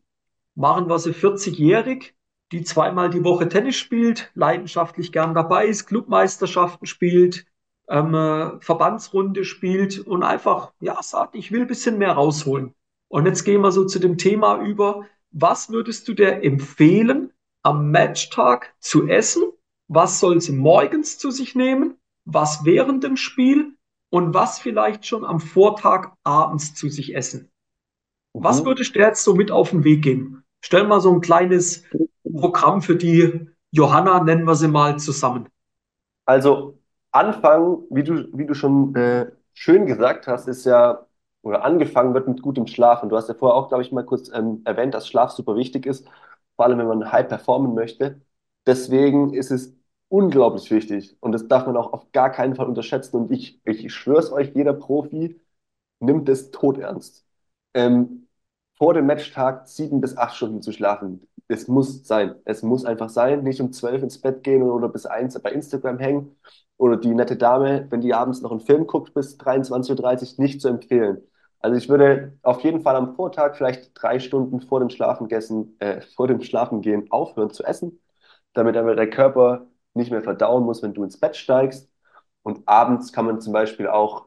Machen 0.54 0.88
wir 0.88 0.98
sie 1.00 1.10
40-jährig, 1.10 2.14
die 2.52 2.62
zweimal 2.62 3.10
die 3.10 3.24
Woche 3.24 3.48
Tennis 3.48 3.76
spielt, 3.76 4.30
leidenschaftlich 4.34 5.12
gern 5.12 5.34
dabei 5.34 5.66
ist, 5.66 5.86
Clubmeisterschaften 5.86 6.86
spielt, 6.86 7.46
ähm, 7.88 8.14
äh, 8.14 8.60
Verbandsrunde 8.60 9.44
spielt 9.44 9.98
und 10.00 10.22
einfach, 10.22 10.72
ja, 10.80 11.02
sagt, 11.02 11.34
ich 11.34 11.52
will 11.52 11.62
ein 11.62 11.66
bisschen 11.66 11.98
mehr 11.98 12.12
rausholen. 12.12 12.74
Und 13.08 13.26
jetzt 13.26 13.44
gehen 13.44 13.60
wir 13.60 13.72
so 13.72 13.84
zu 13.84 13.98
dem 13.98 14.18
Thema 14.18 14.60
über, 14.60 15.06
was 15.30 15.70
würdest 15.70 16.08
du 16.08 16.14
dir 16.14 16.42
empfehlen, 16.42 17.32
am 17.62 17.90
Matchtag 17.90 18.74
zu 18.78 19.08
essen? 19.08 19.42
Was 19.88 20.20
soll 20.20 20.40
sie 20.40 20.52
morgens 20.52 21.18
zu 21.18 21.30
sich 21.30 21.54
nehmen? 21.54 21.96
Was 22.24 22.64
während 22.64 23.04
dem 23.04 23.16
Spiel? 23.16 23.72
Und 24.10 24.32
was 24.32 24.60
vielleicht 24.60 25.06
schon 25.06 25.24
am 25.24 25.40
Vortag 25.40 26.12
abends 26.22 26.74
zu 26.74 26.88
sich 26.88 27.16
essen? 27.16 27.50
Was 28.32 28.62
Mhm. 28.62 28.66
würdest 28.66 28.94
du 28.94 29.00
jetzt 29.00 29.24
so 29.24 29.34
mit 29.34 29.50
auf 29.50 29.70
den 29.70 29.84
Weg 29.84 30.02
geben? 30.02 30.44
Stell 30.60 30.86
mal 30.86 31.00
so 31.00 31.12
ein 31.12 31.20
kleines 31.20 31.84
Programm 32.36 32.82
für 32.82 32.96
die 32.96 33.48
Johanna, 33.70 34.22
nennen 34.22 34.44
wir 34.46 34.54
sie 34.54 34.68
mal 34.68 34.98
zusammen. 34.98 35.48
Also 36.26 36.78
Anfang, 37.12 37.78
wie 37.90 38.02
du, 38.04 38.28
wie 38.36 38.46
du 38.46 38.54
schon 38.54 38.94
äh, 38.96 39.30
schön 39.54 39.86
gesagt 39.86 40.26
hast, 40.26 40.48
ist 40.48 40.64
ja, 40.64 41.06
oder 41.42 41.64
angefangen 41.64 42.14
wird 42.14 42.28
mit 42.28 42.42
gutem 42.42 42.66
Schlaf. 42.66 43.02
Und 43.02 43.10
du 43.10 43.16
hast 43.16 43.28
ja 43.28 43.34
vorher 43.34 43.56
auch, 43.56 43.68
glaube 43.68 43.82
ich, 43.82 43.92
mal 43.92 44.04
kurz 44.04 44.30
ähm, 44.32 44.62
erwähnt, 44.64 44.94
dass 44.94 45.08
Schlaf 45.08 45.30
super 45.32 45.56
wichtig 45.56 45.86
ist, 45.86 46.06
vor 46.56 46.64
allem 46.66 46.78
wenn 46.78 46.86
man 46.88 47.12
high 47.12 47.28
performen 47.28 47.74
möchte. 47.74 48.20
Deswegen 48.66 49.34
ist 49.34 49.50
es 49.50 49.74
unglaublich 50.08 50.70
wichtig 50.70 51.16
und 51.20 51.32
das 51.32 51.48
darf 51.48 51.66
man 51.66 51.76
auch 51.76 51.92
auf 51.92 52.12
gar 52.12 52.30
keinen 52.30 52.54
Fall 52.56 52.66
unterschätzen. 52.66 53.16
Und 53.16 53.30
ich, 53.32 53.60
ich 53.64 53.92
schwöre 53.92 54.20
es 54.20 54.32
euch, 54.32 54.52
jeder 54.54 54.72
Profi 54.72 55.40
nimmt 56.00 56.28
es 56.28 56.50
todernst. 56.50 57.26
Ähm, 57.74 58.28
vor 58.76 58.94
dem 58.94 59.06
Matchtag 59.06 59.68
sieben 59.68 60.00
bis 60.00 60.16
acht 60.16 60.36
Stunden 60.36 60.62
zu 60.62 60.72
schlafen. 60.72 61.26
Es 61.48 61.68
muss 61.68 62.06
sein. 62.06 62.36
Es 62.44 62.62
muss 62.62 62.84
einfach 62.84 63.08
sein. 63.10 63.42
Nicht 63.42 63.60
um 63.60 63.72
zwölf 63.72 64.02
ins 64.02 64.20
Bett 64.20 64.42
gehen 64.42 64.62
oder 64.62 64.88
bis 64.88 65.06
eins 65.06 65.40
bei 65.42 65.50
Instagram 65.52 65.98
hängen. 65.98 66.36
Oder 66.76 66.96
die 66.96 67.14
nette 67.14 67.36
Dame, 67.36 67.86
wenn 67.90 68.00
die 68.00 68.14
abends 68.14 68.40
noch 68.40 68.50
einen 68.50 68.60
Film 68.60 68.86
guckt 68.86 69.14
bis 69.14 69.38
23.30 69.38 70.38
Uhr, 70.38 70.44
nicht 70.44 70.60
zu 70.60 70.68
empfehlen. 70.68 71.22
Also 71.60 71.76
ich 71.76 71.88
würde 71.88 72.38
auf 72.42 72.60
jeden 72.62 72.80
Fall 72.82 72.96
am 72.96 73.14
Vortag 73.14 73.56
vielleicht 73.56 73.90
drei 73.94 74.18
Stunden 74.18 74.60
vor 74.60 74.80
dem 74.80 74.90
Schlafengehen, 74.90 75.76
äh, 75.80 76.00
vor 76.02 76.26
dem 76.28 76.40
Schlafengehen 76.42 77.10
aufhören 77.10 77.50
zu 77.50 77.62
essen, 77.64 78.00
damit 78.54 78.76
aber 78.76 78.96
der 78.96 79.08
Körper 79.10 79.66
nicht 79.94 80.10
mehr 80.10 80.22
verdauen 80.22 80.64
muss, 80.64 80.82
wenn 80.82 80.94
du 80.94 81.04
ins 81.04 81.18
Bett 81.20 81.36
steigst. 81.36 81.90
Und 82.42 82.62
abends 82.68 83.12
kann 83.12 83.24
man 83.26 83.40
zum 83.40 83.52
Beispiel 83.52 83.88
auch 83.88 84.26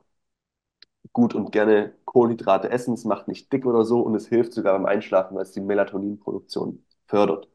gut 1.14 1.34
und 1.36 1.52
gerne 1.52 1.94
Kohlenhydrate 2.06 2.70
essen. 2.70 2.94
Es 2.94 3.04
macht 3.06 3.28
nicht 3.28 3.52
dick 3.52 3.66
oder 3.66 3.84
so 3.86 4.02
und 4.02 4.16
es 4.16 4.28
hilft 4.28 4.54
sogar 4.54 4.74
beim 4.74 4.86
Einschlafen, 4.86 5.36
weil 5.36 5.44
es 5.44 5.52
die 5.52 5.62
Melatoninproduktion 5.62 6.86
fördert. 7.08 7.50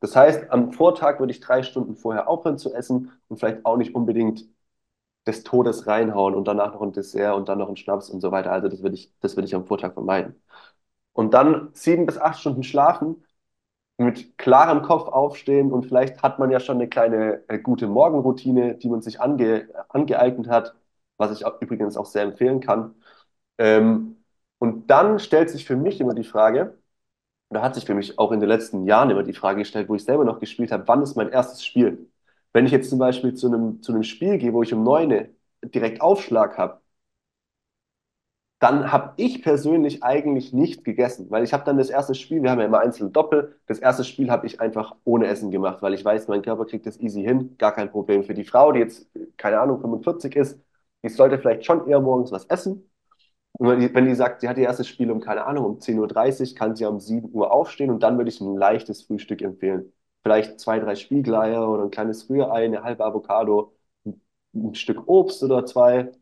Das 0.00 0.16
heißt, 0.16 0.50
am 0.50 0.72
Vortag 0.72 1.20
würde 1.20 1.32
ich 1.32 1.40
drei 1.40 1.62
Stunden 1.62 1.96
vorher 1.96 2.28
aufhören 2.28 2.58
zu 2.58 2.74
essen 2.74 3.12
und 3.28 3.38
vielleicht 3.38 3.64
auch 3.66 3.76
nicht 3.78 3.94
unbedingt 3.94 4.46
des 5.26 5.42
Todes 5.44 5.86
reinhauen 5.86 6.34
und 6.34 6.46
danach 6.48 6.72
noch 6.74 6.82
ein 6.82 6.92
Dessert 6.92 7.34
und 7.36 7.48
dann 7.48 7.58
noch 7.58 7.68
ein 7.68 7.76
Schnaps 7.76 8.10
und 8.10 8.20
so 8.20 8.30
weiter. 8.32 8.52
Also 8.52 8.68
das 8.68 8.82
würde 8.82 8.94
ich, 8.96 9.12
das 9.20 9.36
würde 9.36 9.46
ich 9.46 9.54
am 9.54 9.66
Vortag 9.66 9.94
vermeiden. 9.94 10.40
Und 11.12 11.34
dann 11.34 11.70
sieben 11.74 12.06
bis 12.06 12.18
acht 12.18 12.40
Stunden 12.40 12.62
schlafen, 12.62 13.24
mit 13.98 14.38
klarem 14.38 14.82
Kopf 14.82 15.08
aufstehen 15.08 15.72
und 15.72 15.86
vielleicht 15.86 16.22
hat 16.22 16.38
man 16.38 16.50
ja 16.50 16.60
schon 16.60 16.76
eine 16.76 16.88
kleine 16.88 17.44
äh, 17.48 17.58
gute 17.58 17.86
Morgenroutine, 17.88 18.76
die 18.76 18.88
man 18.90 19.02
sich 19.02 19.20
ange, 19.20 19.68
angeeignet 19.88 20.48
hat. 20.48 20.74
was 21.18 21.32
ich 21.32 21.46
auch, 21.46 21.60
übrigens 21.62 21.96
auch 21.96 22.06
sehr 22.06 22.22
empfehlen 22.24 22.60
kann. 22.60 22.94
Ähm, 23.58 24.24
und 24.58 24.88
dann 24.90 25.18
stellt 25.20 25.50
sich 25.50 25.66
für 25.66 25.76
mich 25.76 26.00
immer 26.00 26.14
die 26.14 26.24
Frage, 26.24 26.78
da 27.50 27.62
hat 27.62 27.74
sich 27.74 27.84
für 27.84 27.94
mich 27.94 28.18
auch 28.18 28.32
in 28.32 28.40
den 28.40 28.48
letzten 28.48 28.84
Jahren 28.86 29.10
immer 29.10 29.22
die 29.22 29.32
Frage 29.32 29.60
gestellt, 29.60 29.88
wo 29.88 29.94
ich 29.94 30.04
selber 30.04 30.24
noch 30.24 30.40
gespielt 30.40 30.72
habe, 30.72 30.86
wann 30.88 31.02
ist 31.02 31.16
mein 31.16 31.28
erstes 31.30 31.64
Spiel? 31.64 32.10
Wenn 32.52 32.66
ich 32.66 32.72
jetzt 32.72 32.90
zum 32.90 32.98
Beispiel 32.98 33.34
zu 33.34 33.46
einem, 33.48 33.82
zu 33.82 33.92
einem 33.92 34.02
Spiel 34.02 34.38
gehe, 34.38 34.52
wo 34.52 34.62
ich 34.62 34.72
um 34.74 34.82
9 34.82 35.28
direkt 35.62 36.00
Aufschlag 36.00 36.58
habe, 36.58 36.80
dann 38.58 38.90
habe 38.90 39.12
ich 39.18 39.42
persönlich 39.42 40.02
eigentlich 40.02 40.52
nicht 40.52 40.82
gegessen, 40.84 41.30
weil 41.30 41.44
ich 41.44 41.52
habe 41.52 41.64
dann 41.64 41.76
das 41.76 41.90
erste 41.90 42.14
Spiel, 42.14 42.42
wir 42.42 42.50
haben 42.50 42.58
ja 42.60 42.64
immer 42.66 42.80
einzelne 42.80 43.10
Doppel, 43.10 43.60
das 43.66 43.78
erste 43.78 44.02
Spiel 44.04 44.30
habe 44.30 44.46
ich 44.46 44.60
einfach 44.60 44.96
ohne 45.04 45.26
Essen 45.26 45.50
gemacht, 45.50 45.82
weil 45.82 45.92
ich 45.94 46.04
weiß, 46.04 46.28
mein 46.28 46.40
Körper 46.42 46.64
kriegt 46.64 46.86
das 46.86 46.98
easy 47.00 47.22
hin, 47.22 47.56
gar 47.58 47.72
kein 47.74 47.90
Problem. 47.90 48.24
Für 48.24 48.32
die 48.34 48.44
Frau, 48.44 48.72
die 48.72 48.80
jetzt, 48.80 49.06
keine 49.36 49.60
Ahnung, 49.60 49.80
45 49.80 50.34
ist, 50.36 50.58
die 51.02 51.10
sollte 51.10 51.38
vielleicht 51.38 51.66
schon 51.66 51.86
eher 51.86 52.00
morgens 52.00 52.32
was 52.32 52.46
essen. 52.46 52.88
Wenn 53.58 53.80
die, 53.80 53.94
wenn 53.94 54.04
die 54.06 54.14
sagt, 54.14 54.40
sie 54.42 54.48
hat 54.48 54.58
ihr 54.58 54.64
erstes 54.64 54.86
Spiel 54.88 55.10
um, 55.10 55.20
keine 55.20 55.46
Ahnung, 55.46 55.64
um 55.64 55.80
10.30 55.80 56.50
Uhr, 56.52 56.56
kann 56.58 56.76
sie 56.76 56.84
um 56.84 57.00
7 57.00 57.30
Uhr 57.32 57.50
aufstehen 57.52 57.90
und 57.90 58.02
dann 58.02 58.18
würde 58.18 58.28
ich 58.30 58.40
ein 58.40 58.54
leichtes 58.56 59.02
Frühstück 59.04 59.40
empfehlen. 59.42 59.92
Vielleicht 60.22 60.60
zwei, 60.60 60.78
drei 60.78 60.94
Spiegeleier 60.94 61.66
oder 61.68 61.84
ein 61.84 61.90
kleines 61.90 62.28
Rührei, 62.28 62.64
eine 62.66 62.82
halbe 62.82 63.04
Avocado, 63.04 63.72
ein, 64.04 64.20
ein 64.54 64.74
Stück 64.74 65.08
Obst 65.08 65.42
oder 65.42 65.64
zwei 65.64 66.12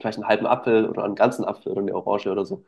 vielleicht 0.00 0.18
einen 0.18 0.28
halben 0.28 0.46
Apfel 0.46 0.88
oder 0.88 1.04
einen 1.04 1.14
ganzen 1.16 1.44
Apfel 1.44 1.72
oder 1.72 1.82
eine 1.82 1.94
Orange 1.94 2.28
oder 2.30 2.44
so. 2.46 2.64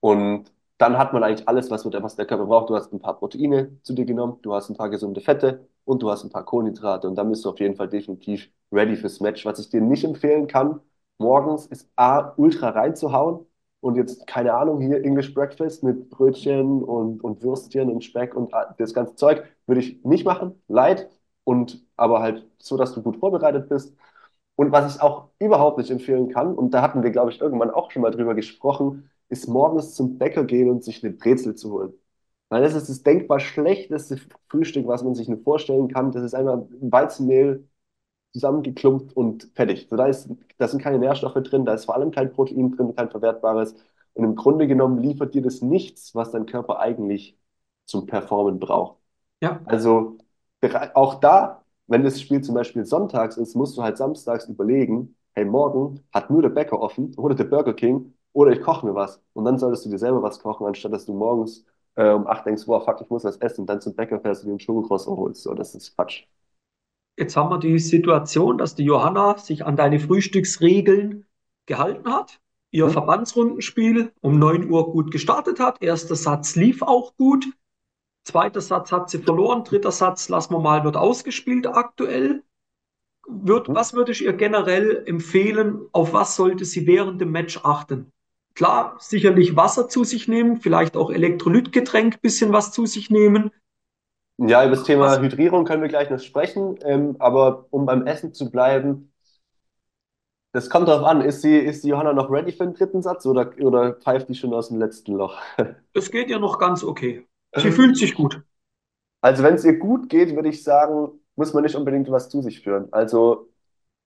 Und 0.00 0.52
dann 0.78 0.98
hat 0.98 1.12
man 1.12 1.24
eigentlich 1.24 1.48
alles, 1.48 1.70
was, 1.70 1.84
was 1.86 2.16
der 2.16 2.26
Körper 2.26 2.46
braucht. 2.46 2.70
Du 2.70 2.76
hast 2.76 2.92
ein 2.92 3.00
paar 3.00 3.18
Proteine 3.18 3.78
zu 3.82 3.94
dir 3.94 4.04
genommen, 4.04 4.38
du 4.42 4.54
hast 4.54 4.68
ein 4.70 4.76
paar 4.76 4.90
gesunde 4.90 5.20
Fette 5.20 5.68
und 5.84 6.02
du 6.02 6.10
hast 6.10 6.24
ein 6.24 6.30
paar 6.30 6.44
Kohlenhydrate. 6.44 7.08
Und 7.08 7.16
dann 7.16 7.30
bist 7.30 7.44
du 7.44 7.50
auf 7.50 7.58
jeden 7.60 7.76
Fall 7.76 7.88
definitiv 7.88 8.50
ready 8.72 8.96
fürs 8.96 9.20
Match. 9.20 9.44
Was 9.44 9.58
ich 9.58 9.70
dir 9.70 9.80
nicht 9.80 10.04
empfehlen 10.04 10.46
kann, 10.46 10.80
morgens 11.18 11.66
ist 11.66 11.90
A, 11.96 12.32
ultra 12.36 12.70
reinzuhauen 12.70 13.46
und 13.80 13.96
jetzt, 13.96 14.26
keine 14.26 14.54
Ahnung, 14.54 14.80
hier 14.80 15.04
English 15.04 15.34
Breakfast 15.34 15.82
mit 15.84 16.10
Brötchen 16.10 16.82
und, 16.82 17.22
und 17.22 17.42
Würstchen 17.42 17.90
und 17.90 18.02
Speck 18.04 18.34
und 18.34 18.52
das 18.78 18.94
ganze 18.94 19.14
Zeug, 19.16 19.44
würde 19.66 19.80
ich 19.80 20.04
nicht 20.04 20.24
machen. 20.24 20.60
Leid. 20.68 21.08
Und 21.44 21.82
aber 21.96 22.20
halt 22.20 22.46
so, 22.58 22.76
dass 22.76 22.92
du 22.94 23.02
gut 23.02 23.16
vorbereitet 23.18 23.68
bist. 23.68 23.96
Und 24.56 24.72
was 24.72 24.96
ich 24.96 25.02
auch 25.02 25.28
überhaupt 25.38 25.78
nicht 25.78 25.90
empfehlen 25.90 26.28
kann, 26.28 26.54
und 26.54 26.72
da 26.74 26.82
hatten 26.82 27.02
wir, 27.02 27.10
glaube 27.10 27.30
ich, 27.30 27.40
irgendwann 27.40 27.70
auch 27.70 27.90
schon 27.90 28.02
mal 28.02 28.10
drüber 28.10 28.34
gesprochen, 28.34 29.10
ist 29.28 29.48
morgens 29.48 29.94
zum 29.94 30.18
Bäcker 30.18 30.44
gehen 30.44 30.70
und 30.70 30.82
sich 30.84 31.04
eine 31.04 31.12
Brezel 31.14 31.54
zu 31.54 31.72
holen. 31.72 31.94
Weil 32.48 32.62
das 32.62 32.74
ist 32.74 32.88
das 32.88 33.02
denkbar 33.02 33.40
schlechteste 33.40 34.16
Frühstück, 34.48 34.86
was 34.86 35.04
man 35.04 35.14
sich 35.14 35.28
nur 35.28 35.38
vorstellen 35.42 35.88
kann. 35.88 36.12
Das 36.12 36.22
ist 36.24 36.34
einfach 36.34 36.62
Weizenmehl 36.80 37.68
zusammengeklumpt 38.38 39.16
und 39.16 39.50
fertig. 39.54 39.86
So, 39.90 39.96
da, 39.96 40.06
ist, 40.06 40.28
da 40.58 40.68
sind 40.68 40.82
keine 40.82 40.98
Nährstoffe 40.98 41.34
drin, 41.42 41.64
da 41.64 41.74
ist 41.74 41.84
vor 41.86 41.94
allem 41.94 42.10
kein 42.10 42.32
Protein 42.32 42.72
drin, 42.72 42.94
kein 42.96 43.10
verwertbares. 43.10 43.74
Und 44.14 44.24
im 44.24 44.36
Grunde 44.36 44.66
genommen 44.66 44.98
liefert 45.02 45.34
dir 45.34 45.42
das 45.42 45.62
nichts, 45.62 46.14
was 46.14 46.30
dein 46.32 46.46
Körper 46.46 46.80
eigentlich 46.80 47.36
zum 47.86 48.06
Performen 48.06 48.58
braucht. 48.58 48.98
Ja. 49.40 49.60
Also 49.66 50.18
auch 50.94 51.16
da 51.20 51.64
wenn 51.88 52.04
das 52.04 52.20
Spiel 52.20 52.42
zum 52.42 52.54
Beispiel 52.54 52.84
sonntags 52.84 53.36
ist, 53.36 53.56
musst 53.56 53.76
du 53.76 53.82
halt 53.82 53.96
samstags 53.96 54.46
überlegen, 54.48 55.16
hey, 55.34 55.44
morgen 55.44 56.00
hat 56.12 56.30
nur 56.30 56.42
der 56.42 56.50
Bäcker 56.50 56.80
offen 56.80 57.14
oder 57.16 57.34
der 57.34 57.44
Burger 57.44 57.74
King 57.74 58.14
oder 58.32 58.52
ich 58.52 58.60
koche 58.60 58.86
mir 58.86 58.94
was. 58.94 59.20
Und 59.32 59.44
dann 59.46 59.58
solltest 59.58 59.86
du 59.86 59.90
dir 59.90 59.98
selber 59.98 60.22
was 60.22 60.38
kochen, 60.40 60.66
anstatt 60.66 60.92
dass 60.92 61.06
du 61.06 61.14
morgens 61.14 61.64
äh, 61.96 62.10
um 62.10 62.26
8 62.26 62.46
denkst, 62.46 62.64
wow, 62.66 62.84
fuck, 62.84 63.00
ich 63.00 63.10
muss 63.10 63.24
was 63.24 63.38
essen, 63.38 63.62
und 63.62 63.66
dann 63.68 63.80
zum 63.80 63.94
Bäcker 63.96 64.20
fährst 64.20 64.42
und 64.42 64.48
dir 64.48 64.52
einen 64.52 64.60
Schokocroissant 64.60 65.16
holst. 65.16 65.42
So, 65.42 65.54
das 65.54 65.74
ist 65.74 65.94
Quatsch. 65.96 66.24
Jetzt 67.18 67.36
haben 67.36 67.50
wir 67.50 67.58
die 67.58 67.80
Situation, 67.80 68.58
dass 68.58 68.76
die 68.76 68.84
Johanna 68.84 69.38
sich 69.38 69.66
an 69.66 69.74
deine 69.74 69.98
Frühstücksregeln 69.98 71.26
gehalten 71.66 72.12
hat. 72.12 72.40
Ihr 72.70 72.86
hm? 72.86 72.92
Verbandsrundenspiel 72.92 74.12
um 74.20 74.38
9 74.38 74.70
Uhr 74.70 74.92
gut 74.92 75.10
gestartet 75.10 75.58
hat. 75.58 75.82
Erster 75.82 76.14
Satz 76.14 76.54
lief 76.54 76.80
auch 76.80 77.16
gut. 77.16 77.46
Zweiter 78.22 78.60
Satz 78.60 78.92
hat 78.92 79.10
sie 79.10 79.18
verloren, 79.18 79.64
dritter 79.64 79.90
Satz, 79.90 80.28
lassen 80.28 80.54
wir 80.54 80.60
mal, 80.60 80.84
wird 80.84 80.96
ausgespielt 80.96 81.66
aktuell. 81.66 82.44
Wird, 83.26 83.68
mhm. 83.68 83.74
was 83.74 83.94
würde 83.94 84.12
ich 84.12 84.22
ihr 84.22 84.34
generell 84.34 85.02
empfehlen? 85.04 85.80
Auf 85.90 86.12
was 86.12 86.36
sollte 86.36 86.64
sie 86.64 86.86
während 86.86 87.20
dem 87.20 87.32
Match 87.32 87.58
achten? 87.64 88.12
Klar, 88.54 88.96
sicherlich 89.00 89.56
Wasser 89.56 89.88
zu 89.88 90.04
sich 90.04 90.28
nehmen, 90.28 90.60
vielleicht 90.60 90.96
auch 90.96 91.10
Elektrolytgetränk, 91.10 92.20
bisschen 92.20 92.52
was 92.52 92.70
zu 92.70 92.86
sich 92.86 93.10
nehmen. 93.10 93.50
Ja, 94.38 94.64
über 94.64 94.76
das 94.76 94.84
Thema? 94.84 95.18
Hydrierung 95.20 95.64
können 95.64 95.82
wir 95.82 95.88
gleich 95.88 96.10
noch 96.10 96.20
sprechen, 96.20 96.78
ähm, 96.82 97.16
aber 97.18 97.66
um 97.70 97.86
beim 97.86 98.06
Essen 98.06 98.32
zu 98.34 98.50
bleiben, 98.50 99.12
das 100.52 100.70
kommt 100.70 100.88
darauf 100.88 101.06
an. 101.06 101.20
Ist 101.20 101.44
die, 101.44 101.56
ist 101.56 101.84
die 101.84 101.88
Johanna 101.88 102.12
noch 102.12 102.30
ready 102.30 102.52
für 102.52 102.64
den 102.64 102.74
dritten 102.74 103.02
Satz 103.02 103.26
oder, 103.26 103.52
oder 103.60 103.94
pfeift 103.94 104.28
die 104.28 104.34
schon 104.34 104.54
aus 104.54 104.68
dem 104.68 104.78
letzten 104.78 105.14
Loch? 105.14 105.38
Es 105.94 106.10
geht 106.10 106.30
ihr 106.30 106.38
noch 106.38 106.58
ganz 106.58 106.84
okay. 106.84 107.26
Sie 107.56 107.72
fühlt 107.72 107.96
sich 107.96 108.14
gut. 108.14 108.42
Also 109.20 109.42
wenn 109.42 109.54
es 109.54 109.64
ihr 109.64 109.78
gut 109.78 110.08
geht, 110.08 110.34
würde 110.36 110.48
ich 110.48 110.62
sagen, 110.62 111.10
muss 111.36 111.54
man 111.54 111.64
nicht 111.64 111.76
unbedingt 111.76 112.10
was 112.10 112.28
zu 112.28 112.42
sich 112.42 112.60
führen. 112.62 112.92
Also 112.92 113.48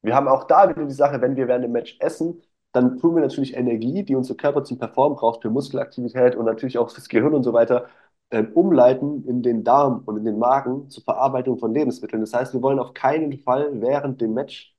wir 0.03 0.15
haben 0.15 0.29
auch 0.29 0.45
da 0.45 0.69
wieder 0.71 0.85
die 0.87 0.93
Sache, 0.95 1.21
wenn 1.23 1.37
wir 1.37 1.49
während 1.49 1.65
dem 1.65 1.73
Match 1.73 1.97
essen, 2.01 2.43
dann 2.73 2.99
tun 2.99 3.15
wir 3.17 3.23
natürlich 3.23 3.55
Energie, 3.57 4.05
die 4.05 4.17
unser 4.17 4.35
Körper 4.37 4.65
zum 4.65 4.79
Performen 4.79 5.17
braucht, 5.19 5.43
für 5.43 5.51
Muskelaktivität 5.51 6.37
und 6.37 6.47
natürlich 6.47 6.79
auch 6.79 6.91
fürs 6.91 7.09
Gehirn 7.09 7.35
und 7.35 7.45
so 7.45 7.53
weiter, 7.53 7.89
äh, 8.33 8.45
umleiten 8.55 9.25
in 9.27 9.43
den 9.43 9.65
Darm 9.65 10.03
und 10.07 10.17
in 10.19 10.25
den 10.25 10.39
Magen 10.39 10.91
zur 10.91 11.05
Verarbeitung 11.05 11.59
von 11.59 11.73
Lebensmitteln. 11.75 12.23
Das 12.23 12.35
heißt, 12.35 12.55
wir 12.55 12.63
wollen 12.63 12.79
auf 12.79 12.95
keinen 12.95 13.39
Fall 13.41 13.81
während 13.81 14.21
dem 14.21 14.35
Match 14.35 14.75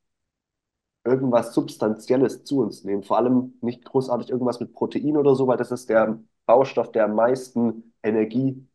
irgendwas 1.03 1.53
Substanzielles 1.53 2.43
zu 2.43 2.59
uns 2.61 2.83
nehmen. 2.83 3.03
Vor 3.03 3.17
allem 3.17 3.55
nicht 3.61 3.83
großartig 3.85 4.29
irgendwas 4.29 4.59
mit 4.59 4.73
Protein 4.73 5.17
oder 5.17 5.35
so, 5.35 5.47
weil 5.47 5.57
das 5.57 5.71
ist 5.71 5.89
der 5.89 6.19
Baustoff, 6.45 6.91
der 6.91 7.05
am 7.05 7.15
meisten 7.15 7.93
Energie 8.03 8.67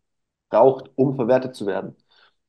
braucht, 0.51 0.91
um 0.97 1.17
verwertet 1.17 1.55
zu 1.57 1.67
werden. 1.67 1.97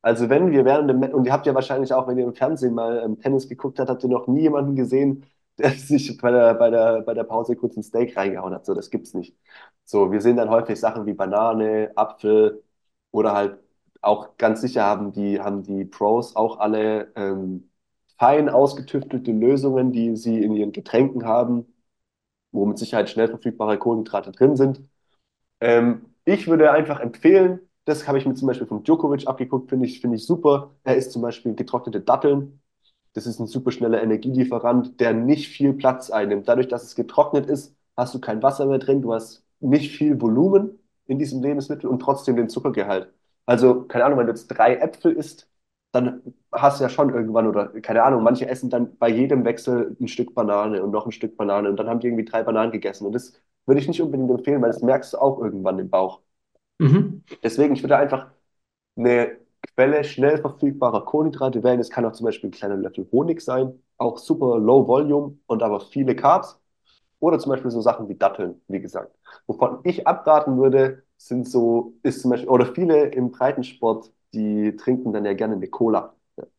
Also 0.02 0.30
wenn 0.30 0.50
wir 0.52 0.64
während 0.64 0.90
dem, 0.90 1.02
und 1.14 1.26
ihr 1.26 1.32
habt 1.32 1.46
ja 1.46 1.54
wahrscheinlich 1.54 1.92
auch, 1.94 2.08
wenn 2.08 2.18
ihr 2.18 2.24
im 2.24 2.34
Fernsehen 2.34 2.74
mal 2.74 3.02
ähm, 3.04 3.20
Tennis 3.20 3.48
geguckt 3.48 3.78
habt, 3.78 3.90
habt 3.90 4.02
ihr 4.02 4.10
noch 4.10 4.26
nie 4.28 4.42
jemanden 4.42 4.76
gesehen, 4.76 5.26
der 5.58 5.70
sich 5.72 6.16
bei 6.18 6.30
der, 6.30 6.54
bei 6.54 6.70
der, 6.70 7.02
bei 7.02 7.14
der 7.14 7.24
Pause 7.24 7.56
kurz 7.56 7.76
ein 7.76 7.82
Steak 7.82 8.16
reingehauen 8.16 8.54
hat. 8.54 8.64
So, 8.66 8.74
das 8.74 8.90
gibt's 8.90 9.14
nicht. 9.14 9.36
So, 9.84 10.12
wir 10.12 10.20
sehen 10.20 10.36
dann 10.36 10.50
häufig 10.50 10.78
Sachen 10.80 11.06
wie 11.06 11.12
Banane, 11.14 11.92
Apfel 11.96 12.62
oder 13.10 13.32
halt 13.34 13.58
auch 14.02 14.36
ganz 14.38 14.60
sicher 14.62 14.84
haben 14.84 15.12
die, 15.12 15.40
haben 15.40 15.62
die 15.62 15.84
Pros 15.84 16.34
auch 16.36 16.58
alle 16.58 17.12
ähm, 17.16 17.70
fein 18.18 18.48
ausgetüftelte 18.48 19.32
Lösungen, 19.32 19.92
die 19.92 20.16
sie 20.16 20.42
in 20.42 20.54
ihren 20.54 20.72
Getränken 20.72 21.24
haben, 21.26 21.66
wo 22.52 22.66
mit 22.66 22.78
Sicherheit 22.78 23.10
schnell 23.10 23.28
verfügbare 23.28 23.78
Kohlenhydrate 23.78 24.32
drin 24.32 24.56
sind. 24.56 24.82
Ähm, 25.60 26.06
ich 26.24 26.48
würde 26.48 26.72
einfach 26.72 27.00
empfehlen, 27.00 27.60
das 27.84 28.06
habe 28.08 28.18
ich 28.18 28.26
mir 28.26 28.34
zum 28.34 28.48
Beispiel 28.48 28.66
von 28.66 28.84
Djokovic 28.84 29.26
abgeguckt, 29.28 29.70
finde 29.70 29.86
ich, 29.86 30.00
finde 30.00 30.16
ich 30.16 30.26
super. 30.26 30.74
Er 30.84 30.96
isst 30.96 31.12
zum 31.12 31.22
Beispiel 31.22 31.54
getrocknete 31.54 32.00
Datteln. 32.00 32.59
Das 33.14 33.26
ist 33.26 33.40
ein 33.40 33.46
super 33.46 33.72
schneller 33.72 34.02
Energielieferant, 34.02 35.00
der 35.00 35.12
nicht 35.12 35.48
viel 35.48 35.72
Platz 35.72 36.10
einnimmt. 36.10 36.48
Dadurch, 36.48 36.68
dass 36.68 36.84
es 36.84 36.94
getrocknet 36.94 37.46
ist, 37.46 37.74
hast 37.96 38.14
du 38.14 38.20
kein 38.20 38.42
Wasser 38.42 38.66
mehr 38.66 38.78
drin, 38.78 39.02
du 39.02 39.12
hast 39.12 39.44
nicht 39.60 39.96
viel 39.96 40.20
Volumen 40.20 40.78
in 41.06 41.18
diesem 41.18 41.42
Lebensmittel 41.42 41.90
und 41.90 42.00
trotzdem 42.00 42.36
den 42.36 42.48
Zuckergehalt. 42.48 43.12
Also, 43.46 43.82
keine 43.82 44.04
Ahnung, 44.04 44.18
wenn 44.18 44.26
du 44.26 44.32
jetzt 44.32 44.46
drei 44.48 44.76
Äpfel 44.76 45.12
isst, 45.12 45.48
dann 45.92 46.22
hast 46.52 46.78
du 46.78 46.84
ja 46.84 46.88
schon 46.88 47.12
irgendwann, 47.12 47.48
oder 47.48 47.68
keine 47.80 48.04
Ahnung, 48.04 48.22
manche 48.22 48.48
essen 48.48 48.70
dann 48.70 48.96
bei 48.96 49.08
jedem 49.08 49.44
Wechsel 49.44 49.96
ein 50.00 50.06
Stück 50.08 50.34
Banane 50.34 50.82
und 50.82 50.92
noch 50.92 51.06
ein 51.06 51.12
Stück 51.12 51.36
Banane 51.36 51.68
und 51.68 51.76
dann 51.76 51.88
haben 51.88 51.98
die 51.98 52.06
irgendwie 52.06 52.24
drei 52.24 52.44
Bananen 52.44 52.70
gegessen. 52.70 53.06
Und 53.06 53.12
das 53.12 53.32
würde 53.66 53.80
ich 53.80 53.88
nicht 53.88 54.00
unbedingt 54.00 54.30
empfehlen, 54.30 54.62
weil 54.62 54.70
das 54.70 54.82
merkst 54.82 55.14
du 55.14 55.18
auch 55.18 55.40
irgendwann 55.40 55.80
im 55.80 55.90
Bauch. 55.90 56.20
Mhm. 56.78 57.24
Deswegen, 57.42 57.74
ich 57.74 57.82
würde 57.82 57.96
einfach 57.96 58.30
eine 58.96 59.39
Quelle 59.80 60.04
schnell 60.04 60.36
verfügbarer 60.36 61.06
Kohlenhydrate 61.06 61.62
wählen. 61.62 61.80
Es 61.80 61.88
kann 61.88 62.04
auch 62.04 62.12
zum 62.12 62.26
Beispiel 62.26 62.50
ein 62.50 62.52
kleiner 62.52 62.76
Löffel 62.76 63.08
Honig 63.12 63.40
sein, 63.40 63.82
auch 63.96 64.18
super 64.18 64.58
low 64.58 64.86
volume 64.86 65.38
und 65.46 65.62
aber 65.62 65.80
viele 65.80 66.14
Carbs. 66.14 66.60
Oder 67.18 67.38
zum 67.38 67.52
Beispiel 67.52 67.70
so 67.70 67.80
Sachen 67.80 68.06
wie 68.06 68.14
Datteln, 68.14 68.60
wie 68.68 68.82
gesagt. 68.82 69.16
Wovon 69.46 69.78
ich 69.84 70.06
abraten 70.06 70.58
würde, 70.58 71.02
sind 71.16 71.48
so, 71.48 71.94
ist 72.02 72.20
zum 72.20 72.30
Beispiel, 72.30 72.50
oder 72.50 72.66
viele 72.66 73.06
im 73.06 73.30
Breitensport, 73.30 74.12
die 74.34 74.76
trinken 74.76 75.14
dann 75.14 75.24
ja 75.24 75.32
gerne 75.32 75.54
eine 75.54 75.68
Cola. 75.68 76.12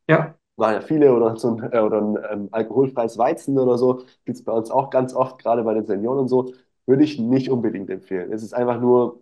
Ja. 0.07 0.33
Waren 0.55 0.73
ja 0.73 0.81
viele 0.81 1.13
oder 1.13 1.37
so 1.37 1.57
ein, 1.57 1.71
äh, 1.71 1.79
oder 1.79 2.01
ein 2.01 2.17
ähm, 2.27 2.49
alkoholfreies 2.51 3.19
Weizen 3.19 3.59
oder 3.59 3.77
so. 3.77 4.01
Gibt 4.25 4.39
es 4.39 4.43
bei 4.43 4.51
uns 4.51 4.71
auch 4.71 4.89
ganz 4.89 5.13
oft, 5.13 5.37
gerade 5.37 5.61
bei 5.61 5.75
den 5.75 5.85
Senioren 5.85 6.17
und 6.21 6.27
so. 6.27 6.53
Würde 6.87 7.03
ich 7.03 7.19
nicht 7.19 7.51
unbedingt 7.51 7.91
empfehlen. 7.91 8.33
Es 8.33 8.41
ist 8.41 8.55
einfach 8.55 8.81
nur, 8.81 9.19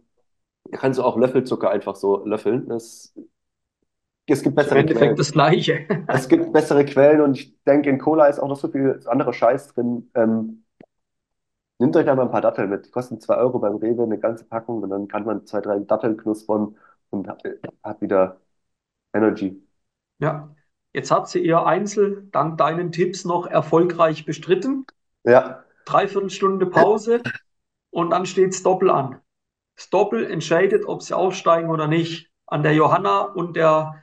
kannst 0.72 1.00
du 1.00 1.04
auch 1.04 1.18
Löffelzucker 1.18 1.70
einfach 1.70 1.97
so 1.97 2.26
löffeln. 2.26 2.70
Das, 2.70 3.14
es 4.34 4.44
gibt 4.44 4.56
bessere 4.56 4.80
Im 4.80 4.82
Endeffekt 4.82 5.16
Quellen. 5.16 5.18
das 5.18 5.32
Gleiche. 5.32 5.88
Es 6.08 6.28
gibt 6.28 6.52
bessere 6.54 6.86
Quellen 6.86 7.22
und 7.22 7.38
ich 7.38 7.56
denke, 7.66 7.90
in 7.90 8.00
Cola 8.00 8.28
ist 8.28 8.40
auch 8.40 8.48
noch 8.48 8.58
so 8.58 8.70
viel 8.70 9.02
anderer 9.06 9.34
Scheiß 9.34 9.74
drin. 9.74 10.10
Ähm, 10.16 10.66
nehmt 11.80 11.96
euch 11.96 12.08
einfach 12.10 12.24
ein 12.24 12.32
paar 12.32 12.42
Datteln 12.42 12.70
mit. 12.70 12.86
Die 12.88 12.92
kosten 12.92 13.20
2 13.20 13.36
Euro 13.38 13.60
beim 13.60 13.76
Rewe, 13.78 14.04
eine 14.04 14.20
ganze 14.20 14.46
Packung 14.46 14.82
und 14.84 14.90
dann 14.90 15.08
kann 15.08 15.26
man 15.26 15.46
zwei, 15.46 15.62
drei 15.62 15.80
Datteln 15.80 16.18
knuspern 16.18 16.78
und 17.10 17.28
hat, 17.28 17.44
hat 17.84 18.02
wieder 18.02 18.40
Energy. 19.14 19.62
Ja, 20.20 20.54
jetzt 20.94 21.12
hat 21.12 21.30
sie 21.30 21.40
ihr 21.40 21.66
Einzel 21.66 22.28
dank 22.32 22.58
deinen 22.58 22.92
Tipps 22.92 23.26
noch 23.26 23.48
erfolgreich 23.48 24.26
bestritten. 24.26 24.86
Ja. 25.24 25.64
Dreiviertel 25.86 26.30
Stunde 26.30 26.66
Pause 26.66 27.22
und 27.90 28.12
dann 28.12 28.26
steht's 28.26 28.64
Doppel 28.64 28.90
an. 28.90 29.22
Das 29.76 29.90
Doppel 29.90 30.30
entscheidet, 30.30 30.86
ob 30.86 31.02
sie 31.02 31.16
aufsteigen 31.16 31.70
oder 31.70 31.88
nicht. 31.88 32.30
An 32.46 32.64
der 32.64 32.74
Johanna 32.74 33.22
und 33.22 33.56
der, 33.56 33.96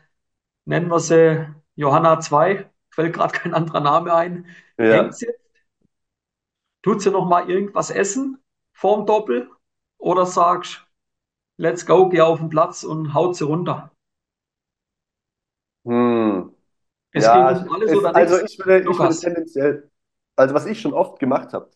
nennen 0.67 0.89
wir 0.91 1.01
sie 1.01 1.49
Johanna 1.77 2.21
2, 2.21 2.71
fällt 2.91 3.15
gerade 3.15 3.35
kein 3.39 3.55
anderer 3.55 3.81
Name 3.81 4.15
ein, 4.15 4.47
Ja. 4.79 5.19
sie, 5.19 5.27
tut 6.83 7.03
sie 7.03 7.11
noch 7.11 7.27
mal 7.27 7.51
irgendwas 7.51 7.91
essen 7.91 8.43
vorm 8.73 9.05
Doppel 9.05 9.51
oder 9.99 10.25
sagst, 10.25 10.87
let's 11.59 11.87
go, 11.87 12.09
geh 12.09 12.23
auf 12.23 12.39
den 12.41 12.51
Platz 12.51 12.85
und 12.85 13.15
haut 13.15 13.37
sie 13.37 13.45
runter. 13.45 13.93
Hm. 15.85 16.53
Es 17.13 17.31
geht 17.33 17.51
um 17.51 17.59
Ja, 17.59 17.69
alles 17.69 17.93
es, 17.93 17.95
oder 17.95 18.15
also 18.15 18.39
ich 18.41 18.59
würde, 18.59 18.89
ich 18.91 19.01
würde 19.03 19.19
tendenziell, 19.19 19.91
also 20.37 20.55
was 20.55 20.67
ich 20.67 20.81
schon 20.81 20.95
oft 20.95 21.19
gemacht 21.21 21.53
habe, 21.55 21.71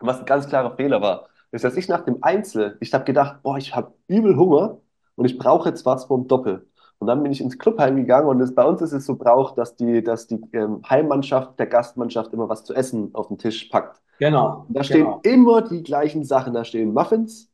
was 0.00 0.18
ein 0.20 0.26
ganz 0.26 0.48
klarer 0.48 0.76
Fehler 0.76 1.00
war, 1.00 1.28
ist, 1.50 1.64
dass 1.64 1.76
ich 1.76 1.88
nach 1.88 2.04
dem 2.04 2.22
Einzel, 2.22 2.76
ich 2.80 2.92
habe 2.94 3.04
gedacht, 3.04 3.42
boah, 3.42 3.56
ich 3.58 3.74
habe 3.74 3.94
übel 4.06 4.36
Hunger 4.36 4.80
und 5.16 5.24
ich 5.26 5.38
brauche 5.38 5.68
jetzt 5.68 5.84
was 5.86 6.04
vom 6.06 6.28
Doppel. 6.28 6.67
Und 6.98 7.06
dann 7.06 7.22
bin 7.22 7.30
ich 7.32 7.40
ins 7.40 7.58
Clubheim 7.58 7.96
gegangen 7.96 8.28
und 8.28 8.40
es, 8.40 8.54
bei 8.54 8.64
uns 8.64 8.82
ist 8.82 8.92
es 8.92 9.06
so 9.06 9.16
braucht, 9.16 9.56
dass 9.58 9.76
die, 9.76 10.02
dass 10.02 10.26
die 10.26 10.40
ähm, 10.52 10.82
Heimmannschaft 10.88 11.58
der 11.58 11.66
Gastmannschaft 11.66 12.32
immer 12.32 12.48
was 12.48 12.64
zu 12.64 12.74
essen 12.74 13.14
auf 13.14 13.28
den 13.28 13.38
Tisch 13.38 13.66
packt. 13.66 14.00
genau, 14.18 14.66
Und 14.68 14.76
da 14.78 14.84
stehen 14.84 15.06
genau. 15.06 15.20
immer 15.22 15.62
die 15.62 15.82
gleichen 15.82 16.24
Sachen. 16.24 16.54
Da 16.54 16.64
stehen 16.64 16.92
Muffins, 16.94 17.50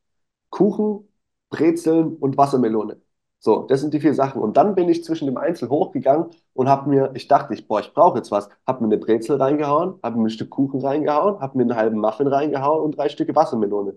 Kuchen, 0.51 1.09
Brezeln 1.51 2.17
und 2.17 2.37
Wassermelone. 2.37 3.01
So, 3.41 3.65
das 3.65 3.81
sind 3.83 3.93
die 3.95 4.01
vier 4.01 4.15
Sachen. 4.15 4.41
Und 4.41 4.57
dann 4.57 4.75
bin 4.75 4.89
ich 4.89 5.05
zwischen 5.05 5.27
dem 5.27 5.37
Einzel 5.37 5.69
hochgegangen 5.69 6.29
und 6.55 6.69
habe 6.69 6.89
mir, 6.89 7.13
ich 7.15 7.29
dachte, 7.29 7.53
ich, 7.55 7.69
boah, 7.69 7.81
ich 7.81 7.93
brauche 7.93 8.17
jetzt 8.19 8.31
was. 8.31 8.49
Habe 8.67 8.83
mir 8.85 8.89
eine 8.95 8.99
Brezel 8.99 9.37
reingehauen, 9.37 9.99
habe 10.03 10.19
mir 10.19 10.27
ein 10.27 10.31
Stück 10.31 10.51
Kuchen 10.51 10.81
reingehauen, 10.81 11.41
habe 11.41 11.59
mir 11.59 11.65
einen 11.65 11.77
halben 11.77 11.99
Muffin 12.01 12.27
reingehauen 12.27 12.83
und 12.85 12.97
drei 12.97 13.09
Stücke 13.11 13.35
Wassermelone. 13.37 13.95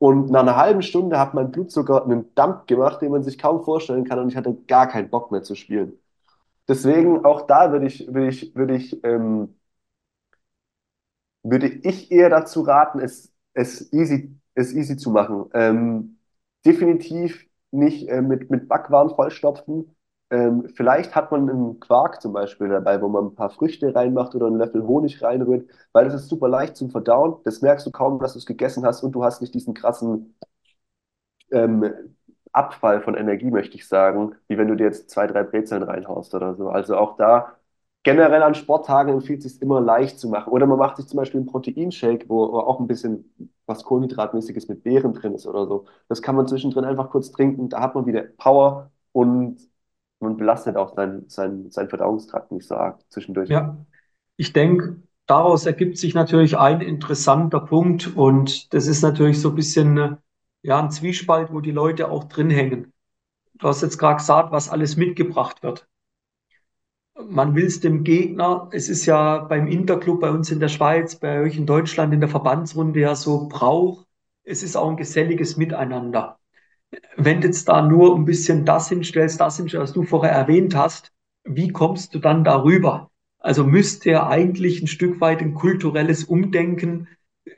Und 0.00 0.30
nach 0.30 0.40
einer 0.42 0.56
halben 0.56 0.82
Stunde 0.82 1.18
hat 1.20 1.34
mein 1.34 1.52
Blutzucker 1.52 2.04
einen 2.04 2.34
Dump 2.34 2.66
gemacht, 2.66 3.02
den 3.02 3.12
man 3.12 3.22
sich 3.22 3.38
kaum 3.38 3.64
vorstellen 3.64 4.04
kann 4.04 4.18
und 4.18 4.30
ich 4.30 4.36
hatte 4.36 4.56
gar 4.68 4.88
keinen 4.88 5.10
Bock 5.10 5.30
mehr 5.32 5.42
zu 5.44 5.54
spielen. 5.54 5.94
Deswegen 6.68 7.24
auch 7.24 7.42
da 7.46 7.72
würde 7.72 7.86
ich, 7.86 8.06
würde 8.08 8.28
ich, 8.28 8.54
würde 8.56 8.76
ich 8.76 9.04
ähm, 9.04 9.56
würde 11.42 11.68
ich 11.68 12.10
eher 12.10 12.30
dazu 12.30 12.62
raten, 12.62 13.00
es, 13.00 13.32
es 13.54 13.92
easy, 13.92 14.36
es 14.54 14.72
easy 14.72 14.96
zu 14.96 15.10
machen. 15.10 15.46
Ähm, 15.54 16.18
definitiv 16.64 17.46
nicht 17.70 18.08
äh, 18.08 18.22
mit, 18.22 18.50
mit 18.50 18.68
Backwaren 18.68 19.10
vollstopfen. 19.14 19.94
Ähm, 20.30 20.68
vielleicht 20.74 21.14
hat 21.16 21.32
man 21.32 21.48
einen 21.50 21.80
Quark 21.80 22.22
zum 22.22 22.32
Beispiel 22.32 22.68
dabei, 22.68 23.00
wo 23.02 23.08
man 23.08 23.26
ein 23.26 23.34
paar 23.34 23.50
Früchte 23.50 23.94
reinmacht 23.94 24.34
oder 24.34 24.46
einen 24.46 24.58
Löffel 24.58 24.86
Honig 24.86 25.22
reinrührt, 25.22 25.68
weil 25.92 26.04
das 26.04 26.14
ist 26.14 26.28
super 26.28 26.48
leicht 26.48 26.76
zum 26.76 26.90
Verdauen. 26.90 27.36
Das 27.44 27.62
merkst 27.62 27.86
du 27.86 27.90
kaum, 27.90 28.20
dass 28.20 28.34
du 28.34 28.38
es 28.38 28.46
gegessen 28.46 28.84
hast 28.86 29.02
und 29.02 29.12
du 29.12 29.24
hast 29.24 29.40
nicht 29.40 29.54
diesen 29.54 29.74
krassen 29.74 30.36
ähm, 31.50 31.92
Abfall 32.52 33.00
von 33.02 33.14
Energie, 33.14 33.50
möchte 33.50 33.76
ich 33.76 33.86
sagen, 33.86 34.34
wie 34.48 34.58
wenn 34.58 34.68
du 34.68 34.74
dir 34.76 34.84
jetzt 34.86 35.10
zwei, 35.10 35.26
drei 35.26 35.42
Brezeln 35.44 35.82
reinhaust 35.82 36.34
oder 36.34 36.54
so. 36.56 36.68
Also 36.68 36.96
auch 36.96 37.16
da 37.16 37.52
generell 38.02 38.42
an 38.42 38.54
Sporttagen 38.54 39.12
empfiehlt 39.14 39.44
es 39.44 39.52
sich 39.54 39.62
immer 39.62 39.80
leicht 39.80 40.18
zu 40.18 40.28
machen. 40.28 40.50
Oder 40.52 40.66
man 40.66 40.78
macht 40.78 40.96
sich 40.96 41.06
zum 41.06 41.18
Beispiel 41.18 41.40
einen 41.40 41.46
Proteinshake, 41.50 42.28
wo 42.28 42.44
auch 42.58 42.80
ein 42.80 42.86
bisschen 42.88 43.32
was 43.66 43.84
Kohlenhydratmäßiges 43.84 44.68
mit 44.68 44.82
Beeren 44.82 45.12
drin 45.14 45.34
ist 45.34 45.46
oder 45.46 45.66
so. 45.66 45.84
Das 46.08 46.22
kann 46.22 46.34
man 46.34 46.48
zwischendrin 46.48 46.84
einfach 46.84 47.10
kurz 47.10 47.30
trinken. 47.30 47.68
Da 47.68 47.80
hat 47.80 47.94
man 47.94 48.06
wieder 48.06 48.22
Power 48.22 48.90
und 49.12 49.58
man 50.20 50.36
belastet 50.36 50.76
auch 50.76 50.94
seinen 50.94 51.28
sein, 51.28 51.70
sein 51.70 51.88
Verdauungstrakt 51.88 52.52
nicht 52.52 52.66
so 52.66 52.76
arg 52.76 53.00
zwischendurch. 53.08 53.48
Ja, 53.48 53.76
ich 54.36 54.52
denke, 54.52 55.02
daraus 55.26 55.66
ergibt 55.66 55.98
sich 55.98 56.14
natürlich 56.14 56.58
ein 56.58 56.80
interessanter 56.80 57.60
Punkt 57.60 58.16
und 58.16 58.72
das 58.74 58.86
ist 58.86 59.02
natürlich 59.02 59.40
so 59.40 59.50
ein 59.50 59.54
bisschen 59.54 60.18
ja, 60.62 60.80
ein 60.80 60.90
Zwiespalt, 60.90 61.52
wo 61.52 61.60
die 61.60 61.70
Leute 61.70 62.10
auch 62.10 62.24
drin 62.24 62.50
hängen. 62.50 62.92
Du 63.54 63.68
hast 63.68 63.82
jetzt 63.82 63.98
gerade 63.98 64.16
gesagt, 64.16 64.52
was 64.52 64.70
alles 64.70 64.96
mitgebracht 64.96 65.62
wird. 65.62 65.86
Man 67.22 67.54
will 67.54 67.66
es 67.66 67.80
dem 67.80 68.02
Gegner, 68.02 68.70
es 68.72 68.88
ist 68.88 69.04
ja 69.04 69.38
beim 69.38 69.66
Interclub 69.66 70.20
bei 70.20 70.30
uns 70.30 70.50
in 70.50 70.60
der 70.60 70.68
Schweiz, 70.68 71.16
bei 71.16 71.40
euch 71.40 71.56
in 71.56 71.66
Deutschland 71.66 72.14
in 72.14 72.20
der 72.20 72.30
Verbandsrunde 72.30 73.00
ja 73.00 73.14
so 73.14 73.48
Brauch. 73.48 74.06
Es 74.42 74.62
ist 74.62 74.76
auch 74.76 74.88
ein 74.88 74.96
geselliges 74.96 75.58
Miteinander. 75.58 76.39
Wenn 77.16 77.40
du 77.40 77.46
jetzt 77.46 77.68
da 77.68 77.82
nur 77.82 78.16
ein 78.16 78.24
bisschen 78.24 78.64
das 78.64 78.88
hinstellst, 78.88 79.40
das 79.40 79.56
hinstellst, 79.56 79.90
was 79.90 79.92
du 79.92 80.02
vorher 80.02 80.32
erwähnt 80.32 80.74
hast, 80.74 81.12
wie 81.44 81.68
kommst 81.68 82.14
du 82.14 82.18
dann 82.18 82.44
darüber? 82.44 83.10
Also 83.38 83.64
müsste 83.64 84.10
ja 84.10 84.26
eigentlich 84.26 84.82
ein 84.82 84.86
Stück 84.86 85.20
weit 85.20 85.40
ein 85.40 85.54
kulturelles 85.54 86.24
Umdenken 86.24 87.08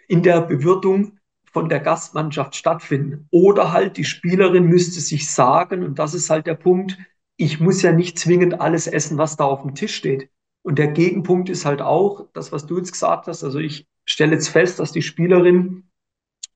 in 0.06 0.22
der 0.22 0.40
Bewirtung 0.42 1.18
von 1.52 1.68
der 1.68 1.80
Gastmannschaft 1.80 2.54
stattfinden. 2.54 3.26
Oder 3.30 3.72
halt 3.72 3.96
die 3.96 4.04
Spielerin 4.04 4.64
müsste 4.64 5.00
sich 5.00 5.30
sagen, 5.30 5.82
und 5.82 5.98
das 5.98 6.14
ist 6.14 6.30
halt 6.30 6.46
der 6.46 6.54
Punkt, 6.54 6.98
ich 7.36 7.60
muss 7.60 7.82
ja 7.82 7.92
nicht 7.92 8.18
zwingend 8.18 8.60
alles 8.60 8.86
essen, 8.86 9.18
was 9.18 9.36
da 9.36 9.44
auf 9.44 9.62
dem 9.62 9.74
Tisch 9.74 9.94
steht. 9.94 10.30
Und 10.62 10.78
der 10.78 10.88
Gegenpunkt 10.88 11.50
ist 11.50 11.64
halt 11.66 11.82
auch 11.82 12.28
das, 12.32 12.52
was 12.52 12.66
du 12.66 12.78
jetzt 12.78 12.92
gesagt 12.92 13.26
hast. 13.26 13.42
Also 13.42 13.58
ich 13.58 13.86
stelle 14.06 14.32
jetzt 14.32 14.48
fest, 14.48 14.78
dass 14.78 14.92
die 14.92 15.02
Spielerin 15.02 15.84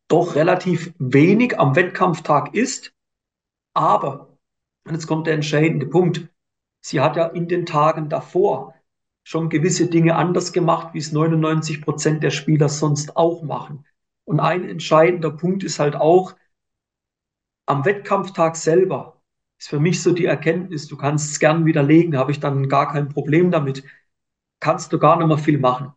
doch 0.09 0.35
relativ 0.35 0.95
wenig 0.99 1.59
am 1.59 1.75
Wettkampftag 1.75 2.55
isst, 2.55 2.93
aber, 3.75 4.39
und 4.85 4.95
jetzt 4.95 5.07
kommt 5.07 5.27
der 5.27 5.35
entscheidende 5.35 5.87
Punkt, 5.87 6.29
sie 6.81 7.01
hat 7.01 7.17
ja 7.17 7.27
in 7.27 7.49
den 7.49 7.67
Tagen 7.67 8.09
davor 8.09 8.75
schon 9.25 9.49
gewisse 9.49 9.89
Dinge 9.89 10.15
anders 10.15 10.53
gemacht, 10.53 10.95
wie 10.95 10.99
es 10.99 11.13
99 11.13 11.83
Prozent 11.83 12.23
der 12.23 12.31
Spieler 12.31 12.69
sonst 12.69 13.17
auch 13.17 13.43
machen. 13.43 13.85
Und 14.25 14.41
ein 14.41 14.69
entscheidender 14.69 15.31
Punkt 15.31 15.65
ist 15.65 15.81
halt 15.81 15.97
auch, 15.97 16.37
am 17.67 17.85
Wettkampftag 17.85 18.57
selber 18.57 19.21
ist 19.59 19.69
für 19.69 19.81
mich 19.81 20.03
so 20.03 20.13
die 20.13 20.27
Erkenntnis, 20.27 20.87
du 20.87 20.97
kannst 20.97 21.33
es 21.33 21.41
gern 21.41 21.67
widerlegen, 21.67 22.17
habe 22.17 22.31
ich 22.31 22.39
dann 22.39 22.69
gar 22.69 22.93
kein 22.93 23.09
Problem 23.09 23.51
damit, 23.51 23.83
kannst 24.61 24.93
du 24.93 24.99
gar 24.99 25.17
nicht 25.17 25.27
mehr 25.27 25.39
viel 25.39 25.59
machen. 25.59 25.93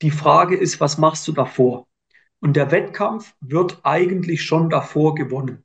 Die 0.00 0.10
Frage 0.10 0.56
ist, 0.56 0.80
was 0.80 0.96
machst 0.96 1.28
du 1.28 1.32
davor? 1.32 1.86
Und 2.40 2.56
der 2.56 2.70
Wettkampf 2.70 3.34
wird 3.40 3.80
eigentlich 3.82 4.42
schon 4.42 4.70
davor 4.70 5.14
gewonnen. 5.14 5.64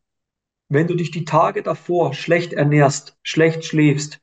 Wenn 0.67 0.87
du 0.87 0.95
dich 0.95 1.11
die 1.11 1.25
Tage 1.25 1.63
davor 1.63 2.13
schlecht 2.13 2.53
ernährst, 2.53 3.17
schlecht 3.23 3.65
schläfst, 3.65 4.19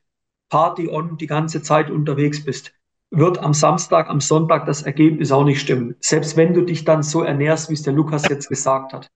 Party 0.49 0.89
on 0.89 1.17
die 1.17 1.27
ganze 1.27 1.61
Zeit 1.61 1.89
unterwegs 1.89 2.43
bist, 2.43 2.73
wird 3.09 3.37
am 3.39 3.53
Samstag, 3.53 4.09
am 4.09 4.21
Sonntag 4.21 4.65
das 4.65 4.81
Ergebnis 4.81 5.31
auch 5.31 5.45
nicht 5.45 5.61
stimmen. 5.61 5.95
Selbst 5.99 6.35
wenn 6.35 6.53
du 6.53 6.61
dich 6.61 6.83
dann 6.83 7.03
so 7.03 7.23
ernährst, 7.23 7.69
wie 7.69 7.73
es 7.73 7.83
der 7.83 7.93
Lukas 7.93 8.27
jetzt 8.27 8.49
gesagt 8.49 8.93
hat. 8.93 9.11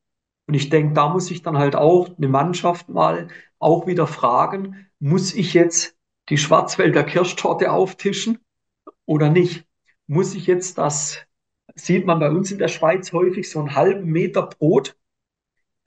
Und 0.48 0.54
ich 0.54 0.70
denke, 0.70 0.94
da 0.94 1.10
muss 1.10 1.30
ich 1.30 1.42
dann 1.42 1.58
halt 1.58 1.76
auch 1.76 2.10
eine 2.18 2.28
Mannschaft 2.28 2.90
mal 2.90 3.28
auch 3.60 3.86
wieder 3.86 4.08
fragen, 4.08 4.88
muss 5.00 5.34
ich 5.34 5.54
jetzt 5.54 5.96
die 6.30 6.38
Schwarzwälder 6.38 7.04
Kirschtorte 7.04 7.72
auftischen 7.72 8.40
oder 9.06 9.30
nicht? 9.30 9.66
Muss 10.08 10.36
ich 10.36 10.48
jetzt 10.48 10.78
das, 10.78 11.27
sieht 11.80 12.06
man 12.06 12.20
bei 12.20 12.30
uns 12.30 12.52
in 12.52 12.60
der 12.60 12.68
Schweiz 12.68 13.14
häufig, 13.14 13.50
so 13.50 13.60
einen 13.60 13.76
halben 13.76 14.10
Meter 14.10 14.44
Brot 14.44 14.96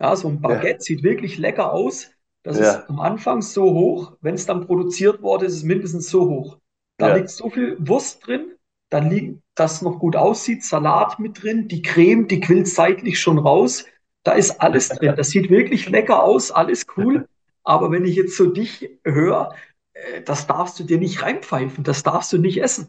ja, 0.00 0.16
so 0.16 0.28
ein 0.28 0.40
Ja, 0.42 0.48
Baguette 0.48 0.82
sieht 0.82 1.02
wirklich 1.02 1.38
lecker 1.38 1.72
aus. 1.72 2.10
Das 2.42 2.56
ist 2.56 2.66
ja, 2.66 2.84
am 2.88 3.00
Anfang 3.00 3.42
so 3.42 3.74
hoch. 3.74 4.16
Wenn 4.22 4.34
es 4.34 4.46
dann 4.46 4.66
produziert 4.66 5.20
wurde, 5.20 5.44
ist 5.44 5.56
es 5.56 5.62
mindestens 5.62 6.08
so 6.08 6.26
hoch. 6.28 6.58
Da 6.96 7.14
liegt 7.14 7.28
ja. 7.28 7.34
so 7.34 7.50
viel 7.50 7.76
Wurst 7.78 8.26
drin, 8.26 8.52
dann 8.88 9.10
liegt 9.10 9.42
das 9.54 9.82
noch 9.82 9.98
gut 9.98 10.16
aussieht, 10.16 10.64
Salat 10.64 11.18
mit 11.18 11.42
drin, 11.42 11.68
die 11.68 11.82
Creme, 11.82 12.28
die 12.28 12.40
quillt 12.40 12.68
seitlich 12.68 13.20
schon 13.20 13.38
raus. 13.38 13.84
Da 14.22 14.32
ist 14.32 14.60
alles 14.60 14.88
drin. 14.88 15.14
Das 15.16 15.30
sieht 15.30 15.50
wirklich 15.50 15.88
lecker 15.88 16.22
aus, 16.22 16.50
alles 16.50 16.86
cool. 16.96 17.28
Aber 17.62 17.90
wenn 17.90 18.06
ich 18.06 18.16
jetzt 18.16 18.36
so 18.36 18.46
dich 18.46 18.90
höre, 19.04 19.54
äh, 19.92 20.22
das 20.22 20.46
darfst 20.46 20.80
du 20.80 20.84
dir 20.84 20.98
nicht 20.98 21.22
reinpfeifen, 21.22 21.84
das 21.84 22.02
darfst 22.02 22.32
du 22.32 22.38
nicht 22.38 22.62
essen. 22.62 22.88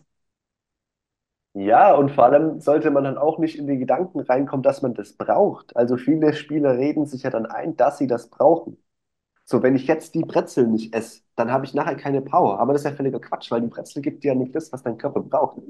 Ja, 1.54 1.94
und 1.96 2.12
vor 2.12 2.26
allem 2.26 2.62
sollte 2.62 2.92
man 2.92 3.04
dann 3.04 3.18
auch 3.18 3.38
nicht 3.38 3.58
in 3.58 3.68
die 3.68 3.78
Gedanken 3.78 4.22
reinkommen, 4.22 4.64
dass 4.64 4.82
man 4.82 4.94
das 4.94 5.14
braucht. 5.14 5.76
Also 5.76 5.98
viele 5.98 6.34
Spieler 6.34 6.78
reden 6.78 7.06
sich 7.06 7.24
ja 7.24 7.30
dann 7.30 7.46
ein, 7.46 7.76
dass 7.76 7.98
sie 7.98 8.08
das 8.08 8.30
brauchen. 8.30 8.78
So, 9.46 9.64
wenn 9.64 9.76
ich 9.76 9.88
jetzt 9.88 10.16
die 10.16 10.24
Brezel 10.26 10.68
nicht 10.68 10.96
esse, 10.96 11.22
dann 11.36 11.52
habe 11.52 11.66
ich 11.66 11.74
nachher 11.74 11.96
keine 11.98 12.22
Power. 12.22 12.60
Aber 12.60 12.74
das 12.74 12.84
ist 12.84 12.92
ja 12.92 12.96
völliger 12.98 13.20
Quatsch, 13.22 13.52
weil 13.52 13.62
die 13.62 13.68
Brezel 13.68 14.02
gibt 14.02 14.24
dir 14.24 14.30
ja 14.30 14.36
nicht 14.36 14.56
das, 14.56 14.72
was 14.74 14.84
dein 14.84 14.98
Körper 14.98 15.22
braucht. 15.22 15.62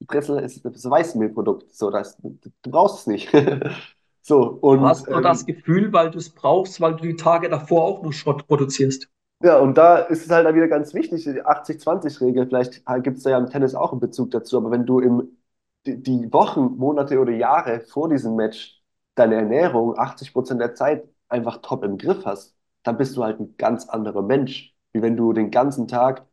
Die 0.00 0.06
Brezel 0.06 0.40
ist 0.40 0.64
das 0.64 0.90
Weißmehlprodukt. 0.90 1.74
So, 1.74 1.90
das, 1.90 2.16
du 2.18 2.70
brauchst 2.70 3.00
es 3.00 3.06
nicht. 3.08 3.32
So, 4.22 4.42
Du 4.70 4.80
und 4.80 4.84
hast 4.86 5.10
nur 5.10 5.22
das 5.22 5.44
ähm, 5.44 5.46
Gefühl, 5.46 5.92
weil 5.92 6.12
du 6.12 6.18
es 6.18 6.30
brauchst, 6.30 6.80
weil 6.80 6.94
du 6.94 7.02
die 7.02 7.16
Tage 7.16 7.48
davor 7.48 7.82
auch 7.84 8.02
nur 8.04 8.12
Schrott 8.12 8.46
produzierst. 8.46 9.08
Ja, 9.42 9.58
und 9.58 9.76
da 9.76 9.98
ist 9.98 10.24
es 10.24 10.30
halt 10.30 10.46
dann 10.46 10.54
wieder 10.54 10.68
ganz 10.68 10.94
wichtig, 10.94 11.24
die 11.24 11.42
80-20-Regel. 11.44 12.46
Vielleicht 12.46 12.84
gibt 13.02 13.18
es 13.18 13.22
da 13.22 13.30
ja 13.30 13.38
im 13.38 13.48
Tennis 13.50 13.74
auch 13.74 13.92
einen 13.92 14.00
Bezug 14.00 14.30
dazu, 14.30 14.56
aber 14.56 14.70
wenn 14.70 14.86
du 14.86 15.00
im, 15.00 15.36
die, 15.86 16.02
die 16.02 16.32
Wochen, 16.32 16.76
Monate 16.76 17.18
oder 17.20 17.32
Jahre 17.32 17.80
vor 17.80 18.08
diesem 18.08 18.34
Match 18.36 18.82
deine 19.14 19.36
Ernährung 19.36 19.96
80% 19.98 20.60
der 20.60 20.74
Zeit 20.74 21.08
einfach 21.28 21.58
top 21.62 21.84
im 21.84 21.98
Griff 21.98 22.24
hast, 22.24 22.56
dann 22.82 22.96
bist 22.96 23.16
du 23.16 23.24
halt 23.24 23.38
ein 23.40 23.56
ganz 23.56 23.88
anderer 23.88 24.22
Mensch, 24.22 24.74
wie 24.92 25.02
wenn 25.02 25.16
du 25.16 25.32
den 25.32 25.50
ganzen 25.50 25.86
Tag 25.88 26.26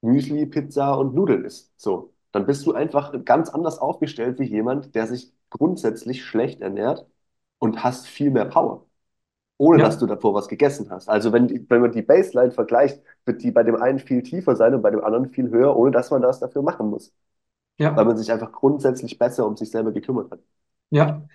Müsli, 0.00 0.46
Pizza 0.46 0.94
und 0.98 1.14
Nudeln 1.14 1.44
isst. 1.44 1.72
So. 1.80 2.12
dann 2.32 2.46
bist 2.46 2.66
du 2.66 2.72
einfach 2.74 3.12
ganz 3.24 3.48
anders 3.50 3.78
aufgestellt 3.78 4.38
wie 4.38 4.44
jemand, 4.44 4.94
der 4.94 5.06
sich 5.06 5.32
grundsätzlich 5.50 6.24
schlecht 6.24 6.60
ernährt 6.60 7.06
und 7.58 7.84
hast 7.84 8.06
viel 8.06 8.30
mehr 8.30 8.46
Power, 8.46 8.86
ohne 9.62 9.80
dass 9.80 9.98
Ja, 9.98 10.00
du 10.00 10.06
davor 10.06 10.34
was 10.34 10.48
gegessen 10.48 10.90
hast. 10.90 11.08
Also 11.08 11.32
wenn, 11.32 11.48
die, 11.48 11.64
wenn 11.70 11.80
man 11.82 11.92
die 11.92 12.02
Baseline 12.02 12.50
vergleicht, 12.52 13.02
wird 13.26 13.42
die 13.42 13.50
bei 13.52 13.62
dem 13.62 13.76
einen 13.76 13.98
viel 14.00 14.22
tiefer 14.22 14.56
sein 14.56 14.74
und 14.74 14.82
bei 14.82 14.90
dem 14.90 15.04
anderen 15.04 15.28
viel 15.30 15.50
höher, 15.50 15.76
ohne 15.76 15.90
dass 15.92 16.10
man 16.10 16.22
das 16.22 16.40
dafür 16.40 16.62
machen 16.62 16.88
muss, 16.90 17.14
weil 17.94 18.04
ja, 18.04 18.06
man 18.06 18.16
sich 18.18 18.32
einfach 18.32 18.52
grundsätzlich 18.52 19.18
besser 19.18 19.46
um 19.46 19.56
sich 19.56 19.70
selber 19.70 19.92
gekümmert 19.92 20.30
hat. 20.32 20.40
ja. 20.90 21.26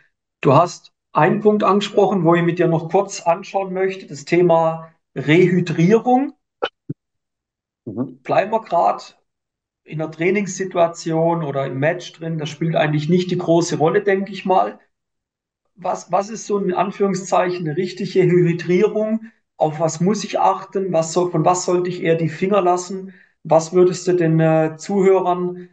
Du 0.42 0.54
hast 0.54 0.94
einen 1.14 1.42
Punkt 1.42 1.64
angesprochen, 1.64 2.24
wo 2.24 2.36
ich 2.36 2.44
mit 2.44 2.60
dir 2.60 2.68
noch 2.68 2.90
kurz 2.90 3.22
anschauen 3.22 3.74
möchte, 3.74 4.08
das 4.08 4.26
Thema 4.26 4.92
Rehydrierung. 5.16 6.34
Mhm. 7.86 8.18
Bleiben 8.24 8.52
wir 8.52 8.62
gerade 8.62 9.04
in 9.86 10.00
der 10.00 10.12
Trainingssituation 10.12 11.44
oder 11.44 11.68
im 11.68 11.80
Match 11.80 12.14
drin, 12.14 12.38
das 12.40 12.50
spielt 12.50 12.76
eigentlich 12.76 13.10
nicht 13.10 13.32
die 13.32 13.38
große 13.40 13.78
Rolle, 13.78 14.04
denke 14.04 14.32
ich 14.34 14.46
mal. 14.46 14.80
Was, 15.78 16.12
was 16.12 16.30
ist 16.30 16.46
so 16.48 16.58
in 16.60 16.74
Anführungszeichen 16.74 17.68
eine 17.68 17.78
richtige 17.78 18.24
Hydrierung? 18.24 19.32
Auf 19.58 19.80
was 19.80 20.00
muss 20.02 20.24
ich 20.24 20.40
achten? 20.40 20.92
Was 20.92 21.14
soll, 21.14 21.32
von 21.32 21.46
was 21.46 21.66
sollte 21.66 21.90
ich 21.90 22.02
eher 22.04 22.16
die 22.16 22.30
Finger 22.30 22.62
lassen? 22.62 23.14
Was 23.44 23.74
würdest 23.74 24.08
du 24.08 24.14
den 24.14 24.40
äh, 24.40 24.76
Zuhörern, 24.78 25.70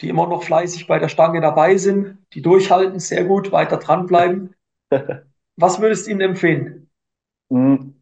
die 0.00 0.08
immer 0.08 0.26
noch 0.26 0.42
fleißig 0.42 0.86
bei 0.86 0.98
der 0.98 1.08
Stange 1.08 1.40
dabei 1.40 1.76
sind, 1.76 2.18
die 2.34 2.42
durchhalten, 2.42 2.98
sehr 3.00 3.24
gut, 3.24 3.52
weiter 3.52 3.78
dranbleiben, 3.78 4.54
was 5.56 5.80
würdest 5.80 6.06
du 6.06 6.10
ihnen 6.12 6.20
empfehlen? 6.22 6.90
Mhm. 7.50 7.96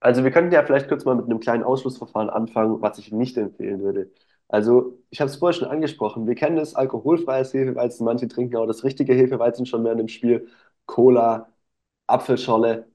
Also 0.00 0.24
wir 0.24 0.30
könnten 0.32 0.52
ja 0.52 0.62
vielleicht 0.64 0.88
kurz 0.88 1.04
mal 1.04 1.14
mit 1.14 1.26
einem 1.26 1.40
kleinen 1.40 1.62
Ausschlussverfahren 1.62 2.28
anfangen, 2.30 2.82
was 2.82 2.98
ich 2.98 3.12
nicht 3.12 3.36
empfehlen 3.38 3.80
würde. 3.80 4.10
Also 4.52 5.00
ich 5.10 5.20
habe 5.22 5.30
es 5.30 5.38
vorher 5.38 5.58
schon 5.58 5.68
angesprochen, 5.68 6.28
wir 6.28 6.36
kennen 6.36 6.56
das 6.58 6.76
alkoholfreies 6.76 7.54
Hefeweizen, 7.54 8.04
manche 8.06 8.28
trinken 8.28 8.56
auch 8.58 8.66
das 8.68 8.84
richtige 8.84 9.14
Hefeweizen 9.14 9.66
schon 9.66 9.82
mehr 9.84 9.92
in 9.94 9.98
dem 9.98 10.08
Spiel, 10.08 10.48
Cola, 10.86 11.50
Apfelschorle. 12.08 12.88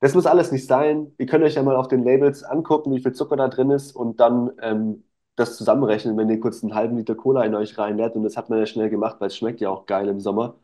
Das 0.00 0.14
muss 0.14 0.26
alles 0.26 0.52
nicht 0.52 0.66
sein. 0.66 1.12
Ihr 1.18 1.26
könnt 1.26 1.44
euch 1.44 1.54
ja 1.56 1.62
mal 1.62 1.76
auf 1.76 1.88
den 1.88 2.04
Labels 2.04 2.44
angucken, 2.44 2.94
wie 2.94 3.00
viel 3.02 3.12
Zucker 3.14 3.36
da 3.36 3.48
drin 3.48 3.70
ist 3.70 3.92
und 3.96 4.20
dann 4.20 4.52
ähm, 4.62 5.04
das 5.36 5.56
zusammenrechnen, 5.56 6.16
wenn 6.18 6.30
ihr 6.30 6.40
kurz 6.40 6.62
einen 6.62 6.74
halben 6.74 6.96
Liter 6.98 7.14
Cola 7.16 7.44
in 7.44 7.54
euch 7.54 7.78
reinlädt. 7.78 8.16
Und 8.16 8.24
das 8.24 8.36
hat 8.36 8.50
man 8.50 8.58
ja 8.60 8.66
schnell 8.66 8.90
gemacht, 8.90 9.16
weil 9.20 9.28
es 9.28 9.36
schmeckt 9.38 9.60
ja 9.62 9.70
auch 9.70 9.86
geil 9.86 10.08
im 10.08 10.20
Sommer 10.20 10.56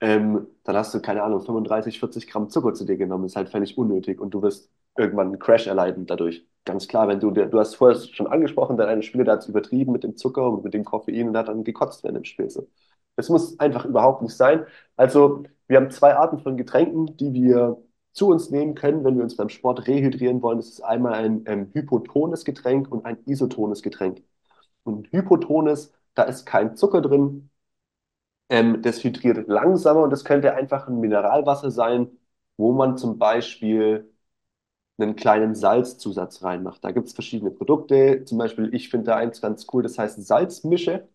ähm, 0.00 0.46
dann 0.64 0.76
hast 0.76 0.94
du, 0.94 1.00
keine 1.00 1.22
Ahnung, 1.22 1.40
35, 1.42 1.98
40 2.00 2.26
Gramm 2.28 2.50
Zucker 2.50 2.74
zu 2.74 2.84
dir 2.84 2.96
genommen. 2.96 3.24
Ist 3.26 3.36
halt 3.36 3.50
völlig 3.50 3.78
unnötig 3.78 4.20
und 4.20 4.32
du 4.34 4.42
wirst 4.42 4.70
irgendwann 4.96 5.28
einen 5.28 5.38
Crash 5.38 5.66
erleiden 5.66 6.06
dadurch. 6.06 6.46
Ganz 6.64 6.86
klar, 6.88 7.08
wenn 7.08 7.20
du, 7.20 7.30
du 7.30 7.58
hast 7.58 7.74
vorher 7.74 7.98
schon 7.98 8.26
angesprochen, 8.28 8.76
der 8.76 8.88
eine 8.88 9.02
Spieler, 9.02 9.32
hat 9.32 9.40
es 9.40 9.48
übertrieben 9.48 9.92
mit 9.92 10.04
dem 10.04 10.16
Zucker 10.16 10.48
und 10.50 10.64
mit 10.64 10.74
dem 10.74 10.84
Koffein 10.84 11.28
und 11.28 11.36
hat 11.36 11.48
dann 11.48 11.64
gekotzt 11.64 12.04
während 12.04 12.18
dem 12.18 12.24
Spiel. 12.24 12.50
So. 12.50 12.68
Das 13.16 13.28
muss 13.28 13.58
einfach 13.58 13.84
überhaupt 13.84 14.22
nicht 14.22 14.36
sein. 14.36 14.66
Also, 14.96 15.44
wir 15.66 15.78
haben 15.78 15.90
zwei 15.90 16.14
Arten 16.16 16.38
von 16.40 16.56
Getränken, 16.56 17.16
die 17.16 17.32
wir 17.32 17.82
zu 18.12 18.28
uns 18.28 18.50
nehmen 18.50 18.74
können, 18.74 19.04
wenn 19.04 19.16
wir 19.16 19.24
uns 19.24 19.36
beim 19.36 19.48
Sport 19.48 19.86
rehydrieren 19.86 20.42
wollen. 20.42 20.58
Das 20.58 20.68
ist 20.68 20.80
einmal 20.82 21.14
ein 21.14 21.42
ähm, 21.46 21.70
hypotones 21.72 22.44
Getränk 22.44 22.90
und 22.92 23.04
ein 23.06 23.18
isotones 23.26 23.82
Getränk. 23.82 24.22
Und 24.84 25.10
hypotones, 25.12 25.92
da 26.14 26.24
ist 26.24 26.46
kein 26.46 26.76
Zucker 26.76 27.00
drin, 27.02 27.50
ähm, 28.48 28.82
das 28.82 29.02
hydriert 29.04 29.48
langsamer 29.48 30.02
und 30.02 30.10
das 30.10 30.24
könnte 30.24 30.54
einfach 30.54 30.86
ein 30.88 31.00
Mineralwasser 31.00 31.70
sein, 31.70 32.08
wo 32.56 32.72
man 32.72 32.96
zum 32.98 33.18
Beispiel 33.18 34.11
einen 35.02 35.16
kleinen 35.16 35.54
Salzzusatz 35.54 36.42
reinmacht. 36.42 36.84
Da 36.84 36.92
gibt 36.92 37.08
es 37.08 37.14
verschiedene 37.14 37.50
Produkte. 37.50 38.24
Zum 38.24 38.38
Beispiel, 38.38 38.74
ich 38.74 38.88
finde 38.90 39.06
da 39.06 39.16
eins 39.16 39.40
ganz 39.40 39.66
cool, 39.72 39.82
das 39.82 39.98
heißt 39.98 40.24
Salzmische. 40.24 41.08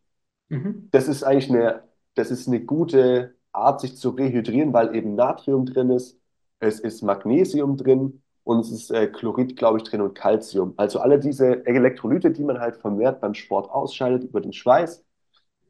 Mhm. 0.49 0.89
Das 0.91 1.07
ist 1.07 1.23
eigentlich 1.23 1.49
eine, 1.49 1.83
das 2.15 2.31
ist 2.31 2.47
eine 2.47 2.61
gute 2.61 3.35
Art, 3.51 3.81
sich 3.81 3.97
zu 3.97 4.11
rehydrieren, 4.11 4.73
weil 4.73 4.95
eben 4.95 5.15
Natrium 5.15 5.65
drin 5.65 5.89
ist, 5.89 6.19
es 6.59 6.79
ist 6.79 7.01
Magnesium 7.03 7.77
drin 7.77 8.21
und 8.43 8.59
es 8.59 8.71
ist 8.71 8.91
äh, 8.91 9.07
Chlorid, 9.07 9.57
glaube 9.57 9.77
ich, 9.79 9.83
drin 9.83 10.01
und 10.01 10.15
Calcium. 10.15 10.73
Also 10.77 10.99
alle 10.99 11.19
diese 11.19 11.65
Elektrolyte, 11.65 12.31
die 12.31 12.43
man 12.43 12.59
halt 12.59 12.77
vermehrt 12.77 13.21
beim 13.21 13.33
Sport 13.33 13.69
ausscheidet 13.69 14.23
über 14.23 14.41
den 14.41 14.53
Schweiß, 14.53 15.05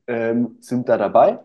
ähm, 0.08 0.58
sind 0.62 0.90
da 0.90 0.98
dabei. 0.98 1.40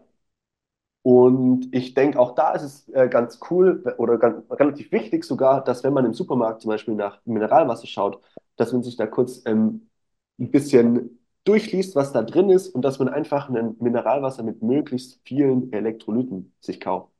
Und 1.02 1.68
ich 1.74 1.94
denke, 1.94 2.18
auch 2.20 2.34
da 2.34 2.52
ist 2.54 2.62
es 2.62 2.88
äh, 2.90 3.08
ganz 3.08 3.40
cool 3.50 3.82
oder 3.98 4.18
ganz, 4.18 4.44
relativ 4.50 4.92
wichtig 4.92 5.24
sogar, 5.24 5.64
dass 5.64 5.82
wenn 5.84 5.92
man 5.92 6.04
im 6.06 6.14
Supermarkt 6.14 6.62
zum 6.62 6.68
Beispiel 6.70 6.94
nach 6.94 7.20
Mineralwasser 7.26 7.86
schaut, 7.88 8.20
dass 8.56 8.72
man 8.72 8.82
sich 8.84 8.96
da 8.96 9.06
kurz 9.06 9.42
ähm, 9.46 9.88
ein 10.38 10.50
bisschen 10.52 11.18
durchliest, 11.44 11.96
was 11.96 12.12
da 12.12 12.22
drin 12.22 12.50
ist 12.50 12.68
und 12.68 12.82
dass 12.82 13.00
man 13.00 13.08
einfach 13.08 13.48
ein 13.48 13.76
Mineralwasser 13.80 14.44
mit 14.44 14.62
möglichst 14.62 15.20
vielen 15.24 15.72
Elektrolyten 15.72 16.54
sich 16.60 16.80
kauft. 16.80 17.10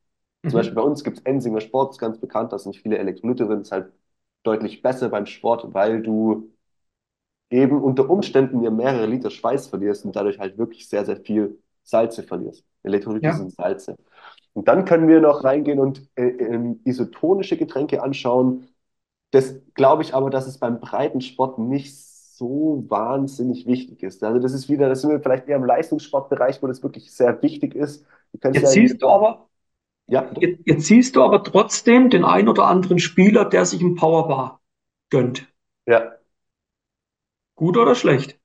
Zum 0.46 0.58
Beispiel 0.58 0.76
bei 0.76 0.82
Mhm. 0.82 0.88
uns 0.88 1.02
gibt 1.04 1.18
es 1.18 1.24
Ensinger 1.24 1.60
Sport, 1.60 1.92
ist 1.92 1.98
ganz 1.98 2.18
bekannt, 2.20 2.52
da 2.52 2.58
sind 2.58 2.76
viele 2.76 2.98
Elektrolyte 2.98 3.46
drin, 3.46 3.62
ist 3.62 3.72
halt 3.72 3.92
deutlich 4.44 4.82
besser 4.82 5.08
beim 5.08 5.26
Sport, 5.26 5.74
weil 5.74 6.02
du 6.02 6.52
eben 7.50 7.82
unter 7.82 8.10
Umständen 8.10 8.62
ja 8.64 8.70
mehrere 8.70 9.06
Liter 9.06 9.30
Schweiß 9.30 9.68
verlierst 9.68 10.04
und 10.04 10.16
dadurch 10.16 10.38
halt 10.40 10.58
wirklich 10.58 10.88
sehr, 10.88 11.04
sehr 11.04 11.18
viel 11.18 11.62
Salze 11.84 12.22
verlierst. 12.24 12.64
Elektrolyte 12.82 13.26
Ja. 13.26 13.32
sind 13.32 13.52
Salze. 13.52 13.96
Und 14.54 14.68
dann 14.68 14.84
können 14.84 15.08
wir 15.08 15.20
noch 15.20 15.44
reingehen 15.44 15.78
und 15.78 16.08
äh, 16.14 16.24
ähm, 16.24 16.80
isotonische 16.84 17.56
Getränke 17.56 18.02
anschauen. 18.02 18.68
Das 19.30 19.54
glaube 19.74 20.02
ich 20.02 20.14
aber, 20.14 20.30
dass 20.30 20.46
es 20.46 20.58
beim 20.58 20.80
Breitensport 20.80 21.58
nicht 21.58 21.96
so 21.96 22.84
wahnsinnig 22.88 23.66
wichtig 23.66 24.02
ist. 24.02 24.22
Also 24.22 24.40
das 24.40 24.52
ist 24.52 24.68
wieder, 24.68 24.88
das 24.88 25.00
sind 25.00 25.10
wir 25.10 25.20
vielleicht 25.20 25.48
eher 25.48 25.56
im 25.56 25.64
Leistungssportbereich, 25.64 26.62
wo 26.62 26.66
das 26.66 26.82
wirklich 26.82 27.12
sehr 27.12 27.40
wichtig 27.42 27.74
ist. 27.74 28.04
Jetzt 28.42 28.72
siehst 28.72 29.00
du 29.00 29.08
aber, 29.08 29.48
ja, 30.06 30.30
jetzt, 30.38 30.60
jetzt 30.64 30.86
siehst 30.86 31.16
du 31.16 31.22
aber 31.22 31.44
trotzdem 31.44 32.10
den 32.10 32.24
ein 32.24 32.48
oder 32.48 32.66
anderen 32.66 32.98
Spieler, 32.98 33.44
der 33.44 33.64
sich 33.64 33.80
ein 33.80 33.94
Powerbar 33.94 34.60
gönnt. 35.10 35.46
Ja. 35.86 36.12
Gut 37.54 37.76
oder 37.76 37.94
schlecht? 37.94 38.41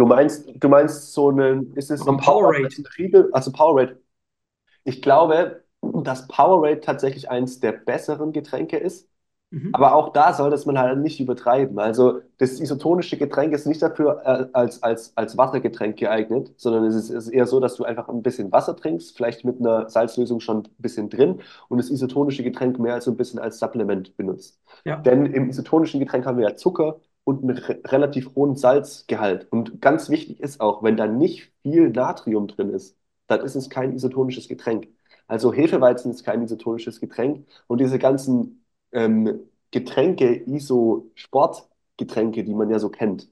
Du 0.00 0.06
meinst, 0.06 0.48
du 0.54 0.68
meinst 0.70 1.12
so 1.12 1.28
einen, 1.28 1.74
ist 1.74 1.90
es 1.90 2.00
ein 2.00 2.08
ein 2.08 2.16
Power, 2.16 2.54
Powerade. 2.54 2.74
Riegel, 2.96 3.28
also 3.34 3.52
Powerade. 3.52 4.00
Ich 4.84 5.02
glaube, 5.02 5.62
dass 5.82 6.26
Powerade 6.26 6.80
tatsächlich 6.80 7.30
eines 7.30 7.60
der 7.60 7.72
besseren 7.72 8.32
Getränke 8.32 8.78
ist. 8.78 9.10
Mhm. 9.50 9.74
Aber 9.74 9.94
auch 9.94 10.14
da 10.14 10.32
soll 10.32 10.48
das 10.48 10.64
man 10.64 10.78
halt 10.78 11.00
nicht 11.00 11.20
übertreiben. 11.20 11.78
Also 11.78 12.22
das 12.38 12.60
isotonische 12.60 13.18
Getränk 13.18 13.52
ist 13.52 13.66
nicht 13.66 13.82
dafür 13.82 14.22
äh, 14.24 14.46
als, 14.54 14.82
als, 14.82 15.14
als 15.18 15.36
Wassergetränk 15.36 15.98
geeignet, 15.98 16.54
sondern 16.56 16.84
es 16.84 16.94
ist, 16.94 17.10
ist 17.10 17.28
eher 17.28 17.46
so, 17.46 17.60
dass 17.60 17.74
du 17.76 17.84
einfach 17.84 18.08
ein 18.08 18.22
bisschen 18.22 18.50
Wasser 18.52 18.74
trinkst, 18.74 19.14
vielleicht 19.14 19.44
mit 19.44 19.60
einer 19.60 19.90
Salzlösung 19.90 20.40
schon 20.40 20.60
ein 20.60 20.68
bisschen 20.78 21.10
drin 21.10 21.42
und 21.68 21.76
das 21.76 21.90
isotonische 21.90 22.42
Getränk 22.42 22.78
mehr 22.78 22.94
als 22.94 23.04
so 23.04 23.10
ein 23.10 23.18
bisschen 23.18 23.38
als 23.38 23.58
Supplement 23.58 24.16
benutzt. 24.16 24.58
Ja. 24.86 24.96
Denn 24.96 25.26
im 25.26 25.50
isotonischen 25.50 26.00
Getränk 26.00 26.24
haben 26.24 26.38
wir 26.38 26.48
ja 26.48 26.56
Zucker 26.56 27.00
und 27.30 27.42
einen 27.44 27.58
re 27.58 27.80
relativ 27.86 28.34
hohen 28.34 28.56
Salzgehalt. 28.56 29.46
Und 29.50 29.80
ganz 29.80 30.08
wichtig 30.10 30.40
ist 30.40 30.60
auch, 30.60 30.82
wenn 30.82 30.96
da 30.96 31.06
nicht 31.06 31.52
viel 31.62 31.90
Natrium 31.90 32.48
drin 32.48 32.70
ist, 32.70 32.96
dann 33.26 33.40
ist 33.40 33.54
es 33.54 33.70
kein 33.70 33.94
isotonisches 33.94 34.48
Getränk. 34.48 34.88
Also 35.28 35.52
Hefeweizen 35.52 36.10
ist 36.10 36.24
kein 36.24 36.42
isotonisches 36.42 37.00
Getränk 37.00 37.46
und 37.68 37.80
diese 37.80 37.98
ganzen 37.98 38.64
ähm, 38.92 39.40
Getränke, 39.70 40.34
ISO-Sportgetränke, 40.46 42.42
die 42.44 42.54
man 42.54 42.70
ja 42.70 42.78
so 42.80 42.88
kennt, 42.88 43.28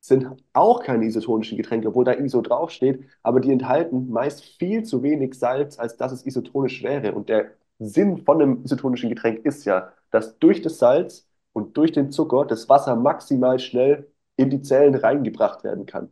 sind 0.00 0.26
auch 0.52 0.82
keine 0.82 1.06
isotonischen 1.06 1.56
Getränke, 1.56 1.88
obwohl 1.88 2.04
da 2.04 2.12
ISO 2.14 2.40
draufsteht, 2.42 3.04
aber 3.22 3.40
die 3.40 3.52
enthalten 3.52 4.10
meist 4.10 4.44
viel 4.44 4.82
zu 4.84 5.02
wenig 5.02 5.34
Salz, 5.34 5.78
als 5.78 5.96
dass 5.96 6.12
es 6.12 6.26
isotonisch 6.26 6.82
wäre. 6.82 7.12
Und 7.14 7.28
der 7.28 7.52
Sinn 7.78 8.18
von 8.18 8.42
einem 8.42 8.64
isotonischen 8.64 9.10
Getränk 9.10 9.44
ist 9.44 9.64
ja, 9.64 9.92
dass 10.10 10.38
durch 10.38 10.62
das 10.62 10.78
Salz 10.78 11.26
und 11.52 11.76
durch 11.76 11.92
den 11.92 12.10
Zucker 12.10 12.44
das 12.44 12.68
Wasser 12.68 12.96
maximal 12.96 13.58
schnell 13.58 14.10
in 14.36 14.50
die 14.50 14.62
Zellen 14.62 14.94
reingebracht 14.94 15.64
werden 15.64 15.86
kann. 15.86 16.08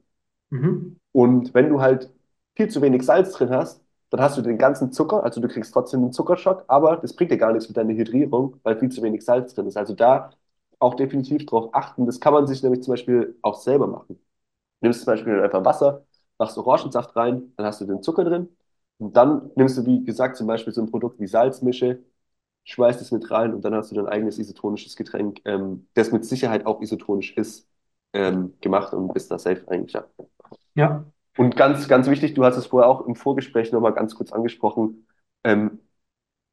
Mhm. 0.51 0.99
Und 1.12 1.55
wenn 1.55 1.68
du 1.68 1.80
halt 1.80 2.11
viel 2.57 2.68
zu 2.68 2.82
wenig 2.82 3.03
Salz 3.05 3.32
drin 3.32 3.51
hast, 3.51 3.82
dann 4.11 4.20
hast 4.20 4.36
du 4.36 4.43
den 4.43 4.59
ganzen 4.59 4.93
Zucker, 4.93 5.22
also 5.24 5.41
du 5.41 5.49
kriegst 5.49 5.72
trotzdem 5.72 6.03
einen 6.03 6.12
Zuckerschock, 6.12 6.64
aber 6.66 6.97
das 6.97 7.14
bringt 7.14 7.30
dir 7.30 7.38
gar 7.38 7.53
nichts 7.53 7.68
mit 7.68 7.76
deiner 7.76 7.95
Hydrierung, 7.95 8.57
weil 8.64 8.78
viel 8.78 8.91
zu 8.91 9.03
wenig 9.03 9.24
Salz 9.24 9.55
drin 9.55 9.66
ist. 9.66 9.76
Also 9.76 9.95
da 9.95 10.30
auch 10.80 10.95
definitiv 10.95 11.47
drauf 11.47 11.70
achten. 11.72 12.07
Das 12.07 12.20
kann 12.20 12.32
man 12.32 12.47
sich 12.47 12.62
nämlich 12.62 12.82
zum 12.82 12.93
Beispiel 12.93 13.36
auch 13.43 13.55
selber 13.57 13.86
machen. 13.86 14.16
Du 14.80 14.86
nimmst 14.86 15.05
zum 15.05 15.12
Beispiel 15.12 15.41
einfach 15.43 15.64
Wasser, 15.64 16.05
machst 16.38 16.59
Orangensaft 16.59 17.14
rein, 17.16 17.53
dann 17.57 17.66
hast 17.66 17.80
du 17.80 17.86
den 17.86 18.03
Zucker 18.03 18.24
drin. 18.24 18.49
Und 18.99 19.16
dann 19.16 19.51
nimmst 19.57 19.78
du, 19.78 19.86
wie 19.86 20.05
gesagt, 20.05 20.36
zum 20.36 20.47
Beispiel 20.47 20.72
so 20.72 20.82
ein 20.82 20.91
Produkt 20.91 21.20
wie 21.20 21.26
Salzmische, 21.26 22.01
schmeißt 22.72 23.00
es 23.00 23.12
mit 23.12 23.30
rein 23.30 23.54
und 23.54 23.64
dann 23.64 23.74
hast 23.74 23.90
du 23.90 23.94
dein 23.96 24.06
eigenes 24.06 24.38
isotonisches 24.38 24.96
Getränk, 24.96 25.40
ähm, 25.44 25.86
das 25.94 26.12
mit 26.12 26.24
Sicherheit 26.24 26.66
auch 26.66 26.80
isotonisch 26.80 27.36
ist, 27.36 27.68
ähm, 28.12 28.54
gemacht 28.60 28.92
und 28.94 29.12
bist 29.12 29.30
da 29.30 29.38
safe 29.38 29.62
eigentlich, 29.68 29.92
ja. 29.92 30.04
Ja. 30.74 31.04
Und 31.36 31.56
ganz, 31.56 31.88
ganz 31.88 32.08
wichtig, 32.08 32.34
du 32.34 32.44
hast 32.44 32.56
es 32.56 32.66
vorher 32.66 32.88
auch 32.88 33.06
im 33.06 33.14
Vorgespräch 33.14 33.72
nochmal 33.72 33.94
ganz 33.94 34.14
kurz 34.14 34.32
angesprochen, 34.32 35.06
ähm, 35.44 35.80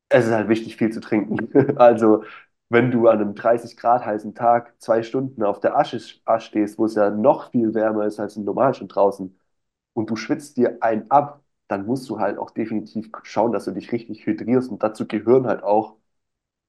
es 0.09 0.26
ist 0.26 0.32
halt 0.32 0.49
wichtig, 0.49 0.78
viel 0.78 0.91
zu 0.91 1.01
trinken. 1.01 1.49
Also 1.78 2.24
wenn 2.70 2.91
du 2.91 3.07
an 3.07 3.22
einem 3.22 3.36
30 3.36 3.78
Grad 3.78 4.05
heißen 4.05 4.36
Tag 4.36 4.74
zwei 4.82 5.03
Stunden 5.03 5.43
auf 5.43 5.59
der 5.59 5.78
Asche, 5.78 5.99
stehst, 5.99 6.78
wo 6.78 6.86
es 6.86 6.95
ja 6.95 7.09
noch 7.09 7.51
viel 7.51 7.74
wärmer 7.74 8.05
ist 8.05 8.20
als 8.20 8.36
im 8.38 8.43
Normal 8.45 8.74
schon 8.74 8.88
draußen, 8.89 9.38
und 9.93 10.09
du 10.09 10.15
schwitzt 10.15 10.57
dir 10.57 10.78
ein 10.82 11.09
ab, 11.11 11.43
dann 11.68 11.86
musst 11.86 12.09
du 12.09 12.20
halt 12.20 12.38
auch 12.38 12.51
definitiv 12.51 13.09
schauen, 13.24 13.51
dass 13.51 13.65
du 13.65 13.72
dich 13.72 13.91
richtig 13.91 14.26
hydrierst. 14.26 14.70
Und 14.72 14.84
dazu 14.84 15.07
gehören 15.07 15.47
halt 15.47 15.63
auch 15.63 15.97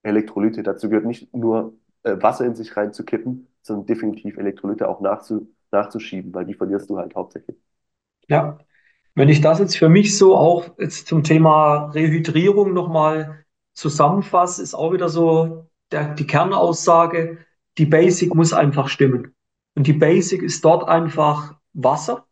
Elektrolyte. 0.02 0.62
Dazu 0.62 0.88
gehört 0.88 1.06
nicht 1.06 1.32
nur 1.34 1.74
äh, 2.02 2.16
Wasser 2.20 2.44
in 2.44 2.54
sich 2.54 2.76
reinzukippen, 2.76 3.48
sondern 3.62 3.86
definitiv 3.86 4.36
Elektrolyte 4.36 4.88
auch 4.88 5.00
nachzu 5.00 5.48
nachzuschieben, 5.70 6.32
weil 6.34 6.46
die 6.46 6.54
verlierst 6.54 6.88
du 6.88 6.98
halt 6.98 7.14
hauptsächlich. 7.14 7.56
Ja, 8.28 8.58
wenn 9.14 9.28
ich 9.28 9.40
das 9.40 9.58
jetzt 9.58 9.76
für 9.76 9.88
mich 9.88 10.16
so 10.16 10.36
auch 10.36 10.78
jetzt 10.78 11.08
zum 11.08 11.24
Thema 11.24 11.90
Rehydrierung 11.90 12.72
nochmal 12.72 13.44
zusammenfasse, 13.74 14.62
ist 14.62 14.74
auch 14.74 14.92
wieder 14.92 15.08
so 15.08 15.66
der, 15.90 16.14
die 16.14 16.26
Kernaussage, 16.26 17.38
die 17.78 17.86
Basic 17.86 18.34
muss 18.34 18.52
einfach 18.52 18.88
stimmen. 18.88 19.34
Und 19.74 19.86
die 19.86 19.92
Basic 19.92 20.42
ist 20.42 20.64
dort 20.64 20.88
einfach 20.88 21.56
Wasser 21.72 22.26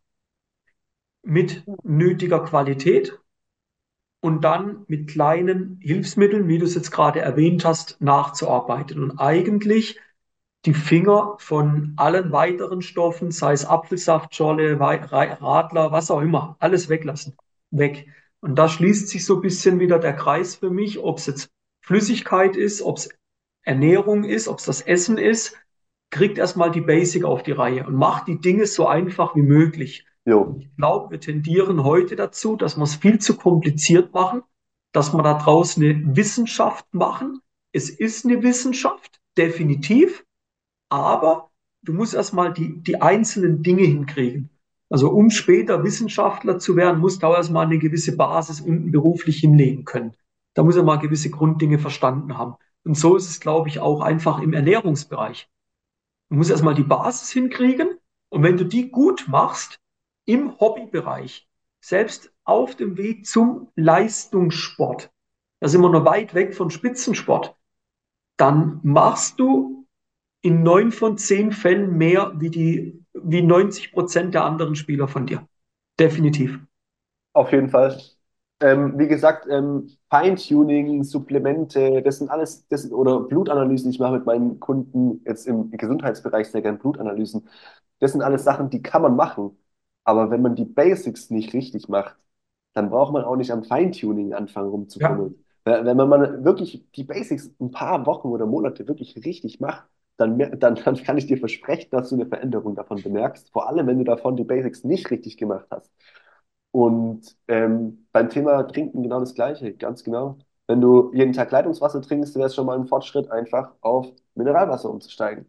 mit 1.23 1.63
nötiger 1.83 2.43
Qualität 2.43 3.19
und 4.19 4.43
dann 4.43 4.83
mit 4.87 5.07
kleinen 5.07 5.79
Hilfsmitteln, 5.81 6.47
wie 6.47 6.57
du 6.57 6.65
es 6.65 6.75
jetzt 6.75 6.91
gerade 6.91 7.19
erwähnt 7.19 7.65
hast, 7.65 8.01
nachzuarbeiten. 8.01 9.01
Und 9.01 9.19
eigentlich 9.19 9.99
die 10.65 10.73
Finger 10.73 11.35
von 11.39 11.93
allen 11.97 12.31
weiteren 12.31 12.81
Stoffen, 12.81 13.31
sei 13.31 13.53
es 13.53 13.65
Apfelsaftschorle, 13.65 14.79
Radler, 14.79 15.91
was 15.91 16.11
auch 16.11 16.21
immer, 16.21 16.57
alles 16.59 16.89
weglassen. 16.89 17.37
Weg. 17.71 18.07
Und 18.39 18.55
da 18.55 18.67
schließt 18.67 19.07
sich 19.09 19.25
so 19.25 19.35
ein 19.35 19.41
bisschen 19.41 19.79
wieder 19.79 19.99
der 19.99 20.13
Kreis 20.13 20.55
für 20.55 20.69
mich, 20.69 20.99
ob 20.99 21.19
es 21.19 21.27
jetzt 21.27 21.49
Flüssigkeit 21.81 22.55
ist, 22.55 22.81
ob 22.81 22.97
es 22.97 23.09
Ernährung 23.63 24.23
ist, 24.23 24.47
ob 24.47 24.59
es 24.59 24.65
das 24.65 24.81
Essen 24.81 25.17
ist, 25.17 25.55
kriegt 26.09 26.37
erstmal 26.37 26.71
die 26.71 26.81
Basic 26.81 27.23
auf 27.23 27.43
die 27.43 27.51
Reihe 27.51 27.85
und 27.85 27.95
macht 27.95 28.27
die 28.27 28.39
Dinge 28.39 28.65
so 28.65 28.87
einfach 28.87 29.35
wie 29.35 29.41
möglich. 29.41 30.05
Jo. 30.27 30.57
Ich 30.59 30.75
glaube, 30.75 31.11
wir 31.11 31.21
tendieren 31.21 31.85
heute 31.85 32.17
dazu, 32.17 32.57
dass 32.57 32.75
wir 32.75 32.83
es 32.83 32.95
viel 32.95 33.17
zu 33.17 33.37
kompliziert 33.37 34.13
machen, 34.13 34.43
dass 34.91 35.13
wir 35.13 35.23
da 35.23 35.35
draußen 35.35 35.81
eine 35.81 36.17
Wissenschaft 36.17 36.85
machen. 36.93 37.39
Es 37.71 37.89
ist 37.89 38.25
eine 38.25 38.43
Wissenschaft, 38.43 39.21
definitiv, 39.37 40.25
aber 40.89 41.49
du 41.81 41.93
musst 41.93 42.13
erstmal 42.13 42.51
die, 42.51 42.77
die 42.83 43.01
einzelnen 43.01 43.63
Dinge 43.63 43.83
hinkriegen. 43.83 44.49
Also 44.89 45.11
um 45.11 45.29
später 45.29 45.85
Wissenschaftler 45.85 46.59
zu 46.59 46.75
werden, 46.75 46.99
musst 46.99 47.23
du 47.23 47.27
erstmal 47.27 47.65
eine 47.65 47.77
gewisse 47.77 48.17
Basis 48.17 48.59
unten 48.59 48.91
beruflich 48.91 49.37
hinlegen 49.37 49.85
können. 49.85 50.13
Da 50.55 50.63
muss 50.63 50.75
er 50.75 50.83
mal 50.83 50.97
gewisse 50.97 51.29
Grunddinge 51.29 51.79
verstanden 51.79 52.37
haben. 52.37 52.55
Und 52.83 52.97
so 52.97 53.15
ist 53.15 53.29
es, 53.29 53.39
glaube 53.39 53.69
ich, 53.69 53.79
auch 53.79 54.01
einfach 54.01 54.41
im 54.41 54.51
Ernährungsbereich. 54.51 55.49
Du 56.29 56.35
musst 56.35 56.51
erstmal 56.51 56.75
die 56.75 56.83
Basis 56.83 57.31
hinkriegen. 57.31 57.97
Und 58.27 58.43
wenn 58.43 58.57
du 58.57 58.65
die 58.65 58.91
gut 58.91 59.27
machst, 59.29 59.79
im 60.27 60.59
Hobbybereich, 60.59 61.49
selbst 61.81 62.31
auf 62.43 62.75
dem 62.75 62.97
Weg 62.97 63.25
zum 63.25 63.69
Leistungssport, 63.75 65.09
da 65.59 65.67
sind 65.67 65.81
wir 65.81 65.89
noch 65.89 66.05
weit 66.05 66.35
weg 66.35 66.53
von 66.53 66.69
Spitzensport, 66.69 67.55
dann 68.37 68.79
machst 68.83 69.39
du 69.39 69.87
in 70.41 70.63
neun 70.63 70.91
von 70.91 71.17
zehn 71.17 71.51
Fällen 71.51 71.97
mehr 71.97 72.33
wie 72.37 72.49
die, 72.49 73.03
wie 73.13 73.41
90 73.41 73.91
Prozent 73.91 74.33
der 74.33 74.45
anderen 74.45 74.75
Spieler 74.75 75.07
von 75.07 75.25
dir. 75.25 75.47
Definitiv. 75.99 76.59
Auf 77.33 77.51
jeden 77.51 77.69
Fall. 77.69 77.99
Ähm, 78.59 78.97
wie 78.97 79.07
gesagt, 79.07 79.47
ähm, 79.49 79.89
Feintuning, 80.09 81.03
Supplemente, 81.03 82.01
das 82.01 82.17
sind 82.17 82.29
alles, 82.29 82.67
das 82.69 82.91
oder 82.91 83.21
Blutanalysen. 83.21 83.91
Ich 83.91 83.99
mache 83.99 84.13
mit 84.13 84.25
meinen 84.25 84.59
Kunden 84.59 85.21
jetzt 85.25 85.47
im 85.47 85.69
Gesundheitsbereich 85.71 86.49
sehr 86.49 86.61
gerne 86.61 86.79
Blutanalysen. 86.79 87.47
Das 87.99 88.11
sind 88.13 88.21
alles 88.21 88.43
Sachen, 88.43 88.69
die 88.69 88.81
kann 88.81 89.01
man 89.03 89.15
machen. 89.15 89.57
Aber 90.07 90.31
wenn 90.31 90.41
man 90.41 90.55
die 90.55 90.63
Basics 90.63 91.29
nicht 91.31 91.53
richtig 91.53 91.89
macht, 91.89 92.15
dann 92.73 92.89
braucht 92.89 93.11
man 93.11 93.25
auch 93.25 93.35
nicht 93.35 93.51
am 93.51 93.65
Feintuning 93.65 94.33
anfangen 94.33 94.69
rumzukommen. 94.69 95.43
Ja. 95.65 95.83
Wenn 95.83 95.97
man 95.97 96.07
mal 96.07 96.45
wirklich 96.45 96.85
die 96.95 97.03
Basics 97.03 97.51
ein 97.59 97.71
paar 97.71 98.05
Wochen 98.05 98.29
oder 98.29 98.45
Monate 98.45 98.87
wirklich 98.87 99.17
richtig 99.25 99.59
macht, 99.59 99.85
dann, 100.15 100.37
dann, 100.59 100.75
dann 100.75 100.95
kann 100.95 101.17
ich 101.17 101.27
dir 101.27 101.37
versprechen, 101.37 101.89
dass 101.91 102.07
du 102.07 102.15
eine 102.15 102.25
Veränderung 102.25 102.73
davon 102.73 103.03
bemerkst. 103.03 103.51
Vor 103.51 103.67
allem, 103.67 103.85
wenn 103.85 103.97
du 103.97 104.05
davon 104.05 104.37
die 104.37 104.45
Basics 104.45 104.85
nicht 104.85 105.11
richtig 105.11 105.35
gemacht 105.35 105.67
hast. 105.71 105.91
Und 106.71 107.35
ähm, 107.49 108.07
beim 108.13 108.29
Thema 108.29 108.63
Trinken 108.63 109.03
genau 109.03 109.19
das 109.19 109.35
Gleiche, 109.35 109.73
ganz 109.73 110.05
genau. 110.05 110.37
Wenn 110.67 110.79
du 110.79 111.11
jeden 111.13 111.33
Tag 111.33 111.51
Leitungswasser 111.51 112.01
trinkst, 112.01 112.35
wäre 112.35 112.47
es 112.47 112.55
schon 112.55 112.65
mal 112.65 112.79
ein 112.79 112.87
Fortschritt, 112.87 113.29
einfach 113.29 113.73
auf 113.81 114.07
Mineralwasser 114.35 114.89
umzusteigen. 114.89 115.47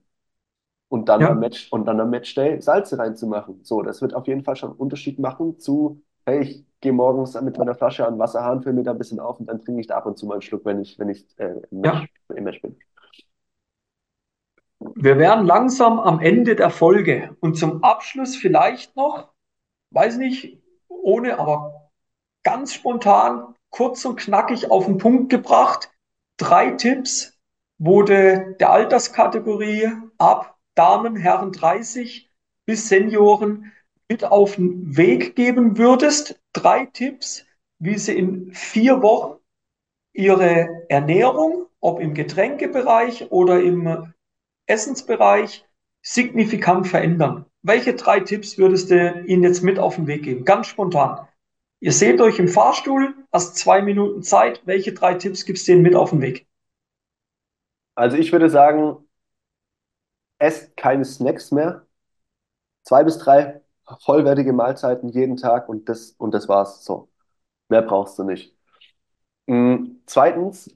Und 0.89 1.09
dann, 1.09 1.21
ja. 1.21 1.31
am 1.31 1.41
Match, 1.41 1.71
und 1.71 1.85
dann 1.85 2.01
am 2.01 2.11
Matchday 2.11 2.61
Salze 2.63 2.99
reinzumachen. 2.99 3.61
So, 3.63 3.83
das 3.83 4.01
wird 4.01 4.15
auf 4.15 4.27
jeden 4.27 4.43
Fall 4.43 4.57
schon 4.57 4.71
einen 4.71 4.79
Unterschied 4.79 5.19
machen 5.19 5.59
zu, 5.59 6.03
hey, 6.25 6.41
ich 6.41 6.65
gehe 6.81 6.93
morgens 6.93 7.39
mit 7.41 7.59
meiner 7.59 7.75
Flasche 7.75 8.07
an 8.07 8.19
Wasserhahn, 8.19 8.63
fülle 8.63 8.75
mir 8.75 8.83
da 8.85 8.93
ein 8.93 8.99
bisschen 8.99 9.21
auf 9.21 9.39
und 9.39 9.47
dann 9.47 9.61
trinke 9.61 9.81
ich 9.81 9.87
da 9.87 9.97
ab 9.97 10.07
und 10.07 10.17
zu 10.17 10.27
mal 10.27 10.35
einen 10.35 10.43
Schluck, 10.43 10.65
wenn 10.65 10.81
ich, 10.81 10.99
wenn 10.99 11.09
ich 11.09 11.27
äh, 11.39 11.55
im, 11.71 11.81
Match, 11.81 12.09
ja. 12.29 12.37
im 12.37 12.45
Match 12.45 12.63
bin. 12.63 12.77
Wir 14.81 15.19
wären 15.19 15.45
langsam 15.45 15.99
am 15.99 16.21
Ende 16.21 16.55
der 16.55 16.71
Folge. 16.71 17.37
Und 17.41 17.59
zum 17.59 17.83
Abschluss 17.83 18.37
vielleicht 18.37 18.97
noch, 18.97 19.33
weiß 19.91 20.19
nicht, 20.19 20.63
ohne, 20.89 21.39
aber 21.39 21.91
ganz 22.45 22.73
spontan, 22.73 23.55
kurz 23.71 24.05
und 24.05 24.17
knackig 24.17 24.71
auf 24.71 24.87
den 24.87 24.99
Punkt 24.99 25.31
gebracht. 25.31 25.91
Drei 26.37 26.71
Tipps, 26.73 27.37
wo 27.79 28.03
du 28.03 28.55
der 28.59 28.71
Alterskategorie 28.71 29.91
ab 30.19 30.58
Damen, 30.79 31.17
Herren 31.17 31.51
30 31.51 32.31
bis 32.65 32.89
Senioren 32.89 33.73
mit 34.09 34.25
auf 34.25 34.55
den 34.55 34.97
Weg 34.97 35.35
geben 35.35 35.77
würdest. 35.77 36.41
Drei 36.53 36.87
Tipps, 36.87 37.45
wie 37.81 37.99
sie 37.99 38.17
in 38.17 38.53
vier 38.53 39.03
Wochen 39.03 39.39
ihre 40.13 40.85
Ernährung, 40.89 41.67
ob 41.81 41.99
im 41.99 42.15
Getränkebereich 42.15 43.33
oder 43.33 43.61
im 43.61 44.15
Essensbereich, 44.67 45.67
signifikant 46.01 46.87
verändern. 46.87 47.45
Welche 47.63 47.95
drei 47.95 48.21
Tipps 48.21 48.57
würdest 48.57 48.91
du 48.91 49.25
ihnen 49.27 49.43
jetzt 49.43 49.65
mit 49.65 49.81
auf 49.81 49.97
den 49.97 50.07
Weg 50.07 50.23
geben? 50.23 50.45
Ganz 50.45 50.69
spontan. 50.69 51.27
Ihr 51.81 51.93
seht 51.93 52.21
euch 52.21 52.39
im 52.39 52.49
Fahrstuhl, 52.49 53.15
hast 53.33 53.57
zwei 53.57 53.83
Minuten 53.83 54.23
Zeit. 54.23 54.63
Welche 54.65 54.93
drei 54.93 55.15
Tipps 55.15 55.45
gibst 55.45 55.67
du 55.67 55.73
denen 55.73 55.83
mit 55.83 55.97
auf 55.97 56.11
den 56.11 56.23
Weg? 56.23 56.47
Also 57.97 58.17
ich 58.17 58.31
würde 58.31 58.49
sagen, 58.49 59.08
esst 60.39 60.77
keine 60.77 61.05
Snacks 61.05 61.51
mehr. 61.53 61.87
Zwei 62.85 63.05
bis 63.05 63.19
drei 63.19 63.63
vollwertige 64.01 64.53
Mahlzeiten 64.53 65.09
jeden 65.11 65.37
Tag 65.37 65.69
und 65.69 65.89
das, 65.89 66.13
und 66.19 66.33
das 66.35 66.49
war's. 66.49 66.85
So. 66.85 67.09
Mehr 67.69 67.83
brauchst 67.83 68.19
du 68.19 68.25
nicht. 68.25 68.57
Mhm. 69.47 70.03
Zweitens, 70.07 70.71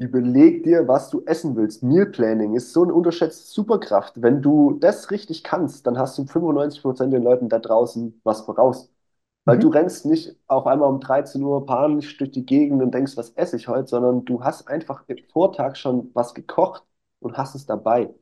Überleg 0.00 0.64
dir, 0.64 0.88
was 0.88 1.10
du 1.10 1.22
essen 1.26 1.54
willst. 1.56 1.82
Meal 1.82 2.06
Planning 2.06 2.54
ist 2.54 2.72
so 2.72 2.82
eine 2.82 2.94
unterschätzte 2.94 3.44
Superkraft. 3.52 4.14
Wenn 4.22 4.40
du 4.40 4.78
das 4.80 5.10
richtig 5.10 5.44
kannst, 5.44 5.86
dann 5.86 5.98
hast 5.98 6.16
du 6.16 6.24
95% 6.24 7.12
den 7.12 7.22
Leuten 7.22 7.50
da 7.50 7.58
draußen 7.58 8.18
was 8.24 8.40
voraus. 8.40 8.90
Weil 9.44 9.56
mhm. 9.56 9.60
du 9.60 9.68
rennst 9.68 10.06
nicht 10.06 10.36
auf 10.46 10.66
einmal 10.66 10.88
um 10.88 11.00
13 11.00 11.42
Uhr 11.42 11.66
panisch 11.66 12.16
durch 12.16 12.30
die 12.30 12.46
Gegend 12.46 12.82
und 12.82 12.92
denkst, 12.94 13.16
was 13.18 13.30
esse 13.32 13.56
ich 13.56 13.68
heute, 13.68 13.88
sondern 13.88 14.24
du 14.24 14.42
hast 14.42 14.68
einfach 14.68 15.04
im 15.06 15.18
Vortag 15.30 15.76
schon 15.76 16.10
was 16.14 16.32
gekocht 16.32 16.82
und 17.20 17.36
hast 17.36 17.54
es 17.54 17.66
dabei. 17.66 18.14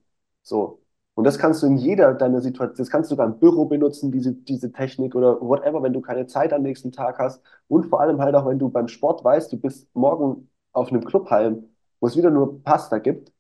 So. 0.49 0.81
Und 1.15 1.25
das 1.25 1.39
kannst 1.39 1.63
du 1.63 1.67
in 1.67 1.77
jeder 1.77 2.15
deiner 2.15 2.41
Situation, 2.41 2.77
das 2.77 2.91
kannst 2.91 3.11
du 3.11 3.15
sogar 3.15 3.27
im 3.27 3.39
Büro 3.39 3.65
benutzen, 3.67 4.13
diese, 4.13 4.33
diese 4.35 4.73
Technik 4.73 5.15
oder 5.15 5.41
whatever, 5.41 5.83
wenn 5.83 5.93
du 5.93 6.01
keine 6.01 6.27
Zeit 6.27 6.53
am 6.53 6.63
nächsten 6.63 6.93
Tag 6.93 7.19
hast. 7.19 7.43
Und 7.69 7.87
vor 7.87 8.01
allem 8.01 8.21
halt 8.21 8.35
auch, 8.37 8.47
wenn 8.47 8.59
du 8.59 8.69
beim 8.71 8.89
Sport 8.89 9.25
weißt, 9.25 9.53
du 9.53 9.59
bist 9.59 9.89
morgen 9.95 10.49
auf 10.73 10.91
einem 10.91 11.05
Clubhalm, 11.05 11.65
wo 12.01 12.07
es 12.07 12.17
wieder 12.17 12.31
nur 12.31 12.63
Pasta 12.63 12.99
gibt, 12.99 13.33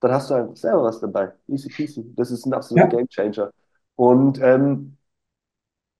dann 0.00 0.12
hast 0.12 0.30
du 0.30 0.34
einfach 0.34 0.56
selber 0.56 0.84
was 0.84 1.00
dabei. 1.00 1.32
Easy 1.48 1.68
peasy. 1.68 2.04
Das 2.16 2.30
ist 2.30 2.46
ein 2.46 2.54
absoluter 2.54 2.90
ja. 2.92 2.96
Game 2.98 3.08
Changer. 3.08 3.52
Und 3.96 4.40
ähm, 4.42 4.96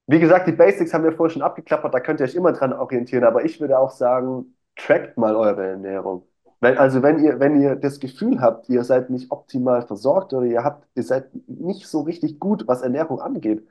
wie 0.07 0.21
gesagt, 0.21 0.49
die 0.49 0.53
Basics 0.53 0.93
haben 0.95 1.05
wir 1.05 1.13
vorher 1.13 1.33
schon 1.33 1.43
abgeklappert, 1.43 1.95
da 1.95 2.01
könnt 2.01 2.21
ihr 2.21 2.25
euch 2.25 2.35
immer 2.35 2.53
dran 2.53 2.73
orientieren, 2.73 3.25
aber 3.25 3.45
ich 3.45 3.61
würde 3.61 3.79
auch 3.79 3.91
sagen, 3.91 4.57
trackt 4.77 5.17
mal 5.19 5.37
eure 5.37 5.67
Ernährung. 5.69 6.27
Wenn, 6.61 6.77
also 6.79 7.03
wenn 7.03 7.19
ihr, 7.25 7.41
wenn 7.41 7.61
ihr 7.61 7.77
das 7.77 8.01
Gefühl 8.01 8.41
habt, 8.41 8.69
ihr 8.69 8.85
seid 8.85 9.11
nicht 9.11 9.31
optimal 9.31 9.87
versorgt 9.87 10.33
oder 10.35 10.47
ihr 10.47 10.63
habt, 10.63 10.87
ihr 10.95 11.03
seid 11.03 11.31
nicht 11.49 11.87
so 11.89 12.03
richtig 12.03 12.39
gut, 12.39 12.69
was 12.69 12.83
Ernährung 12.83 13.21
angeht, 13.21 13.67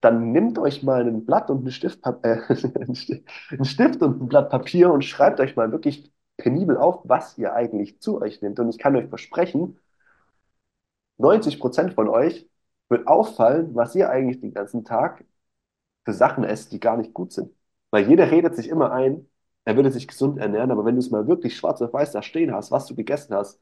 dann 0.00 0.32
nehmt 0.32 0.58
euch 0.58 0.82
mal 0.82 1.06
ein 1.06 1.24
Blatt 1.26 1.50
und 1.50 1.60
einen 1.60 1.72
Stift, 1.72 2.00
äh, 2.22 2.38
einen 3.50 3.64
Stift 3.64 4.02
und 4.02 4.22
ein 4.22 4.28
Blatt 4.28 4.50
Papier 4.50 4.92
und 4.92 5.04
schreibt 5.04 5.40
euch 5.40 5.56
mal 5.56 5.72
wirklich 5.72 6.12
penibel 6.36 6.76
auf, 6.76 7.00
was 7.04 7.38
ihr 7.38 7.54
eigentlich 7.54 8.00
zu 8.00 8.20
euch 8.20 8.42
nehmt. 8.42 8.60
Und 8.60 8.68
ich 8.70 8.78
kann 8.78 8.96
euch 8.96 9.08
versprechen, 9.08 9.78
90 11.18 11.60
Prozent 11.60 11.94
von 11.94 12.08
euch 12.08 12.48
wird 12.88 13.06
auffallen, 13.08 13.74
was 13.74 13.94
ihr 13.94 14.10
eigentlich 14.10 14.40
den 14.40 14.54
ganzen 14.54 14.84
Tag 14.84 15.24
für 16.04 16.12
Sachen 16.12 16.44
esst, 16.44 16.72
die 16.72 16.80
gar 16.80 16.96
nicht 16.96 17.14
gut 17.14 17.32
sind. 17.32 17.52
Weil 17.90 18.08
jeder 18.08 18.30
redet 18.30 18.56
sich 18.56 18.68
immer 18.68 18.92
ein, 18.92 19.28
er 19.66 19.76
würde 19.76 19.92
sich 19.92 20.08
gesund 20.08 20.38
ernähren, 20.38 20.72
aber 20.72 20.86
wenn 20.86 20.96
du 20.96 21.00
es 21.00 21.10
mal 21.12 21.28
wirklich 21.28 21.56
schwarz 21.56 21.82
auf 21.82 21.92
weiß 21.94 22.12
da 22.12 22.22
stehen 22.22 22.54
hast, 22.54 22.72
was 22.72 22.86
du 22.86 22.96
gegessen 22.96 23.34
hast, 23.36 23.60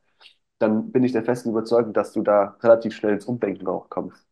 dann 0.58 0.92
bin 0.92 1.04
ich 1.04 1.12
der 1.12 1.24
festen 1.24 1.50
Überzeugung, 1.50 1.92
dass 1.94 2.12
du 2.12 2.22
da 2.22 2.56
relativ 2.62 2.94
schnell 2.96 3.14
ins 3.14 3.26
Umdenken 3.26 3.66
auch 3.68 3.90
kommst. 3.90 4.26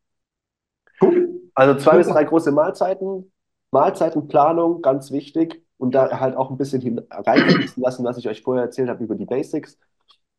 Cool. 1.01 1.41
Also 1.55 1.79
zwei 1.79 1.99
bis 1.99 2.07
Super. 2.07 2.19
drei 2.21 2.25
große 2.25 2.53
Mahlzeiten, 2.53 3.33
Mahlzeitenplanung, 3.71 4.83
ganz 4.83 5.11
wichtig. 5.11 5.63
Und 5.79 5.95
da 5.97 6.21
halt 6.21 6.37
auch 6.37 6.51
ein 6.51 6.59
bisschen 6.59 7.01
reinfließen 7.11 7.83
lassen, 7.83 8.05
was 8.05 8.17
ich 8.17 8.29
euch 8.29 8.43
vorher 8.43 8.65
erzählt 8.65 8.89
habe 8.89 9.03
über 9.03 9.17
die 9.17 9.27
Basics. 9.27 9.79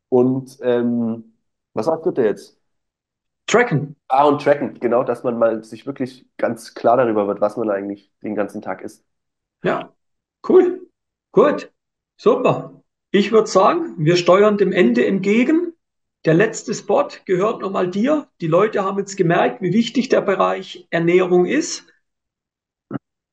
Und 0.08 0.58
ähm, 0.62 1.34
was 1.74 1.86
sagt 1.86 2.06
ihr 2.18 2.24
jetzt? 2.24 2.58
Tracken. 3.46 3.96
Ah, 4.08 4.24
und 4.26 4.42
tracken, 4.42 4.74
genau, 4.80 5.04
dass 5.04 5.22
man 5.24 5.38
mal 5.38 5.64
sich 5.64 5.86
wirklich 5.86 6.26
ganz 6.38 6.74
klar 6.74 6.96
darüber 6.96 7.26
wird, 7.26 7.40
was 7.40 7.56
man 7.56 7.70
eigentlich 7.70 8.10
den 8.22 8.34
ganzen 8.34 8.62
Tag 8.62 8.82
isst. 8.82 9.04
Ja, 9.62 9.92
cool. 10.48 10.83
Gut. 11.34 11.72
Super. 12.16 12.80
Ich 13.10 13.32
würde 13.32 13.48
sagen, 13.48 13.96
wir 13.98 14.16
steuern 14.16 14.56
dem 14.56 14.70
Ende 14.70 15.04
entgegen. 15.04 15.72
Der 16.24 16.32
letzte 16.32 16.72
Spot 16.72 17.08
gehört 17.24 17.60
nochmal 17.60 17.90
dir. 17.90 18.28
Die 18.40 18.46
Leute 18.46 18.84
haben 18.84 19.00
jetzt 19.00 19.16
gemerkt, 19.16 19.60
wie 19.60 19.72
wichtig 19.72 20.08
der 20.08 20.20
Bereich 20.20 20.86
Ernährung 20.90 21.44
ist, 21.44 21.92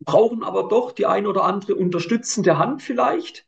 brauchen 0.04 0.44
aber 0.44 0.68
doch 0.68 0.94
die 0.94 1.06
ein 1.06 1.28
oder 1.28 1.44
andere 1.44 1.76
unterstützende 1.76 2.58
Hand 2.58 2.82
vielleicht. 2.82 3.46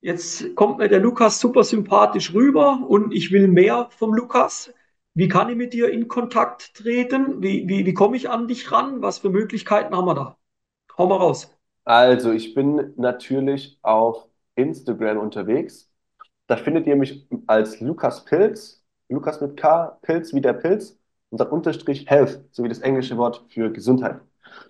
Jetzt 0.00 0.56
kommt 0.56 0.78
mir 0.78 0.88
der 0.88 1.00
Lukas 1.00 1.38
super 1.38 1.62
sympathisch 1.62 2.32
rüber 2.32 2.86
und 2.88 3.12
ich 3.12 3.32
will 3.32 3.48
mehr 3.48 3.90
vom 3.90 4.14
Lukas. 4.14 4.72
Wie 5.12 5.28
kann 5.28 5.50
ich 5.50 5.56
mit 5.56 5.74
dir 5.74 5.90
in 5.90 6.08
Kontakt 6.08 6.72
treten? 6.72 7.42
Wie, 7.42 7.68
wie, 7.68 7.84
wie 7.84 7.94
komme 7.94 8.16
ich 8.16 8.30
an 8.30 8.48
dich 8.48 8.72
ran? 8.72 9.02
Was 9.02 9.18
für 9.18 9.28
Möglichkeiten 9.28 9.94
haben 9.94 10.06
wir 10.06 10.14
da? 10.14 10.38
Hau 10.96 11.06
mal 11.06 11.18
raus. 11.18 11.54
Also, 11.90 12.30
ich 12.30 12.54
bin 12.54 12.94
natürlich 12.96 13.76
auf 13.82 14.28
Instagram 14.54 15.18
unterwegs. 15.18 15.90
Da 16.46 16.56
findet 16.56 16.86
ihr 16.86 16.94
mich 16.94 17.26
als 17.48 17.80
Lukas 17.80 18.24
Pilz, 18.24 18.84
Lukas 19.08 19.40
mit 19.40 19.56
K, 19.56 19.98
Pilz 20.02 20.32
wie 20.32 20.40
der 20.40 20.52
Pilz 20.52 20.96
und 21.30 21.40
dann 21.40 21.48
Unterstrich 21.48 22.08
Health, 22.08 22.44
sowie 22.52 22.68
das 22.68 22.78
englische 22.78 23.16
Wort 23.16 23.44
für 23.48 23.72
Gesundheit. 23.72 24.20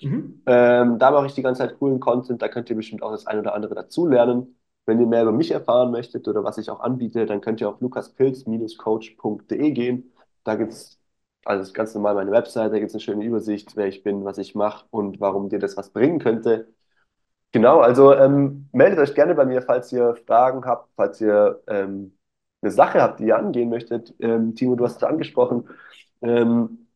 Mhm. 0.00 0.40
Ähm, 0.46 0.98
da 0.98 1.10
mache 1.10 1.26
ich 1.26 1.34
die 1.34 1.42
ganze 1.42 1.58
Zeit 1.60 1.78
coolen 1.78 2.00
Content, 2.00 2.40
da 2.40 2.48
könnt 2.48 2.70
ihr 2.70 2.76
bestimmt 2.76 3.02
auch 3.02 3.10
das 3.10 3.26
ein 3.26 3.38
oder 3.38 3.52
andere 3.54 3.74
dazulernen. 3.74 4.56
Wenn 4.86 4.98
ihr 4.98 5.06
mehr 5.06 5.20
über 5.24 5.32
mich 5.32 5.50
erfahren 5.50 5.90
möchtet 5.90 6.26
oder 6.26 6.42
was 6.42 6.56
ich 6.56 6.70
auch 6.70 6.80
anbiete, 6.80 7.26
dann 7.26 7.42
könnt 7.42 7.60
ihr 7.60 7.68
auf 7.68 7.82
lukaspilz-coach.de 7.82 9.70
gehen. 9.72 10.10
Da 10.42 10.54
gibt 10.54 10.72
es 10.72 10.98
also 11.44 11.70
ganz 11.74 11.94
normal 11.94 12.14
meine 12.14 12.30
Website, 12.32 12.72
da 12.72 12.78
gibt 12.78 12.88
es 12.88 12.94
eine 12.94 13.02
schöne 13.02 13.24
Übersicht, 13.26 13.76
wer 13.76 13.88
ich 13.88 14.02
bin, 14.02 14.24
was 14.24 14.38
ich 14.38 14.54
mache 14.54 14.86
und 14.90 15.20
warum 15.20 15.50
dir 15.50 15.58
das 15.58 15.76
was 15.76 15.90
bringen 15.90 16.18
könnte. 16.18 16.72
Genau, 17.52 17.80
also 17.80 18.14
ähm, 18.14 18.68
meldet 18.72 19.00
euch 19.00 19.14
gerne 19.14 19.34
bei 19.34 19.44
mir, 19.44 19.60
falls 19.62 19.90
ihr 19.92 20.14
Fragen 20.26 20.64
habt, 20.64 20.88
falls 20.94 21.20
ihr 21.20 21.60
ähm, 21.66 22.16
eine 22.62 22.70
Sache 22.70 23.02
habt, 23.02 23.18
die 23.20 23.24
ihr 23.26 23.36
angehen 23.38 23.70
möchtet. 23.70 24.14
Ähm, 24.20 24.54
Timo, 24.54 24.76
du 24.76 24.84
hast 24.84 24.98
es 24.98 25.02
angesprochen. 25.02 25.68
Ähm, 26.22 26.86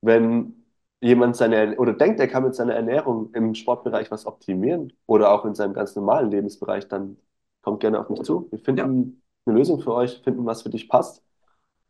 wenn 0.00 0.54
jemand 1.00 1.36
seine 1.36 1.76
oder 1.78 1.92
denkt, 1.94 2.18
er 2.20 2.28
kann 2.28 2.42
mit 2.44 2.54
seiner 2.56 2.74
Ernährung 2.74 3.32
im 3.34 3.54
Sportbereich 3.54 4.10
was 4.10 4.26
optimieren 4.26 4.92
oder 5.06 5.30
auch 5.32 5.44
in 5.44 5.54
seinem 5.54 5.74
ganz 5.74 5.94
normalen 5.96 6.30
Lebensbereich, 6.30 6.88
dann 6.88 7.16
kommt 7.62 7.80
gerne 7.80 8.00
auf 8.00 8.10
mich 8.10 8.22
zu. 8.22 8.48
Wir 8.50 8.58
Ja, 8.58 8.64
finden 8.64 9.22
eine 9.46 9.56
Lösung 9.58 9.80
für 9.80 9.94
euch, 9.94 10.20
finden, 10.24 10.44
was 10.46 10.62
für 10.62 10.70
dich 10.70 10.88
passt. 10.88 11.22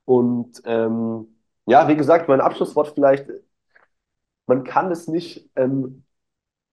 Und 0.07 0.63
ähm, 0.67 1.29
ja, 1.67 1.89
wie 1.89 1.97
gesagt, 1.97 2.29
mein 2.29 2.41
Abschlusswort 2.43 2.91
vielleicht, 2.95 3.29
man 4.47 4.65
kann 4.65 4.91
es 4.91 5.09
nicht 5.09 5.49
ähm, 5.57 6.05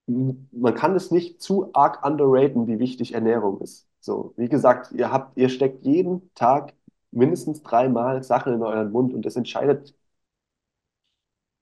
man 0.07 0.75
kann 0.75 0.95
es 0.95 1.11
nicht 1.11 1.41
zu 1.41 1.69
arg 1.73 2.05
underraten, 2.05 2.67
wie 2.67 2.79
wichtig 2.79 3.13
Ernährung 3.13 3.59
ist. 3.61 3.87
So, 3.99 4.33
wie 4.37 4.49
gesagt, 4.49 4.91
ihr 4.93 5.11
habt, 5.11 5.37
ihr 5.37 5.49
steckt 5.49 5.85
jeden 5.85 6.33
Tag 6.35 6.73
mindestens 7.11 7.61
dreimal 7.63 8.23
Sachen 8.23 8.53
in 8.53 8.63
euren 8.63 8.91
Mund 8.91 9.13
und 9.13 9.25
das 9.25 9.35
entscheidet 9.35 9.95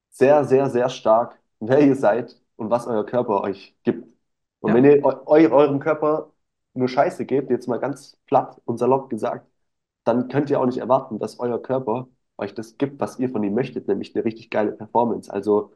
sehr, 0.09 0.45
sehr, 0.45 0.69
sehr 0.69 0.89
stark, 0.89 1.39
wer 1.59 1.81
ihr 1.85 1.95
seid 1.95 2.39
und 2.55 2.69
was 2.69 2.87
euer 2.87 3.05
Körper 3.05 3.41
euch 3.41 3.75
gibt. 3.83 4.07
Und 4.61 4.73
wenn 4.73 4.83
ja, 4.83 4.85
ihr 4.85 5.03
eu 5.05 5.11
eu- 5.27 5.51
eurem 5.51 5.79
Körper 5.79 6.31
nur 6.73 6.87
Scheiße 6.89 7.25
gebt, 7.25 7.49
jetzt 7.49 7.67
mal 7.67 7.77
ganz 7.79 8.17
platt 8.25 8.61
und 8.65 8.77
salopp 8.77 9.09
gesagt, 9.09 9.47
dann 10.03 10.27
könnt 10.29 10.49
ihr 10.49 10.59
auch 10.59 10.65
nicht 10.65 10.77
erwarten, 10.77 11.19
dass 11.19 11.39
euer 11.39 11.61
Körper 11.61 12.07
euch 12.37 12.53
das 12.53 12.77
gibt, 12.77 12.99
was 12.99 13.19
ihr 13.19 13.29
von 13.29 13.43
ihm 13.43 13.53
möchtet, 13.53 13.87
nämlich 13.87 14.15
eine 14.15 14.25
richtig 14.25 14.49
geile 14.49 14.71
Performance. 14.73 15.31
Also 15.31 15.73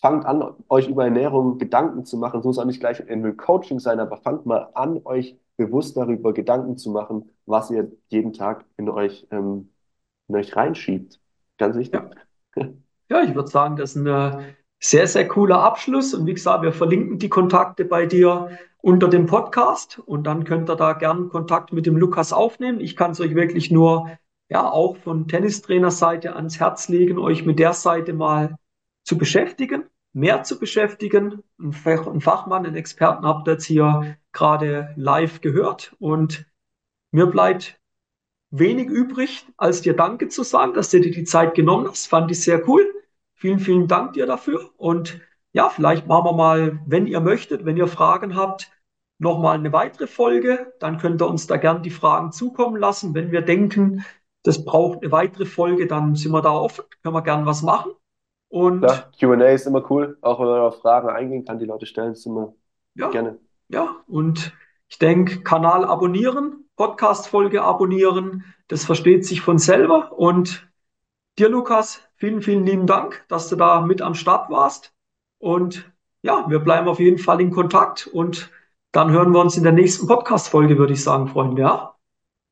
fangt 0.00 0.24
an, 0.26 0.54
euch 0.68 0.88
über 0.88 1.04
Ernährung 1.04 1.58
Gedanken 1.58 2.04
zu 2.04 2.16
machen. 2.16 2.40
Es 2.40 2.44
muss 2.46 2.58
auch 2.58 2.64
nicht 2.64 2.80
gleich 2.80 3.00
in 3.00 3.08
einem 3.08 3.36
Coaching 3.36 3.78
sein, 3.78 4.00
aber 4.00 4.16
fangt 4.16 4.46
mal 4.46 4.70
an, 4.74 5.00
euch 5.04 5.36
bewusst 5.56 5.96
darüber 5.96 6.32
Gedanken 6.32 6.76
zu 6.76 6.90
machen, 6.90 7.30
was 7.46 7.70
ihr 7.70 7.90
jeden 8.08 8.32
Tag 8.32 8.64
in 8.76 8.88
euch, 8.88 9.26
ähm, 9.30 9.70
in 10.28 10.36
euch 10.36 10.56
reinschiebt. 10.56 11.20
Ganz 11.58 11.76
wichtig. 11.76 12.00
ja. 12.56 12.68
Ja, 13.10 13.24
ich 13.24 13.34
würde 13.34 13.48
sagen, 13.48 13.74
das 13.74 13.96
ist 13.96 14.06
ein 14.06 14.54
sehr, 14.78 15.06
sehr 15.08 15.26
cooler 15.26 15.62
Abschluss. 15.62 16.14
Und 16.14 16.26
wie 16.26 16.34
gesagt, 16.34 16.62
wir 16.62 16.72
verlinken 16.72 17.18
die 17.18 17.28
Kontakte 17.28 17.84
bei 17.84 18.06
dir 18.06 18.50
unter 18.82 19.08
dem 19.08 19.26
Podcast 19.26 19.98
und 20.06 20.28
dann 20.28 20.44
könnt 20.44 20.70
ihr 20.70 20.76
da 20.76 20.92
gern 20.92 21.28
Kontakt 21.28 21.72
mit 21.72 21.86
dem 21.86 21.96
Lukas 21.96 22.32
aufnehmen. 22.32 22.80
Ich 22.80 22.96
kann 22.96 23.10
es 23.10 23.20
euch 23.20 23.34
wirklich 23.34 23.70
nur, 23.72 24.10
ja, 24.48 24.70
auch 24.70 24.96
von 24.96 25.26
Tennistrainerseite 25.26 26.36
ans 26.36 26.60
Herz 26.60 26.88
legen, 26.88 27.18
euch 27.18 27.44
mit 27.44 27.58
der 27.58 27.72
Seite 27.72 28.12
mal 28.12 28.56
zu 29.04 29.18
beschäftigen, 29.18 29.84
mehr 30.12 30.42
zu 30.42 30.58
beschäftigen. 30.58 31.42
Ein 31.58 31.72
Fach- 31.72 32.06
ein 32.06 32.20
Fachmann, 32.20 32.66
einen 32.66 32.76
Experten 32.76 33.26
habt 33.26 33.48
ihr 33.48 33.52
jetzt 33.52 33.64
hier 33.64 34.16
gerade 34.32 34.92
live 34.96 35.40
gehört 35.40 35.94
und 35.98 36.46
mir 37.12 37.26
bleibt 37.26 37.80
wenig 38.50 38.88
übrig, 38.88 39.46
als 39.56 39.80
dir 39.82 39.94
Danke 39.94 40.28
zu 40.28 40.42
sagen, 40.42 40.74
dass 40.74 40.90
du 40.90 41.00
dir 41.00 41.12
die 41.12 41.24
Zeit 41.24 41.54
genommen 41.54 41.88
hast. 41.88 42.06
Fand 42.06 42.30
ich 42.30 42.42
sehr 42.42 42.68
cool. 42.68 42.86
Vielen, 43.34 43.58
vielen 43.58 43.88
Dank 43.88 44.12
dir 44.12 44.26
dafür. 44.26 44.70
Und 44.76 45.20
ja, 45.52 45.68
vielleicht 45.68 46.06
machen 46.06 46.26
wir 46.26 46.32
mal, 46.32 46.80
wenn 46.86 47.06
ihr 47.06 47.20
möchtet, 47.20 47.64
wenn 47.64 47.76
ihr 47.76 47.86
Fragen 47.88 48.34
habt, 48.36 48.70
nochmal 49.18 49.56
eine 49.56 49.72
weitere 49.72 50.06
Folge. 50.06 50.72
Dann 50.80 50.98
könnt 50.98 51.22
ihr 51.22 51.28
uns 51.28 51.46
da 51.46 51.56
gern 51.56 51.82
die 51.82 51.90
Fragen 51.90 52.32
zukommen 52.32 52.76
lassen. 52.76 53.14
Wenn 53.14 53.32
wir 53.32 53.42
denken, 53.42 54.04
das 54.42 54.64
braucht 54.64 55.02
eine 55.02 55.12
weitere 55.12 55.46
Folge, 55.46 55.86
dann 55.86 56.14
sind 56.14 56.32
wir 56.32 56.42
da 56.42 56.52
offen, 56.52 56.84
können 57.02 57.14
wir 57.14 57.22
gern 57.22 57.46
was 57.46 57.62
machen. 57.62 57.92
Und 58.50 58.80
Klar, 58.80 59.10
Q&A 59.18 59.46
ist 59.46 59.66
immer 59.66 59.88
cool, 59.90 60.18
auch 60.20 60.40
wenn 60.40 60.46
man 60.46 60.60
auf 60.60 60.80
Fragen 60.80 61.08
eingehen 61.08 61.44
kann, 61.44 61.58
die 61.58 61.66
Leute 61.66 61.86
stellen, 61.86 62.12
ist 62.12 62.26
immer 62.26 62.52
ja, 62.94 63.08
gerne. 63.08 63.38
ja, 63.68 63.96
und 64.08 64.52
ich 64.88 64.98
denke, 64.98 65.42
Kanal 65.42 65.84
abonnieren, 65.84 66.68
Podcast-Folge 66.74 67.62
abonnieren, 67.62 68.44
das 68.66 68.84
versteht 68.84 69.24
sich 69.24 69.40
von 69.40 69.58
selber. 69.58 70.12
Und 70.18 70.68
Dir, 71.38 71.48
Lukas, 71.48 72.02
vielen, 72.16 72.42
vielen 72.42 72.66
lieben 72.66 72.86
Dank, 72.86 73.24
dass 73.28 73.48
du 73.48 73.56
da 73.56 73.80
mit 73.80 74.02
am 74.02 74.14
Start 74.14 74.50
warst. 74.50 74.92
Und 75.38 75.90
ja, 76.22 76.44
wir 76.48 76.58
bleiben 76.58 76.88
auf 76.88 76.98
jeden 76.98 77.18
Fall 77.18 77.40
in 77.40 77.50
Kontakt 77.50 78.08
und 78.08 78.50
dann 78.92 79.12
hören 79.12 79.32
wir 79.32 79.40
uns 79.40 79.56
in 79.56 79.62
der 79.62 79.72
nächsten 79.72 80.08
Podcast-Folge, 80.08 80.76
würde 80.76 80.92
ich 80.92 81.02
sagen, 81.02 81.28
Freunde. 81.28 81.62
Ja? 81.62 81.94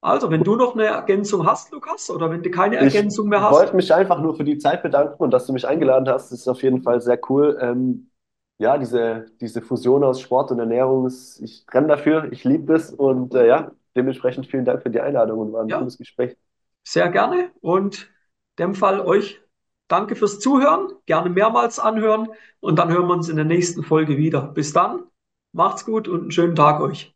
Also, 0.08 0.30
wenn 0.30 0.42
du 0.42 0.56
noch 0.56 0.74
eine 0.74 0.86
Ergänzung 0.86 1.46
hast, 1.46 1.70
Lukas, 1.72 2.10
oder 2.10 2.30
wenn 2.30 2.42
du 2.42 2.50
keine 2.50 2.76
Ich 2.76 2.94
Ergänzung 2.94 3.28
mehr 3.28 3.42
hast, 3.42 3.52
wollte 3.52 3.76
mich 3.76 3.92
einfach 3.94 4.20
nur 4.20 4.34
für 4.34 4.44
die 4.44 4.58
Zeit 4.58 4.82
bedanken 4.82 5.22
und 5.22 5.30
dass 5.30 5.46
du 5.46 5.52
mich 5.52 5.66
eingeladen 5.66 6.08
hast. 6.08 6.32
Das 6.32 6.40
ist 6.40 6.48
auf 6.48 6.62
jeden 6.62 6.82
Fall 6.82 7.00
sehr 7.00 7.20
cool. 7.28 7.58
Ähm, 7.60 8.10
ja, 8.58 8.76
diese, 8.78 9.26
diese 9.40 9.62
Fusion 9.62 10.02
aus 10.04 10.20
Sport 10.20 10.50
und 10.50 10.58
Ernährung, 10.58 11.06
ist, 11.06 11.40
ich 11.40 11.64
brenne 11.66 11.88
dafür, 11.88 12.32
ich 12.32 12.44
liebe 12.44 12.72
das 12.72 12.92
und 12.92 13.34
äh, 13.34 13.46
ja, 13.46 13.70
dementsprechend 13.96 14.46
vielen 14.46 14.64
Dank 14.64 14.82
für 14.82 14.90
die 14.90 15.00
Einladung 15.00 15.38
und 15.38 15.52
war 15.52 15.62
ein 15.62 15.68
ja, 15.68 15.78
cooles 15.78 15.96
Gespräch. 15.98 16.36
sehr 16.84 17.08
gerne. 17.10 17.50
Und 17.60 18.10
in 18.56 18.66
dem 18.66 18.74
Fall 18.74 19.00
euch 19.00 19.40
danke 19.88 20.16
fürs 20.16 20.40
Zuhören, 20.40 20.88
gerne 21.06 21.30
mehrmals 21.30 21.78
anhören 21.78 22.28
und 22.60 22.78
dann 22.78 22.90
hören 22.92 23.06
wir 23.06 23.14
uns 23.14 23.28
in 23.28 23.36
der 23.36 23.44
nächsten 23.44 23.82
Folge 23.82 24.16
wieder. 24.18 24.42
Bis 24.48 24.72
dann, 24.72 25.04
macht's 25.52 25.84
gut 25.84 26.08
und 26.08 26.22
einen 26.22 26.30
schönen 26.32 26.56
Tag 26.56 26.80
euch. 26.80 27.14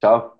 Ciao. 0.00 0.37